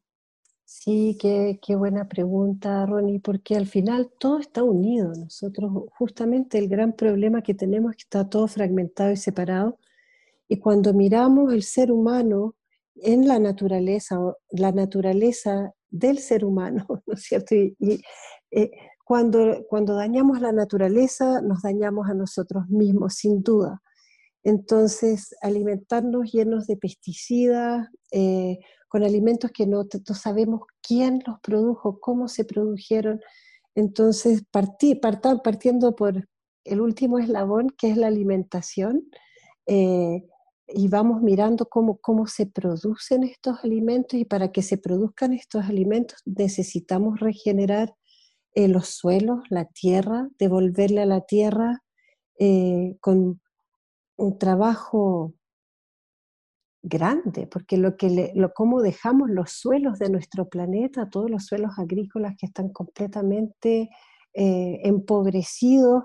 Sí, 0.65 1.17
qué, 1.19 1.59
qué, 1.65 1.75
buena 1.75 2.07
pregunta, 2.07 2.85
Ronnie, 2.85 3.19
porque 3.19 3.55
al 3.55 3.65
final 3.65 4.11
todo 4.19 4.37
está 4.37 4.61
unido. 4.61 5.11
Nosotros, 5.15 5.71
justamente 5.97 6.59
el 6.59 6.67
gran 6.67 6.93
problema 6.93 7.41
que 7.41 7.55
tenemos 7.55 7.91
es 7.91 7.97
que 7.97 8.03
está 8.03 8.29
todo 8.29 8.47
fragmentado 8.47 9.11
y 9.11 9.17
separado. 9.17 9.79
Y 10.47 10.59
cuando 10.59 10.93
miramos 10.93 11.53
el 11.53 11.63
ser 11.63 11.91
humano 11.91 12.55
en 12.95 13.27
la 13.27 13.39
naturaleza, 13.39 14.19
la 14.51 14.71
naturaleza 14.71 15.73
del 15.89 16.19
ser 16.19 16.45
humano, 16.45 16.85
¿no 17.07 17.13
es 17.13 17.23
cierto? 17.23 17.55
Y, 17.55 17.75
eh, 18.51 18.71
cuando, 19.09 19.65
cuando 19.67 19.95
dañamos 19.95 20.39
la 20.39 20.51
naturaleza, 20.51 21.41
nos 21.41 21.63
dañamos 21.63 22.07
a 22.11 22.13
nosotros 22.13 22.69
mismos, 22.69 23.15
sin 23.15 23.41
duda. 23.41 23.81
Entonces, 24.43 25.35
alimentarnos 25.41 26.31
llenos 26.31 26.67
de 26.67 26.77
pesticidas, 26.77 27.87
eh, 28.11 28.59
con 28.87 29.03
alimentos 29.03 29.49
que 29.49 29.65
no, 29.65 29.87
sabemos 30.13 30.61
quién 30.87 31.23
los 31.25 31.39
produjo, 31.39 31.99
cómo 31.99 32.27
se 32.27 32.45
produjeron. 32.45 33.19
Entonces, 33.73 34.43
partiendo 34.51 35.95
por 35.95 36.27
el 36.63 36.79
último 36.79 37.17
eslabón, 37.17 37.71
que 37.75 37.89
es 37.89 37.97
la 37.97 38.05
alimentación, 38.05 39.09
eh, 39.65 40.23
y 40.67 40.87
vamos 40.87 41.23
mirando 41.23 41.65
cómo, 41.65 41.97
cómo 41.97 42.27
se 42.27 42.45
producen 42.45 43.23
estos 43.23 43.63
alimentos, 43.63 44.19
y 44.19 44.25
para 44.25 44.51
que 44.51 44.61
se 44.61 44.77
produzcan 44.77 45.33
estos 45.33 45.65
alimentos 45.65 46.21
necesitamos 46.25 47.19
regenerar 47.19 47.95
eh, 48.59 48.67
los 48.67 48.89
suelos, 48.89 49.39
la 49.49 49.63
tierra, 49.63 50.27
devolverle 50.37 51.03
a 51.03 51.05
la 51.05 51.21
tierra 51.21 51.81
eh, 52.37 52.97
con 52.99 53.39
un 54.17 54.37
trabajo 54.37 55.33
grande, 56.83 57.47
porque 57.47 57.77
lo 57.77 57.95
que 57.95 58.33
lo, 58.35 58.51
cómo 58.53 58.81
dejamos 58.81 59.29
los 59.29 59.51
suelos 59.51 59.97
de 59.97 60.09
nuestro 60.09 60.49
planeta, 60.49 61.09
todos 61.09 61.31
los 61.31 61.45
suelos 61.45 61.71
agrícolas 61.77 62.35
que 62.37 62.47
están 62.47 62.67
completamente 62.73 63.89
eh, 64.33 64.79
empobrecidos, 64.83 66.03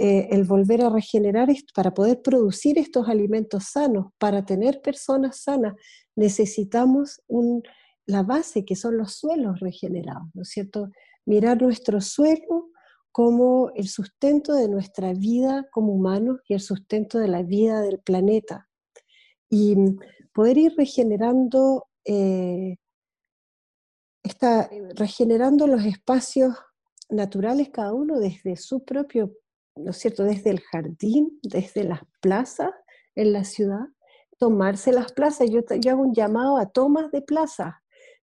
el 0.00 0.44
volver 0.44 0.82
a 0.82 0.90
regenerar 0.90 1.48
para 1.74 1.92
poder 1.92 2.22
producir 2.22 2.78
estos 2.78 3.08
alimentos 3.08 3.70
sanos, 3.72 4.12
para 4.18 4.44
tener 4.44 4.80
personas 4.80 5.40
sanas, 5.42 5.74
necesitamos 6.14 7.20
la 8.06 8.22
base 8.22 8.64
que 8.64 8.76
son 8.76 8.96
los 8.96 9.14
suelos 9.14 9.58
regenerados, 9.58 10.28
¿no 10.34 10.42
es 10.42 10.50
cierto? 10.50 10.90
Mirar 11.28 11.60
nuestro 11.60 12.00
suelo 12.00 12.70
como 13.12 13.70
el 13.74 13.86
sustento 13.86 14.54
de 14.54 14.66
nuestra 14.66 15.12
vida 15.12 15.68
como 15.70 15.92
humanos 15.92 16.40
y 16.48 16.54
el 16.54 16.60
sustento 16.60 17.18
de 17.18 17.28
la 17.28 17.42
vida 17.42 17.82
del 17.82 17.98
planeta 17.98 18.70
y 19.50 19.76
poder 20.32 20.56
ir 20.56 20.74
regenerando, 20.74 21.86
eh, 22.06 22.76
regenerando 24.94 25.66
los 25.66 25.84
espacios 25.84 26.54
naturales 27.10 27.68
cada 27.68 27.92
uno 27.92 28.18
desde 28.18 28.56
su 28.56 28.82
propio, 28.82 29.34
¿no 29.76 29.90
es 29.90 29.98
cierto?, 29.98 30.24
desde 30.24 30.48
el 30.48 30.60
jardín, 30.60 31.38
desde 31.42 31.84
las 31.84 32.00
plazas 32.22 32.70
en 33.14 33.34
la 33.34 33.44
ciudad, 33.44 33.84
tomarse 34.38 34.92
las 34.92 35.12
plazas. 35.12 35.50
Yo, 35.50 35.60
yo 35.78 35.92
hago 35.92 36.02
un 36.04 36.14
llamado 36.14 36.56
a 36.56 36.70
tomas 36.70 37.10
de 37.10 37.20
plazas, 37.20 37.74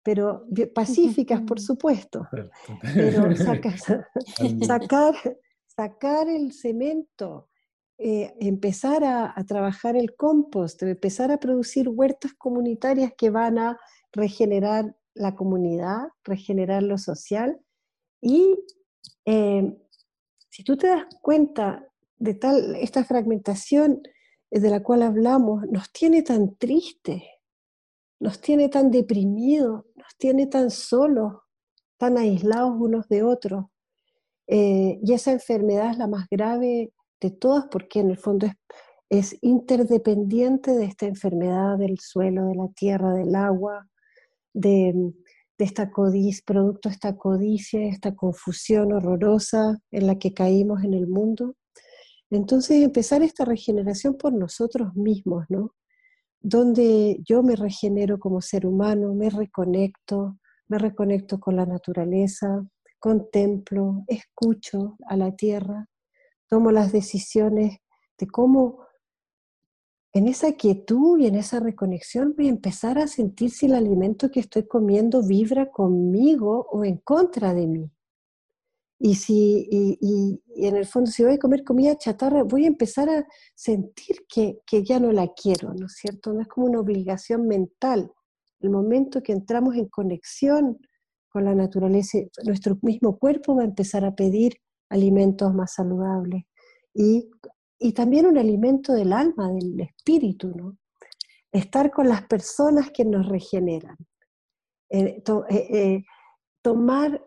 pero 0.03 0.45
pacíficas, 0.73 1.41
por 1.41 1.59
supuesto. 1.59 2.27
Pero 2.93 3.35
sacar, 4.65 5.15
sacar 5.65 6.27
el 6.27 6.51
cemento, 6.51 7.49
eh, 7.97 8.33
empezar 8.39 9.03
a, 9.03 9.33
trabajar 9.47 9.95
el 9.95 10.15
compost, 10.15 10.83
empezar 10.83 11.31
a 11.31 11.39
producir 11.39 11.87
huertas 11.87 12.33
comunitarias 12.33 13.13
que 13.17 13.29
van 13.29 13.57
a 13.57 13.79
regenerar 14.11 14.95
la 15.13 15.35
comunidad, 15.35 16.07
regenerar 16.23 16.83
lo 16.83 16.97
social. 16.97 17.59
Y 18.19 18.59
eh, 19.25 19.77
si 20.49 20.63
tú 20.63 20.75
te 20.75 20.87
das 20.87 21.05
cuenta 21.21 21.87
de 22.17 22.33
tal, 22.33 22.75
esta 22.75 23.03
fragmentación 23.03 24.01
de 24.51 24.69
la 24.69 24.83
cual 24.83 25.01
hablamos 25.01 25.65
nos 25.69 25.91
tiene 25.91 26.21
tan 26.23 26.55
tristes, 26.57 27.23
nos 28.23 28.39
tiene 28.39 28.69
tan 28.69 28.89
deprimidos, 28.89 29.83
nos 29.95 30.15
tiene 30.17 30.47
tan 30.47 30.71
solos, 30.71 31.33
tan 31.97 32.17
aislados 32.17 32.73
unos 32.79 33.09
de 33.09 33.21
otros. 33.21 33.65
Eh, 34.47 34.97
y 35.03 35.11
esa 35.11 35.33
enfermedad 35.33 35.91
es 35.91 35.97
la 35.97 36.07
más 36.07 36.27
grave 36.31 36.93
de 37.19 37.31
todas 37.31 37.65
porque 37.69 37.99
en 37.99 38.11
el 38.11 38.17
fondo 38.17 38.47
es, 39.09 39.37
interdependiente 39.41 40.71
de 40.71 40.85
esta 40.85 41.05
enfermedad 41.05 41.77
del 41.77 41.99
suelo, 41.99 42.47
de 42.47 42.55
la 42.55 42.69
tierra, 42.69 43.13
del 43.13 43.35
agua, 43.35 43.89
de, 44.53 45.11
esta 45.57 45.91
codicia, 45.91 46.43
producto 46.45 46.87
de 46.87 46.93
esta 46.93 47.17
codicia, 47.17 47.81
esta 47.87 48.15
confusión 48.15 48.93
horrorosa 48.93 49.79
en 49.91 50.07
la 50.07 50.17
que 50.17 50.33
caímos 50.33 50.83
en 50.85 50.93
el 50.93 51.07
mundo. 51.07 51.55
Entonces 52.29 52.83
empezar 52.83 53.21
esta 53.21 53.43
regeneración 53.43 54.15
por 54.15 54.31
nosotros 54.33 54.95
mismos, 54.95 55.43
¿no? 55.49 55.73
Donde 56.45 57.21
yo 57.25 57.41
me 57.41 57.55
regenero 57.55 58.19
como 58.19 58.41
ser 58.41 58.65
humano, 58.65 59.13
me 59.15 59.29
reconecto, 59.29 60.37
me 60.67 60.77
reconecto 60.77 61.39
con 61.39 61.55
la 61.55 61.65
naturaleza, 61.65 62.63
contemplo, 62.99 64.03
escucho 64.07 64.97
a 65.07 65.15
la 65.15 65.35
tierra, 65.35 65.87
tomo 66.49 66.71
las 66.71 66.91
decisiones 66.91 67.77
de 68.17 68.27
cómo 68.27 68.79
en 70.13 70.27
esa 70.27 70.51
quietud 70.51 71.19
y 71.19 71.27
en 71.27 71.35
esa 71.35 71.59
reconexión 71.59 72.35
voy 72.37 72.47
a 72.47 72.51
empezar 72.51 72.99
a 72.99 73.07
sentir 73.07 73.49
si 73.49 73.65
el 73.65 73.75
alimento 73.75 74.29
que 74.29 74.41
estoy 74.41 74.67
comiendo 74.67 75.25
vibra 75.25 75.71
conmigo 75.71 76.67
o 76.71 76.83
en 76.83 76.97
contra 76.97 77.53
de 77.53 77.67
mí. 77.67 77.91
Y, 78.99 79.15
si, 79.15 79.67
y, 79.69 80.41
en 80.55 80.77
el 80.77 80.85
fondo, 80.85 81.11
si 81.11 81.23
voy 81.23 81.33
a 81.33 81.39
comer 81.39 81.63
comida 81.63 81.97
chatarra, 81.97 82.43
voy 82.43 82.65
a 82.65 82.67
empezar 82.67 83.09
a 83.09 83.25
sentir 83.53 84.25
que, 84.29 84.59
que, 84.65 84.83
ya 84.83 84.99
no 84.99 85.11
la 85.11 85.27
quiero, 85.33 85.73
¿no 85.73 85.87
es 85.87 85.93
cierto? 85.93 86.31
No 86.31 86.41
es 86.41 86.47
como 86.47 86.67
una 86.67 86.79
obligación 86.79 87.47
mental. 87.47 88.11
El 88.61 88.69
momento 88.69 89.21
que 89.21 89.33
entramos 89.33 89.75
en 89.75 89.87
conexión 89.87 90.79
con 91.33 91.45
la 91.45 91.55
naturaleza, 91.55 92.19
nuestro 92.45 92.77
mismo 92.83 93.17
cuerpo 93.17 93.55
va 93.55 93.63
a 93.63 93.65
empezar 93.65 94.05
a 94.05 94.15
pedir 94.15 94.53
alimentos 94.89 95.53
más 95.53 95.73
saludables. 95.73 96.43
Y, 96.93 97.29
también 97.93 98.27
un 98.27 98.37
alimento 98.37 98.93
del 98.93 99.11
alma, 99.11 99.51
del 99.51 99.81
espíritu, 99.81 100.53
¿no? 100.55 100.77
Estar 101.51 101.91
con 101.91 102.07
las 102.07 102.21
personas 102.27 102.91
que 102.91 103.03
nos 103.03 103.27
regeneran. 103.27 103.97
Eh, 104.89 105.21
eh, 105.49 105.67
eh, 105.73 106.03
tomar 106.61 107.21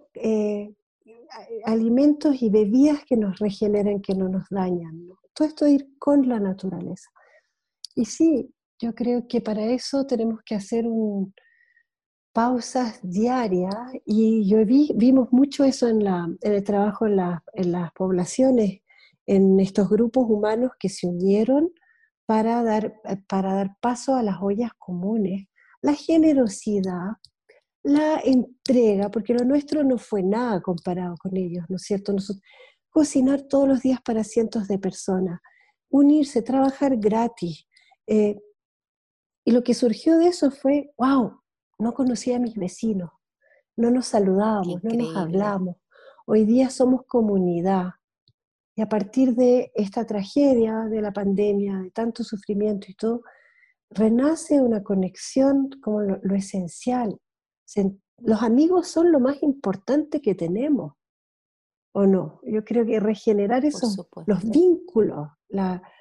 alimentos 1.65 2.43
y 2.43 2.51
bebidas 2.51 3.05
que 3.05 3.17
nos 3.17 3.39
regeneren, 3.39 4.01
que 4.01 4.15
no 4.15 4.29
nos 4.29 4.45
dañan. 4.51 5.09
Todo 5.33 5.49
esto 5.49 5.67
ir 5.67 5.89
con 5.99 6.29
la 6.29 6.41
naturaleza. 6.41 7.11
Y 7.95 8.05
sí, 8.05 8.53
yo 8.79 8.95
creo 8.95 9.27
que 9.29 9.41
para 9.41 9.65
eso 9.65 10.07
tenemos 10.07 10.41
que 10.45 10.55
hacer 10.55 10.87
un, 10.87 11.33
pausas 12.37 13.01
diarias 13.03 13.75
y 14.05 14.47
yo 14.47 14.63
vi, 14.67 14.93
vimos 14.95 15.33
mucho 15.33 15.65
eso 15.65 15.89
en, 15.89 16.05
la, 16.05 16.29
en 16.43 16.53
el 16.53 16.63
trabajo 16.63 17.07
en, 17.07 17.19
en, 17.55 17.73
las 17.73 17.91
poblaciones, 17.93 18.83
en 19.25 19.59
estos 19.59 19.89
grupos 19.89 20.27
humanos 20.29 20.73
que 20.79 20.91
se 20.91 21.07
unieron 21.07 21.71
para 22.27 22.63
dar, 22.63 22.93
para 23.27 23.55
dar 23.55 23.77
paso 23.81 24.17
a 24.17 24.23
las 24.23 24.37
ollas 24.43 24.73
comunes, 24.77 25.49
la 25.81 25.95
generosidad, 25.95 27.13
la 27.87 28.21
entrega, 28.25 29.11
porque 29.11 29.33
lo 29.33 29.45
nuestro 29.45 29.85
no 29.85 29.97
fue 29.97 30.21
nada 30.21 30.61
comparado 30.61 31.15
con 31.17 31.37
ellos, 31.37 31.65
¿no 31.69 31.77
es 31.77 31.83
cierto? 31.83 32.13
Nosotros, 32.13 32.43
cocinar 32.91 33.43
todos 33.43 33.69
los 33.69 33.81
días 33.83 34.01
para 34.03 34.25
cientos 34.25 34.67
de 34.67 34.79
personas, 34.79 35.41
unirse, 35.89 36.43
trabajar 36.43 36.97
gratis. 36.97 37.67
Eh, 38.07 38.41
y 39.45 39.53
lo 39.53 39.63
que 39.63 39.75
surgió 39.75 40.19
de 40.19 40.29
eso 40.29 40.51
fue, 40.51 40.93
wow, 40.99 41.41
no 41.79 41.95
conocía 41.95 42.37
a 42.37 42.41
mis 42.41 42.57
vecinos, 42.57 43.11
no 43.77 43.91
nos 43.91 44.07
saludábamos, 44.07 44.83
no 44.83 44.91
nos 44.95 45.17
hablamos. 45.17 45.77
Hoy 46.27 46.45
día 46.45 46.71
somos 46.71 47.03
comunidad. 47.07 47.91
Y 48.75 48.83
a 48.83 48.89
partir 48.89 49.37
de 49.37 49.71
esta 49.75 50.05
tragedia, 50.05 50.87
de 50.91 51.03
la 51.03 51.13
pandemia, 51.13 51.79
de 51.79 51.91
tanto 51.93 52.25
sufrimiento 52.25 52.89
y 52.91 52.95
todo, 52.95 53.23
renace 53.91 54.61
una 54.61 54.83
conexión 54.83 55.71
como 55.81 56.01
lo, 56.01 56.35
esencial. 56.35 57.21
Los 58.19 58.43
amigos 58.43 58.89
son 58.89 59.13
lo 59.13 59.21
más 59.21 59.43
importante 59.43 60.21
que 60.21 60.35
tenemos, 60.35 60.95
¿o 61.93 62.07
no? 62.07 62.41
Yo 62.45 62.65
creo 62.65 62.87
que 62.87 63.01
regenerar 63.01 63.65
esos, 63.65 63.97
los 64.27 64.45
vínculos, 64.45 65.29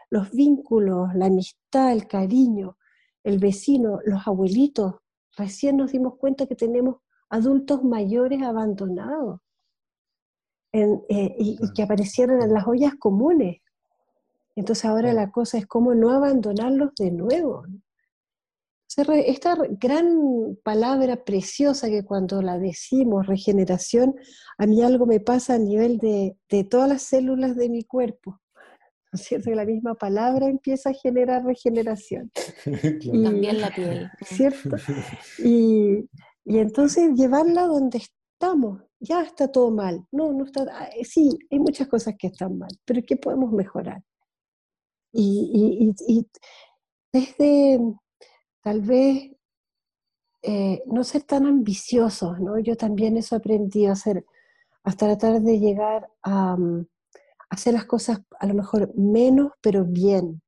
los 0.10 0.32
vínculos, 0.32 1.14
la 1.16 1.26
amistad, 1.26 1.92
el 1.92 2.08
cariño, 2.08 2.78
el 3.24 3.40
vecino, 3.40 4.00
los 4.06 4.28
abuelitos, 4.28 4.96
Recién 5.38 5.78
nos 5.78 5.92
dimos 5.92 6.18
cuenta 6.18 6.46
que 6.46 6.56
tenemos 6.56 6.98
adultos 7.30 7.84
mayores 7.84 8.42
abandonados 8.42 9.42
eh, 10.72 11.36
y, 11.38 11.74
que 11.74 11.84
aparecieron 11.84 12.42
en 12.42 12.54
las 12.54 12.68
ollas 12.68 12.94
comunes. 12.96 13.62
Entonces 14.56 14.86
ahora 14.86 15.14
la 15.14 15.32
cosa 15.32 15.58
es 15.58 15.66
cómo 15.66 15.94
no 15.94 16.12
abandonarlos 16.12 16.94
de 16.96 17.12
nuevo. 17.12 17.66
Esta 18.98 19.58
gran 19.72 20.58
palabra 20.64 21.24
preciosa 21.24 21.90
que 21.90 22.06
cuando 22.06 22.42
la 22.42 22.58
decimos, 22.58 23.28
regeneración, 23.28 24.16
a 24.58 24.68
mí 24.68 24.82
algo 24.84 25.06
me 25.06 25.20
pasa 25.20 25.56
a 25.56 25.60
nivel 25.60 25.98
de, 25.98 26.38
de 26.50 26.64
todas 26.64 26.88
las 26.88 27.02
células 27.02 27.56
de 27.56 27.70
mi 27.70 27.84
cuerpo. 27.84 28.40
¿no 29.16 29.22
es 29.22 29.28
cierto? 29.28 29.50
Que 29.50 29.56
la 29.56 29.66
misma 29.66 29.96
palabra 29.96 30.48
empieza 30.48 30.90
a 30.90 30.94
generar 30.94 31.46
regeneración. 31.46 32.32
También 33.24 33.62
la 33.62 33.74
piel. 33.74 34.10
¿Cierto? 34.26 34.76
Y, 35.40 36.10
entonces 36.46 37.14
llevarla 37.16 37.64
donde 37.64 38.00
estamos, 38.00 38.82
ya 39.00 39.24
está 39.24 39.50
todo 39.50 39.72
mal. 39.72 40.06
No, 40.12 40.34
no 40.34 40.46
está, 40.46 40.66
ah, 40.70 40.90
sí, 41.04 41.30
hay 41.50 41.60
muchas 41.60 41.88
cosas 41.88 42.16
que 42.20 42.28
están 42.28 42.58
mal, 42.58 42.70
pero 42.84 43.02
¿qué 43.08 43.16
podemos 43.16 43.52
mejorar? 43.52 44.04
Y, 45.14 45.94
desde 47.14 47.80
tal 48.66 48.82
vez 48.82 49.32
eh, 50.42 50.82
no 50.88 51.04
ser 51.04 51.22
tan 51.22 51.46
ambiciosos, 51.46 52.40
¿no? 52.40 52.58
Yo 52.58 52.76
también 52.76 53.16
eso 53.16 53.36
aprendí 53.36 53.86
a 53.86 53.92
hacer, 53.92 54.26
hasta 54.84 55.06
tratar 55.06 55.40
de 55.40 55.60
llegar 55.60 56.10
a, 56.24 56.58
mm, 56.58 56.88
hacer 57.52 57.76
las 57.76 57.86
cosas 57.86 58.22
a 58.40 58.48
lo 58.48 58.56
mejor 58.56 58.92
menos, 58.96 59.52
pero 59.62 59.86
bien. 59.86 60.42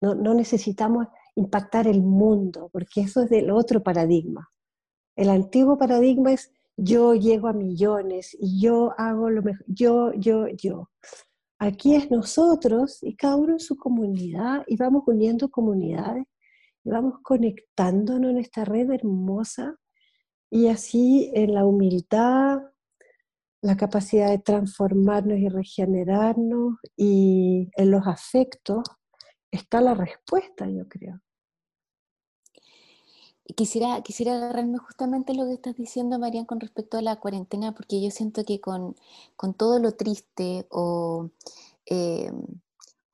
No, 0.00 0.14
necesitamos 0.34 1.08
impactar 1.34 1.88
el 1.88 2.02
mundo, 2.02 2.68
porque 2.72 3.00
eso 3.00 3.22
es 3.22 3.30
del 3.30 3.50
otro 3.50 3.82
paradigma. 3.82 4.50
El 5.16 5.28
antiguo 5.28 5.76
paradigma 5.76 6.32
es 6.32 6.52
yo 6.76 7.14
llego 7.14 7.48
a 7.48 7.52
millones 7.52 8.36
y 8.38 8.60
yo 8.60 8.94
hago 8.96 9.28
lo 9.30 9.42
mejor, 9.42 9.64
yo, 9.66 10.12
yo, 10.14 10.46
yo. 10.48 10.88
Aquí 11.58 11.96
es 11.96 12.12
nosotros 12.12 13.02
y 13.02 13.16
cada 13.16 13.36
uno 13.36 13.54
en 13.54 13.60
su 13.60 13.76
comunidad 13.76 14.62
y 14.68 14.76
vamos 14.76 15.02
uniendo 15.06 15.48
comunidades 15.50 16.26
y 16.84 16.90
vamos 16.90 17.20
conectándonos 17.22 18.30
en 18.30 18.38
esta 18.38 18.64
red 18.64 18.90
hermosa 18.90 19.76
y 20.50 20.68
así 20.68 21.30
en 21.34 21.54
la 21.54 21.64
humildad, 21.64 22.58
la 23.62 23.76
capacidad 23.76 24.28
de 24.28 24.38
transformarnos 24.38 25.38
y 25.38 25.48
regenerarnos 25.48 26.76
y 26.96 27.70
en 27.76 27.90
los 27.90 28.06
afectos 28.06 28.82
está 29.50 29.80
la 29.80 29.94
respuesta, 29.94 30.68
yo 30.68 30.86
creo. 30.86 31.20
Quisiera, 33.56 34.00
quisiera 34.02 34.36
agarrarme 34.36 34.78
justamente 34.78 35.34
lo 35.34 35.44
que 35.44 35.52
estás 35.54 35.76
diciendo, 35.76 36.18
Marian, 36.18 36.46
con 36.46 36.60
respecto 36.60 36.98
a 36.98 37.02
la 37.02 37.16
cuarentena, 37.16 37.74
porque 37.74 38.02
yo 38.02 38.10
siento 38.10 38.44
que 38.44 38.60
con, 38.60 38.96
todo 39.56 39.78
lo 39.78 39.92
triste 39.92 40.66
eh, 41.86 42.32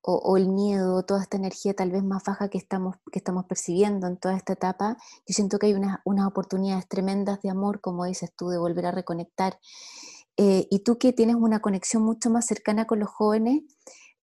o, 0.03 0.37
el 0.37 0.49
miedo, 0.49 1.03
toda 1.05 1.23
esta 1.23 1.37
energía 1.37 1.75
tal 1.75 1.91
vez 1.91 2.03
más 2.03 2.23
baja 2.25 2.49
que 2.49 2.59
estamos, 2.59 2.97
que 3.13 3.19
estamos 3.19 3.45
percibiendo 3.45 4.07
en 4.07 4.17
toda 4.17 4.37
esta 4.37 4.55
etapa, 4.55 4.97
yo 5.27 5.35
siento 5.35 5.59
que 5.59 5.67
hay 5.67 5.75
unas 5.75 6.27
oportunidades 6.27 6.89
tremendas 6.89 7.41
de 7.43 7.51
amor, 7.51 7.81
como 7.81 8.05
dices 8.05 8.31
tú, 8.37 8.49
de 8.49 8.59
volver 8.59 8.87
a 8.87 8.93
reconectar. 8.93 9.59
Eh, 10.37 10.67
y 10.71 10.85
tú 10.85 10.97
que 10.99 11.13
tienes 11.13 11.37
una 11.37 11.61
conexión 11.61 12.03
mucho 12.03 12.31
más 12.31 12.47
cercana 12.47 12.87
con 12.87 13.01
los 13.01 13.11
jóvenes, 13.11 13.63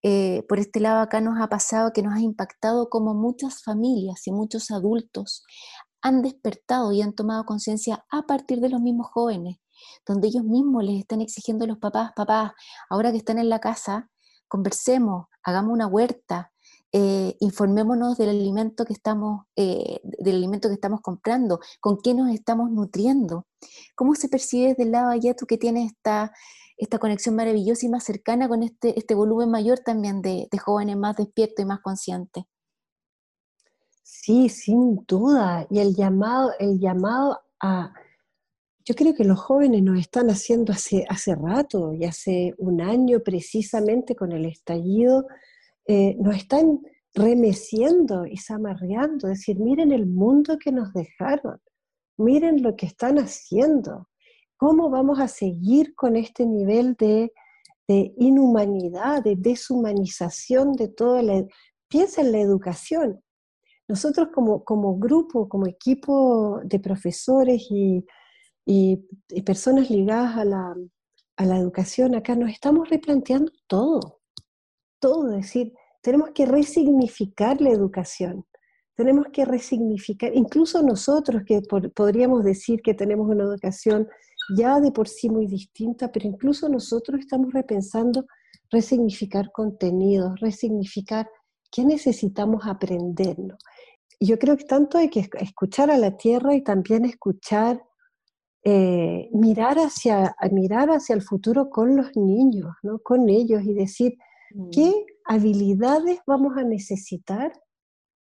eh, 0.02 0.44
por 0.48 0.58
este 0.58 0.80
lado 0.80 1.00
acá 1.00 1.20
nos 1.20 1.40
ha 1.40 1.48
pasado 1.48 1.92
que 1.92 2.02
nos 2.02 2.14
ha 2.14 2.20
impactado 2.20 2.88
como 2.88 3.12
muchas 3.12 3.62
familias 3.62 4.26
y 4.26 4.32
muchos 4.32 4.70
adultos 4.70 5.42
han 6.00 6.22
despertado 6.22 6.92
y 6.92 7.02
han 7.02 7.12
tomado 7.12 7.44
conciencia 7.44 8.04
a 8.10 8.22
partir 8.22 8.60
de 8.60 8.68
los 8.68 8.80
mismos 8.80 9.08
jóvenes, 9.10 9.56
donde 10.06 10.28
ellos 10.28 10.44
mismos 10.44 10.84
les 10.84 11.00
están 11.00 11.20
exigiendo 11.20 11.64
a 11.64 11.68
los 11.68 11.78
papás, 11.78 12.12
papás, 12.14 12.52
ahora 12.88 13.10
que 13.10 13.18
están 13.18 13.38
en 13.38 13.48
la 13.48 13.58
casa, 13.58 14.08
conversemos, 14.48 15.26
hagamos 15.42 15.72
una 15.72 15.86
huerta, 15.86 16.52
eh, 16.92 17.36
informémonos 17.40 18.16
del 18.16 18.30
alimento 18.30 18.84
que 18.84 18.92
estamos, 18.92 19.44
eh, 19.56 20.00
del 20.02 20.36
alimento 20.36 20.68
que 20.68 20.74
estamos 20.74 21.00
comprando, 21.00 21.60
con 21.80 21.98
qué 22.00 22.14
nos 22.14 22.30
estamos 22.30 22.70
nutriendo. 22.70 23.46
¿Cómo 23.94 24.14
se 24.14 24.28
percibe 24.28 24.68
desde 24.68 24.84
el 24.84 24.92
lado 24.92 25.10
allá 25.10 25.34
tú 25.34 25.46
que 25.46 25.58
tienes 25.58 25.92
esta, 25.92 26.32
esta 26.76 26.98
conexión 26.98 27.36
maravillosa 27.36 27.86
y 27.86 27.88
más 27.88 28.04
cercana 28.04 28.48
con 28.48 28.62
este, 28.62 28.98
este 28.98 29.14
volumen 29.14 29.50
mayor 29.50 29.80
también 29.80 30.22
de, 30.22 30.48
de 30.50 30.58
jóvenes 30.58 30.96
más 30.96 31.16
despiertos 31.16 31.62
y 31.62 31.66
más 31.66 31.80
conscientes? 31.80 32.44
Sí, 34.02 34.48
sin 34.48 35.04
duda. 35.06 35.66
Y 35.68 35.80
el 35.80 35.94
llamado, 35.94 36.52
el 36.58 36.78
llamado 36.78 37.40
a... 37.60 37.92
Yo 38.88 38.94
creo 38.94 39.14
que 39.14 39.24
los 39.24 39.40
jóvenes 39.40 39.82
nos 39.82 39.98
están 39.98 40.30
haciendo 40.30 40.72
hace, 40.72 41.04
hace 41.08 41.34
rato 41.34 41.92
y 41.92 42.04
hace 42.04 42.54
un 42.56 42.80
año 42.80 43.18
precisamente 43.18 44.14
con 44.14 44.30
el 44.30 44.44
estallido, 44.44 45.26
eh, 45.86 46.14
nos 46.20 46.36
están 46.36 46.80
remeciendo 47.12 48.26
y 48.26 48.36
zamarreando, 48.36 49.26
decir, 49.26 49.58
miren 49.58 49.90
el 49.90 50.06
mundo 50.06 50.56
que 50.56 50.70
nos 50.70 50.92
dejaron, 50.92 51.60
miren 52.16 52.62
lo 52.62 52.76
que 52.76 52.86
están 52.86 53.18
haciendo, 53.18 54.08
cómo 54.56 54.88
vamos 54.88 55.18
a 55.18 55.26
seguir 55.26 55.96
con 55.96 56.14
este 56.14 56.46
nivel 56.46 56.94
de, 56.94 57.32
de 57.88 58.14
inhumanidad, 58.18 59.20
de 59.24 59.34
deshumanización 59.36 60.74
de 60.74 60.88
toda 60.88 61.22
la... 61.22 61.44
Piensa 61.88 62.20
en 62.20 62.30
la 62.30 62.38
educación, 62.38 63.20
nosotros 63.88 64.28
como, 64.32 64.62
como 64.62 64.96
grupo, 64.96 65.48
como 65.48 65.66
equipo 65.66 66.60
de 66.64 66.78
profesores 66.78 67.66
y, 67.70 68.04
personas 69.44 69.90
ligadas 69.90 70.36
a 70.36 70.44
la, 70.44 70.74
a 71.36 71.44
la 71.44 71.58
educación 71.58 72.14
acá, 72.14 72.34
nos 72.34 72.50
estamos 72.50 72.88
replanteando 72.88 73.52
todo, 73.66 74.20
todo, 75.00 75.30
es 75.30 75.46
decir, 75.46 75.72
tenemos 76.02 76.30
que 76.34 76.46
resignificar 76.46 77.60
la 77.60 77.70
educación, 77.70 78.44
tenemos 78.94 79.26
que 79.32 79.44
resignificar, 79.44 80.34
incluso 80.34 80.82
nosotros 80.82 81.42
que 81.46 81.60
podríamos 81.94 82.44
decir 82.44 82.80
que 82.80 82.94
tenemos 82.94 83.28
una 83.28 83.44
educación 83.44 84.08
ya 84.56 84.80
de 84.80 84.92
por 84.92 85.08
sí 85.08 85.28
muy 85.28 85.46
distinta, 85.46 86.10
pero 86.10 86.26
incluso 86.26 86.68
nosotros 86.68 87.20
estamos 87.20 87.52
repensando 87.52 88.26
resignificar 88.70 89.50
contenidos, 89.52 90.40
resignificar 90.40 91.28
qué 91.70 91.84
necesitamos 91.84 92.66
aprendernos. 92.66 93.58
Yo 94.18 94.38
creo 94.38 94.56
que 94.56 94.64
tanto 94.64 94.96
hay 94.98 95.10
que 95.10 95.28
escuchar 95.40 95.90
a 95.90 95.98
la 95.98 96.16
tierra 96.16 96.54
y 96.54 96.62
también 96.62 97.04
escuchar, 97.04 97.82
eh, 98.68 99.28
mirar, 99.32 99.78
hacia, 99.78 100.34
mirar 100.50 100.90
hacia 100.90 101.14
el 101.14 101.22
futuro 101.22 101.70
con 101.70 101.94
los 101.94 102.16
niños, 102.16 102.74
¿no? 102.82 102.98
con 102.98 103.28
ellos 103.28 103.62
y 103.62 103.72
decir, 103.74 104.18
mm. 104.52 104.70
¿qué 104.70 105.06
habilidades 105.24 106.18
vamos 106.26 106.56
a 106.56 106.64
necesitar 106.64 107.52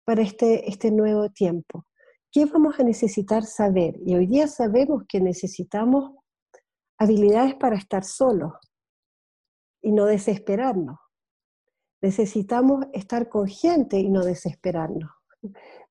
para 0.04 0.22
este, 0.22 0.70
este 0.70 0.92
nuevo 0.92 1.32
tiempo? 1.32 1.88
¿Qué 2.32 2.46
vamos 2.46 2.80
a 2.80 2.84
necesitar 2.84 3.44
saber? 3.44 3.96
Y 4.06 4.14
hoy 4.14 4.28
día 4.28 4.48
sabemos 4.48 5.06
que 5.10 5.20
necesitamos 5.20 6.12
habilidades 7.00 7.56
para 7.56 7.76
estar 7.76 8.04
solos 8.04 8.54
y 9.82 9.94
no 9.94 10.06
desesperarnos. 10.06 11.00
Necesitamos 12.04 12.86
estar 12.94 13.30
con 13.30 13.48
gente 13.48 13.98
y 13.98 14.12
no 14.12 14.24
desesperarnos. 14.24 15.10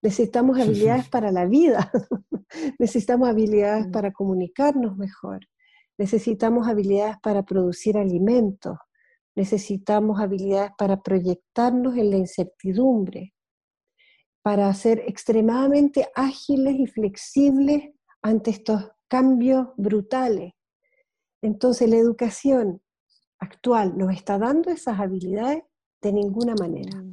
Necesitamos 0.03 0.59
habilidades 0.61 1.09
para 1.09 1.33
la 1.33 1.47
vida, 1.47 1.91
necesitamos 2.79 3.29
habilidades 3.29 3.89
mm. 3.89 3.91
para 3.91 4.13
comunicarnos 4.13 4.97
mejor, 4.97 5.41
necesitamos 5.99 6.69
habilidades 6.69 7.17
para 7.23 7.43
producir 7.43 7.97
alimentos, 7.97 8.77
necesitamos 9.35 10.21
habilidades 10.21 10.73
para 10.79 11.01
proyectarnos 11.03 11.97
en 11.97 12.11
la 12.11 12.17
incertidumbre, 12.17 13.35
para 14.43 14.73
ser 14.75 15.01
extremadamente 15.07 16.09
ágiles 16.15 16.77
y 16.79 16.87
flexibles 16.87 17.95
ante 18.23 18.51
estos 18.51 18.91
cambios 19.09 19.69
brutales. 19.77 20.53
Entonces 21.43 21.89
la 21.89 21.97
educación 21.97 22.83
actual 23.39 23.97
nos 23.97 24.13
está 24.13 24.39
dando 24.39 24.71
esas 24.71 24.99
habilidades 24.99 25.63
de 26.03 26.13
ninguna 26.13 26.55
manera. 26.55 27.04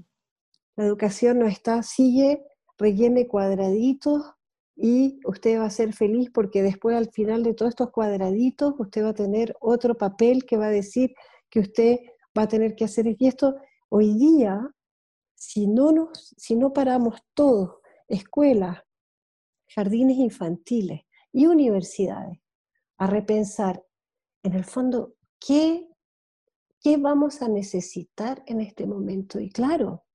La 0.75 0.85
educación 0.85 1.39
no 1.39 1.47
está, 1.47 1.83
sigue, 1.83 2.45
rellene 2.77 3.27
cuadraditos 3.27 4.23
y 4.75 5.19
usted 5.25 5.59
va 5.59 5.65
a 5.65 5.69
ser 5.69 5.93
feliz 5.93 6.29
porque 6.33 6.63
después 6.63 6.95
al 6.95 7.11
final 7.11 7.43
de 7.43 7.53
todos 7.53 7.69
estos 7.69 7.91
cuadraditos 7.91 8.73
usted 8.79 9.03
va 9.03 9.09
a 9.09 9.13
tener 9.13 9.55
otro 9.59 9.95
papel 9.95 10.45
que 10.45 10.57
va 10.57 10.67
a 10.67 10.71
decir 10.71 11.13
que 11.49 11.59
usted 11.59 11.99
va 12.37 12.43
a 12.43 12.47
tener 12.47 12.75
que 12.75 12.85
hacer. 12.85 13.05
Y 13.19 13.27
esto 13.27 13.55
hoy 13.89 14.17
día, 14.17 14.59
si 15.35 15.67
no, 15.67 15.91
nos, 15.91 16.33
si 16.37 16.55
no 16.55 16.73
paramos 16.73 17.21
todos, 17.33 17.75
escuelas, 18.07 18.79
jardines 19.67 20.17
infantiles 20.17 21.01
y 21.31 21.45
universidades, 21.45 22.39
a 22.97 23.07
repensar 23.07 23.83
en 24.43 24.53
el 24.53 24.63
fondo 24.63 25.15
qué, 25.39 25.87
qué 26.79 26.97
vamos 26.97 27.41
a 27.41 27.47
necesitar 27.47 28.43
en 28.47 28.61
este 28.61 28.85
momento. 28.85 29.39
Y 29.39 29.49
claro, 29.49 30.05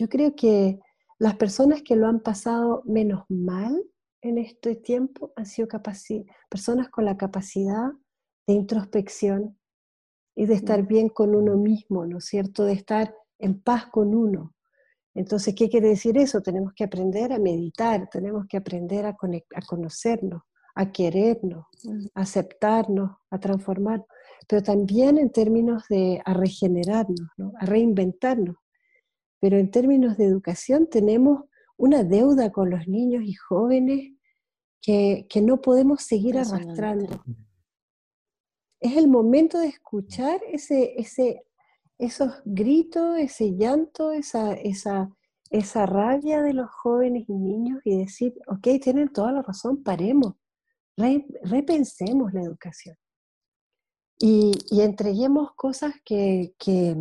yo 0.00 0.08
creo 0.08 0.34
que 0.34 0.80
las 1.18 1.36
personas 1.36 1.82
que 1.82 1.94
lo 1.94 2.06
han 2.06 2.20
pasado 2.20 2.82
menos 2.86 3.24
mal 3.28 3.84
en 4.22 4.38
este 4.38 4.74
tiempo 4.74 5.30
han 5.36 5.44
sido 5.44 5.68
personas 6.48 6.88
con 6.88 7.04
la 7.04 7.18
capacidad 7.18 7.90
de 8.46 8.54
introspección 8.54 9.58
y 10.34 10.46
de 10.46 10.54
estar 10.54 10.84
mm. 10.84 10.86
bien 10.86 11.08
con 11.10 11.34
uno 11.34 11.58
mismo, 11.58 12.06
¿no 12.06 12.16
es 12.16 12.24
cierto? 12.24 12.64
De 12.64 12.72
estar 12.72 13.14
en 13.38 13.60
paz 13.60 13.88
con 13.88 14.14
uno. 14.14 14.54
Entonces, 15.14 15.54
¿qué 15.54 15.68
quiere 15.68 15.88
decir 15.88 16.16
eso? 16.16 16.40
Tenemos 16.40 16.72
que 16.74 16.84
aprender 16.84 17.30
a 17.34 17.38
meditar, 17.38 18.08
tenemos 18.08 18.46
que 18.48 18.56
aprender 18.56 19.04
a, 19.04 19.10
a 19.10 19.62
conocernos, 19.66 20.44
a 20.76 20.90
querernos, 20.90 21.66
mm. 21.84 22.06
a 22.14 22.22
aceptarnos, 22.22 23.10
a 23.30 23.38
transformarnos, 23.38 24.06
pero 24.48 24.62
también 24.62 25.18
en 25.18 25.30
términos 25.30 25.82
de 25.90 26.22
a 26.24 26.32
regenerarnos, 26.32 27.28
a 27.58 27.66
reinventarnos 27.66 28.56
pero 29.40 29.56
en 29.58 29.70
términos 29.70 30.16
de 30.16 30.26
educación 30.26 30.88
tenemos 30.88 31.44
una 31.76 32.04
deuda 32.04 32.52
con 32.52 32.70
los 32.70 32.86
niños 32.86 33.22
y 33.24 33.32
jóvenes 33.32 34.12
que, 34.82 35.26
no 35.42 35.60
podemos 35.60 36.02
seguir 36.02 36.38
arrastrando. 36.38 37.24
Es 38.80 38.96
el 38.96 39.08
momento 39.08 39.58
de 39.58 39.68
escuchar 39.68 40.40
ese, 40.52 40.94
ese, 41.00 41.44
esos 41.98 42.32
gritos, 42.44 43.18
ese 43.18 43.56
llanto, 43.56 44.12
esa, 44.12 44.52
esa, 44.52 45.10
esa 45.50 45.86
rabia 45.86 46.42
de 46.42 46.54
los 46.54 46.70
jóvenes 46.70 47.24
y 47.28 47.34
niños 47.34 47.80
y 47.84 47.98
decir, 47.98 48.34
ok, 48.46 48.80
tienen 48.82 49.12
toda 49.12 49.32
la 49.32 49.42
razón, 49.42 49.82
paremos, 49.82 50.34
repensemos 51.42 52.32
la 52.34 52.42
educación. 52.42 52.96
Y, 54.18 54.52
y 54.70 54.82
entreguemos 54.82 55.52
cosas 55.54 55.94
que, 56.04 56.54
que 56.58 56.94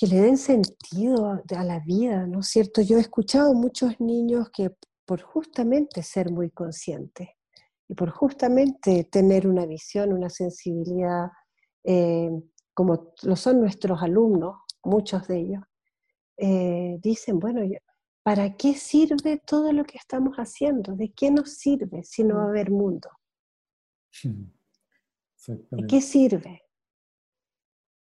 le 0.00 0.20
den 0.20 0.36
sentido 0.36 1.40
a, 1.50 1.64
la 1.64 1.80
vida, 1.80 2.26
¿no 2.26 2.40
es 2.40 2.48
cierto? 2.48 2.82
Yo 2.82 2.98
he 2.98 3.00
escuchado 3.00 3.54
muchos 3.54 4.00
niños 4.00 4.50
que 4.50 4.70
por 5.06 5.22
justamente 5.22 6.02
ser 6.02 6.30
muy 6.30 6.50
conscientes 6.50 7.28
y 7.88 7.94
por 7.94 8.10
justamente 8.10 9.04
tener 9.04 9.46
una 9.46 9.66
visión, 9.66 10.12
una 10.12 10.30
sensibilidad, 10.30 11.28
eh, 11.84 12.30
como 12.72 13.14
lo 13.22 13.36
son 13.36 13.60
nuestros 13.60 14.02
alumnos, 14.02 14.56
muchos 14.82 15.28
de 15.28 15.38
ellos, 15.38 15.62
eh, 16.36 16.98
dicen, 17.00 17.38
bueno, 17.38 17.60
¿para 18.22 18.56
qué 18.56 18.74
sirve 18.74 19.40
todo 19.46 19.72
lo 19.72 19.84
que 19.84 19.98
estamos 19.98 20.36
haciendo? 20.36 20.96
¿De 20.96 21.12
qué 21.12 21.30
nos 21.30 21.54
sirve 21.54 22.02
si 22.02 22.24
no 22.24 22.36
va 22.36 22.44
a 22.44 22.48
haber 22.48 22.70
mundo? 22.70 23.10
¿De 25.46 25.86
qué 25.86 26.00
sirve? 26.00 26.63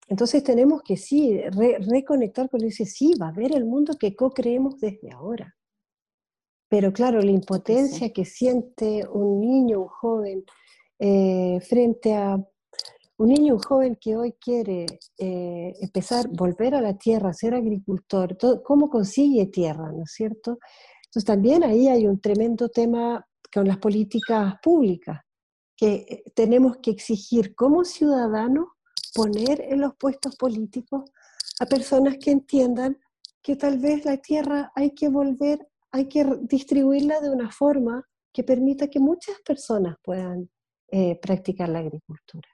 Entonces 0.07 0.43
tenemos 0.43 0.81
que 0.83 0.97
sí, 0.97 1.39
reconectar 1.87 2.49
con 2.49 2.63
ese, 2.63 2.85
sí, 2.85 3.13
va 3.21 3.27
a 3.27 3.29
haber 3.29 3.55
el 3.55 3.65
mundo 3.65 3.95
que 3.97 4.15
co-creemos 4.15 4.79
desde 4.79 5.11
ahora. 5.11 5.55
Pero 6.69 6.91
claro, 6.91 7.21
la 7.21 7.31
impotencia 7.31 8.11
que 8.11 8.25
siente 8.25 9.07
un 9.07 9.39
niño, 9.39 9.81
un 9.81 9.87
joven, 9.87 10.45
eh, 10.99 11.59
frente 11.61 12.15
a 12.15 12.35
un 13.17 13.29
niño, 13.29 13.53
un 13.55 13.59
joven 13.59 13.97
que 13.99 14.17
hoy 14.17 14.33
quiere 14.33 14.85
eh, 15.17 15.73
empezar, 15.79 16.27
volver 16.29 16.75
a 16.75 16.81
la 16.81 16.97
tierra, 16.97 17.33
ser 17.33 17.53
agricultor, 17.53 18.37
¿cómo 18.63 18.89
consigue 18.89 19.45
tierra, 19.45 19.91
no 19.91 20.03
es 20.03 20.11
cierto? 20.11 20.57
Entonces 21.05 21.25
también 21.25 21.63
ahí 21.63 21.87
hay 21.87 22.07
un 22.07 22.19
tremendo 22.19 22.69
tema 22.69 23.25
con 23.53 23.67
las 23.67 23.77
políticas 23.77 24.55
públicas, 24.63 25.21
que 25.77 25.93
eh, 26.09 26.23
tenemos 26.33 26.77
que 26.77 26.91
exigir 26.91 27.53
como 27.55 27.83
ciudadanos 27.83 28.67
poner 29.13 29.61
en 29.61 29.81
los 29.81 29.95
puestos 29.95 30.35
políticos 30.35 31.03
a 31.59 31.65
personas 31.65 32.17
que 32.17 32.31
entiendan 32.31 32.97
que 33.41 33.55
tal 33.55 33.77
vez 33.77 34.05
la 34.05 34.17
tierra 34.17 34.71
hay 34.75 34.91
que 34.91 35.09
volver, 35.09 35.67
hay 35.91 36.07
que 36.07 36.25
distribuirla 36.41 37.19
de 37.19 37.29
una 37.29 37.51
forma 37.51 38.07
que 38.33 38.43
permita 38.43 38.87
que 38.87 38.99
muchas 38.99 39.39
personas 39.41 39.97
puedan 40.01 40.49
eh, 40.91 41.19
practicar 41.21 41.69
la 41.69 41.79
agricultura. 41.79 42.47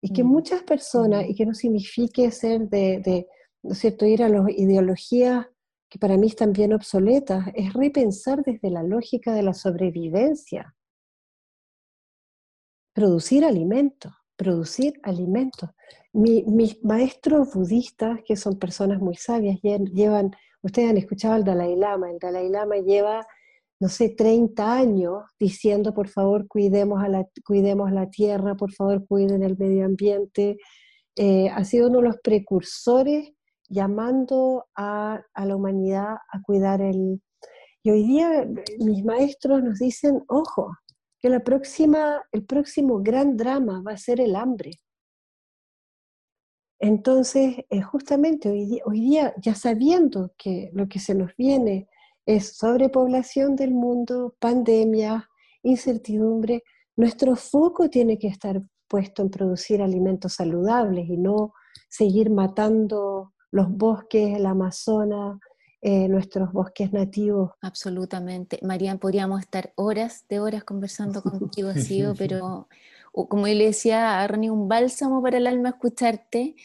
Y 0.00 0.12
que 0.12 0.24
mm. 0.24 0.26
muchas 0.26 0.62
personas, 0.62 1.24
mm. 1.24 1.30
y 1.30 1.34
que 1.34 1.46
no 1.46 1.54
signifique 1.54 2.30
ser 2.30 2.68
de, 2.68 3.26
¿no 3.62 3.72
es 3.72 3.78
cierto?, 3.78 4.06
ir 4.06 4.22
a 4.22 4.28
las 4.28 4.48
ideologías 4.50 5.46
que 5.88 5.98
para 5.98 6.16
mí 6.16 6.26
están 6.26 6.52
bien 6.52 6.72
obsoletas, 6.72 7.46
es 7.54 7.72
repensar 7.72 8.42
desde 8.42 8.70
la 8.70 8.82
lógica 8.82 9.32
de 9.32 9.42
la 9.42 9.54
sobrevivencia. 9.54 10.74
Producir 12.92 13.44
alimentos, 13.44 14.12
producir 14.38 14.94
alimentos. 15.02 15.68
mis 16.12 16.82
maestros 16.82 17.52
budistas, 17.52 18.20
que 18.24 18.36
son 18.36 18.58
personas 18.58 19.00
muy 19.00 19.16
sabias, 19.16 19.58
llevan, 19.60 20.30
ustedes 20.62 20.90
han 20.90 20.96
escuchado 20.96 21.34
al 21.34 21.44
Dalai 21.44 21.76
Lama, 21.76 22.10
el 22.10 22.18
Dalai 22.18 22.48
Lama 22.48 22.76
lleva, 22.76 23.26
no 23.80 23.88
sé, 23.88 24.08
30 24.10 24.72
años 24.72 25.24
diciendo, 25.38 25.92
por 25.92 26.08
favor, 26.08 26.46
cuidemos, 26.48 27.02
a 27.02 27.08
la, 27.08 27.26
cuidemos 27.44 27.92
la 27.92 28.08
tierra, 28.08 28.54
por 28.56 28.72
favor, 28.72 29.06
cuiden 29.06 29.42
el 29.42 29.56
medio 29.58 29.84
ambiente. 29.84 30.56
Eh, 31.16 31.48
ha 31.50 31.64
sido 31.64 31.88
uno 31.88 31.98
de 31.98 32.08
los 32.08 32.16
precursores 32.22 33.32
llamando 33.68 34.66
a, 34.74 35.20
a 35.34 35.46
la 35.46 35.56
humanidad 35.56 36.16
a 36.32 36.42
cuidar 36.42 36.80
el... 36.80 37.20
Y 37.82 37.90
hoy 37.90 38.06
día 38.06 38.48
mis 38.80 39.04
maestros 39.04 39.62
nos 39.62 39.78
dicen, 39.78 40.24
ojo, 40.28 40.72
que 41.20 41.28
la 41.28 41.40
próxima, 41.40 42.22
el 42.32 42.44
próximo 42.44 43.00
gran 43.02 43.36
drama 43.36 43.82
va 43.86 43.92
a 43.92 43.98
ser 43.98 44.20
el 44.20 44.36
hambre. 44.36 44.72
Entonces, 46.80 47.56
eh, 47.70 47.82
justamente 47.82 48.48
hoy 48.50 48.66
día, 48.66 48.82
hoy 48.86 49.00
día, 49.00 49.34
ya 49.42 49.54
sabiendo 49.54 50.32
que 50.38 50.70
lo 50.72 50.88
que 50.88 51.00
se 51.00 51.14
nos 51.14 51.34
viene 51.36 51.88
es 52.24 52.56
sobrepoblación 52.56 53.56
del 53.56 53.72
mundo, 53.72 54.36
pandemia, 54.38 55.28
incertidumbre, 55.62 56.62
nuestro 56.96 57.34
foco 57.36 57.88
tiene 57.90 58.18
que 58.18 58.28
estar 58.28 58.62
puesto 58.86 59.22
en 59.22 59.30
producir 59.30 59.82
alimentos 59.82 60.34
saludables 60.34 61.08
y 61.08 61.16
no 61.16 61.52
seguir 61.88 62.30
matando 62.30 63.32
los 63.50 63.68
bosques, 63.70 64.36
el 64.36 64.46
Amazonas, 64.46 65.38
eh, 65.80 66.08
nuestros 66.08 66.52
bosques 66.52 66.92
nativos. 66.92 67.52
Absolutamente. 67.60 68.58
Marían, 68.62 68.98
podríamos 68.98 69.40
estar 69.40 69.72
horas 69.76 70.24
de 70.28 70.40
horas 70.40 70.64
conversando 70.64 71.22
contigo, 71.22 71.72
sido, 71.74 72.14
pero 72.18 72.68
como 73.12 73.48
yo 73.48 73.54
le 73.54 73.66
decía 73.66 74.20
a 74.20 74.26
Ronnie, 74.28 74.50
un 74.50 74.68
bálsamo 74.68 75.22
para 75.22 75.38
el 75.38 75.46
alma 75.46 75.70
escucharte. 75.70 76.56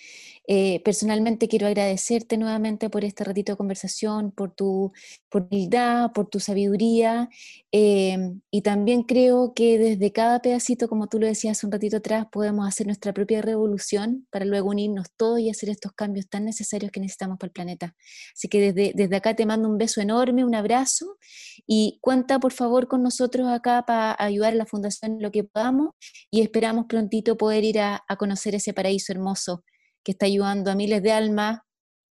Eh, 0.45 0.81
personalmente 0.83 1.47
quiero 1.47 1.67
agradecerte 1.67 2.37
nuevamente 2.37 2.89
por 2.89 3.05
este 3.05 3.23
ratito 3.23 3.53
de 3.53 3.57
conversación, 3.57 4.31
por 4.31 4.51
tu 4.51 4.91
humildad, 5.33 6.11
por 6.11 6.27
tu 6.27 6.39
sabiduría 6.39 7.29
em, 7.71 8.41
y 8.51 8.61
también 8.61 9.03
creo 9.03 9.53
que 9.53 9.77
desde 9.77 10.11
cada 10.11 10.41
pedacito, 10.41 10.87
como 10.89 11.07
tú 11.07 11.19
lo 11.19 11.27
decías 11.27 11.63
un 11.63 11.71
ratito 11.71 11.97
atrás, 11.97 12.27
podemos 12.31 12.67
hacer 12.67 12.87
nuestra 12.87 13.13
propia 13.13 13.41
revolución 13.41 14.27
para 14.31 14.45
luego 14.45 14.69
unirnos 14.69 15.07
todos 15.15 15.39
y 15.39 15.49
hacer 15.49 15.69
estos 15.69 15.93
cambios 15.93 16.27
tan 16.29 16.45
necesarios 16.45 16.91
que 16.91 16.99
necesitamos 16.99 17.37
para 17.39 17.47
el 17.47 17.53
planeta. 17.53 17.95
Así 18.35 18.47
que 18.49 18.71
desde, 18.71 18.91
desde 18.95 19.15
acá 19.15 19.35
te 19.35 19.45
mando 19.45 19.69
un 19.69 19.77
beso 19.77 20.01
enorme, 20.01 20.43
un 20.45 20.55
abrazo 20.55 21.17
y 21.65 21.99
cuenta 22.01 22.39
por 22.39 22.51
favor 22.53 22.87
con 22.87 23.01
nosotros 23.01 23.47
acá 23.47 23.85
para 23.85 24.15
ayudar 24.19 24.53
a 24.53 24.55
la 24.57 24.65
fundación 24.65 25.13
en 25.13 25.21
lo 25.21 25.31
que 25.31 25.43
podamos 25.45 25.91
y 26.29 26.41
esperamos 26.41 26.85
prontito 26.87 27.37
poder 27.37 27.63
ir 27.63 27.79
a, 27.79 28.03
a 28.07 28.15
conocer 28.17 28.55
ese 28.55 28.73
paraíso 28.73 29.13
hermoso 29.13 29.63
que 30.03 30.11
está 30.11 30.25
ayudando 30.25 30.71
a 30.71 30.75
miles 30.75 31.01
de 31.01 31.11
almas 31.11 31.59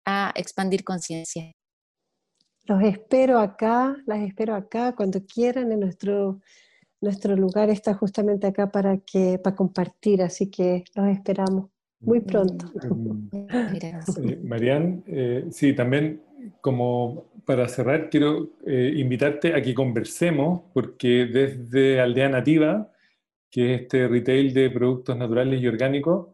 a 0.07 0.33
expandir 0.37 0.85
conciencia. 0.85 1.53
Los 2.65 2.83
espero 2.83 3.39
acá, 3.39 3.97
las 4.07 4.21
espero 4.21 4.55
acá 4.55 4.95
cuando 4.95 5.25
quieran 5.25 5.73
en 5.73 5.81
nuestro 5.81 6.41
nuestro 7.01 7.35
lugar 7.35 7.71
está 7.71 7.95
justamente 7.95 8.47
acá 8.47 8.71
para 8.71 8.99
que 8.99 9.39
para 9.39 9.57
compartir, 9.57 10.23
así 10.23 10.51
que 10.51 10.85
los 10.95 11.09
esperamos 11.09 11.71
muy 12.01 12.21
pronto. 12.21 12.71
Eh, 13.33 14.39
Marian, 14.43 15.03
eh, 15.07 15.47
sí, 15.51 15.75
también 15.75 16.23
como 16.61 17.31
para 17.45 17.69
cerrar 17.69 18.09
quiero 18.11 18.51
eh, 18.67 18.93
invitarte 18.97 19.55
a 19.55 19.63
que 19.63 19.75
conversemos 19.75 20.63
porque 20.73 21.27
desde 21.27 22.01
Aldea 22.01 22.29
Nativa, 22.29 22.91
que 23.51 23.75
es 23.75 23.81
este 23.83 24.09
retail 24.09 24.55
de 24.55 24.71
productos 24.71 25.17
naturales 25.17 25.61
y 25.61 25.67
orgánicos, 25.67 26.29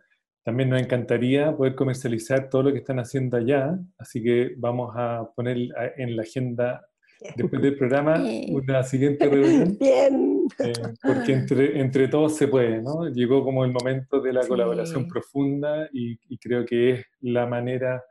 también 0.47 0.71
nos 0.71 0.81
encantaría 0.81 1.57
poder 1.57 1.75
comercializar 1.75 2.49
todo 2.49 2.63
lo 2.63 2.73
que 2.73 2.79
están 2.79 3.01
haciendo 3.01 3.37
allá, 3.37 3.77
así 3.99 4.23
que 4.23 4.55
vamos 4.59 4.93
a 4.95 5.29
poner 5.35 5.57
en 5.97 6.15
la 6.15 6.23
agenda 6.23 6.87
después 7.35 7.61
del 7.61 7.77
programa 7.77 8.15
una 8.51 8.85
siguiente 8.85 9.29
reunión. 9.29 9.77
Bien. 9.81 10.47
Eh, 10.61 10.73
porque 11.03 11.33
entre, 11.33 11.81
entre 11.81 12.07
todos 12.07 12.37
se 12.37 12.47
puede, 12.47 12.81
¿no? 12.81 13.09
Llegó 13.09 13.43
como 13.43 13.65
el 13.65 13.73
momento 13.73 14.21
de 14.21 14.33
la 14.33 14.47
colaboración 14.47 15.09
profunda 15.09 15.89
y, 15.93 16.17
y, 16.29 16.39
creo 16.39 16.65
que 16.65 16.91
es 16.91 17.07
la 17.23 17.47
manera 17.47 18.05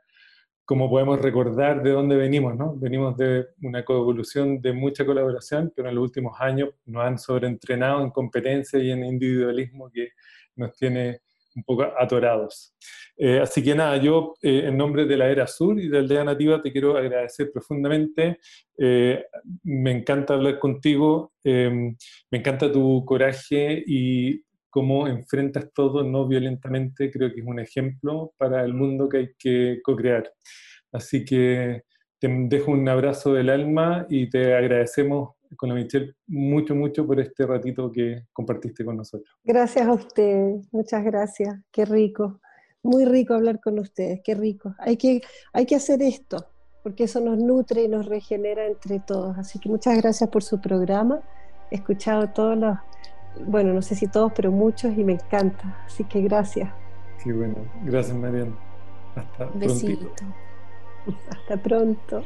como 0.66 0.90
podemos 0.90 1.18
recordar 1.18 1.82
de 1.82 1.92
dónde 1.92 2.16
venimos, 2.16 2.54
¿no? 2.54 2.76
Venimos 2.76 3.16
de 3.16 3.46
una 3.62 3.82
coevolución 3.82 4.60
de 4.60 4.74
mucha 4.74 5.06
colaboración, 5.06 5.72
pero 5.74 5.88
en 5.88 5.94
los 5.94 6.04
últimos 6.04 6.38
años 6.38 6.68
nos 6.84 7.02
han 7.02 7.18
sobreentrenado 7.18 8.02
en 8.02 8.10
competencia 8.10 8.78
y 8.78 8.90
en 8.90 9.06
individualismo 9.06 9.90
que 9.90 10.10
nos 10.54 10.76
tiene 10.76 11.20
un 11.56 11.64
poco 11.64 11.84
atorados. 11.98 12.74
Eh, 13.18 13.40
así 13.40 13.62
que 13.62 13.74
nada, 13.74 13.96
yo 13.96 14.34
eh, 14.42 14.64
en 14.66 14.76
nombre 14.76 15.06
de 15.06 15.16
la 15.16 15.30
Era 15.30 15.46
Sur 15.46 15.80
y 15.80 15.88
de 15.88 15.98
Aldea 15.98 16.22
Nativa 16.22 16.60
te 16.60 16.70
quiero 16.70 16.96
agradecer 16.96 17.50
profundamente. 17.50 18.38
Eh, 18.78 19.24
me 19.64 19.90
encanta 19.90 20.34
hablar 20.34 20.58
contigo, 20.58 21.32
me 21.42 21.96
encanta 22.30 22.70
tu 22.70 23.04
coraje 23.06 23.82
y 23.86 24.42
cómo 24.68 25.08
enfrentas 25.08 25.72
todo 25.72 26.04
no 26.04 26.28
violentamente. 26.28 27.10
Creo 27.10 27.32
que 27.32 27.40
es 27.40 27.46
un 27.46 27.58
ejemplo 27.58 28.34
para 28.36 28.62
el 28.62 28.74
mundo 28.74 29.08
que 29.08 29.16
hay 29.16 29.28
que 29.38 29.80
co-crear. 29.82 30.30
Así 30.92 31.24
que 31.24 31.84
te 32.18 32.28
dejo 32.28 32.72
un 32.72 32.88
abrazo 32.88 33.32
del 33.32 33.50
alma 33.50 34.06
y 34.10 34.28
te 34.28 34.54
agradecemos 34.54 35.35
con 35.56 35.68
la 35.68 35.74
Michelle 35.74 36.14
mucho, 36.26 36.74
mucho 36.74 37.06
por 37.06 37.20
este 37.20 37.46
ratito 37.46 37.90
que 37.92 38.24
compartiste 38.32 38.84
con 38.84 38.96
nosotros. 38.96 39.36
Gracias 39.44 39.86
a 39.86 39.92
usted, 39.92 40.56
muchas 40.72 41.04
gracias, 41.04 41.56
qué 41.70 41.84
rico, 41.84 42.40
muy 42.82 43.04
rico 43.04 43.34
hablar 43.34 43.60
con 43.60 43.78
ustedes, 43.78 44.20
qué 44.24 44.34
rico. 44.34 44.74
Hay 44.78 44.96
que, 44.96 45.20
hay 45.52 45.66
que 45.66 45.76
hacer 45.76 46.02
esto, 46.02 46.46
porque 46.82 47.04
eso 47.04 47.20
nos 47.20 47.38
nutre 47.38 47.82
y 47.82 47.88
nos 47.88 48.06
regenera 48.06 48.66
entre 48.66 49.00
todos. 49.00 49.36
Así 49.38 49.58
que 49.58 49.68
muchas 49.68 49.96
gracias 49.96 50.30
por 50.30 50.42
su 50.42 50.60
programa. 50.60 51.20
He 51.70 51.76
escuchado 51.76 52.28
todos 52.30 52.56
los, 52.56 52.78
bueno, 53.46 53.72
no 53.72 53.82
sé 53.82 53.94
si 53.94 54.06
todos, 54.06 54.32
pero 54.34 54.50
muchos 54.50 54.96
y 54.96 55.04
me 55.04 55.14
encanta. 55.14 55.84
Así 55.84 56.04
que 56.04 56.22
gracias. 56.22 56.70
Qué 57.22 57.32
bueno, 57.32 57.56
gracias 57.84 58.16
Mariana. 58.16 58.56
Hasta 59.16 59.46
Besito. 59.54 60.12
Hasta 61.30 61.56
pronto. 61.62 62.22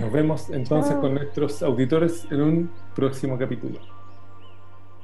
Nos 0.00 0.12
vemos 0.12 0.50
entonces 0.50 0.96
con 0.96 1.14
nuestros 1.14 1.62
auditores 1.62 2.26
en 2.30 2.40
un 2.40 2.70
próximo 2.94 3.38
capítulo. 3.38 3.78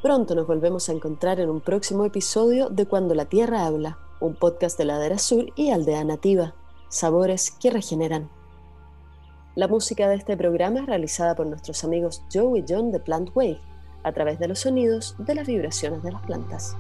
Pronto 0.03 0.35
nos 0.35 0.47
volvemos 0.47 0.89
a 0.89 0.93
encontrar 0.93 1.41
en 1.41 1.49
un 1.49 1.61
próximo 1.61 2.05
episodio 2.05 2.69
de 2.69 2.87
Cuando 2.87 3.15
la 3.15 3.25
Tierra 3.25 3.67
habla, 3.67 3.99
un 4.21 4.35
podcast 4.35 4.77
de 4.79 4.85
Ladera 4.85 5.19
Sur 5.19 5.47
y 5.57 5.71
Aldea 5.71 6.05
Nativa, 6.05 6.55
sabores 6.89 7.51
que 7.51 7.71
regeneran. 7.71 8.29
La 9.55 9.69
música 9.69 10.09
de 10.09 10.17
este 10.17 10.37
programa 10.37 10.81
es 10.81 10.87
realizada 10.87 11.35
por 11.35 11.47
nuestros 11.47 11.85
amigos 11.85 12.23
Joe 12.33 12.59
y 12.59 12.65
John 12.69 12.93
de 12.93 13.01
Plant 13.01 13.31
Wave, 13.35 13.61
a 14.03 14.13
través 14.13 14.39
de 14.39 14.49
los 14.49 14.61
sonidos 14.61 15.15
de 15.19 15.35
las 15.35 15.47
vibraciones 15.47 16.03
de 16.03 16.13
las 16.13 16.23
plantas. 16.23 16.77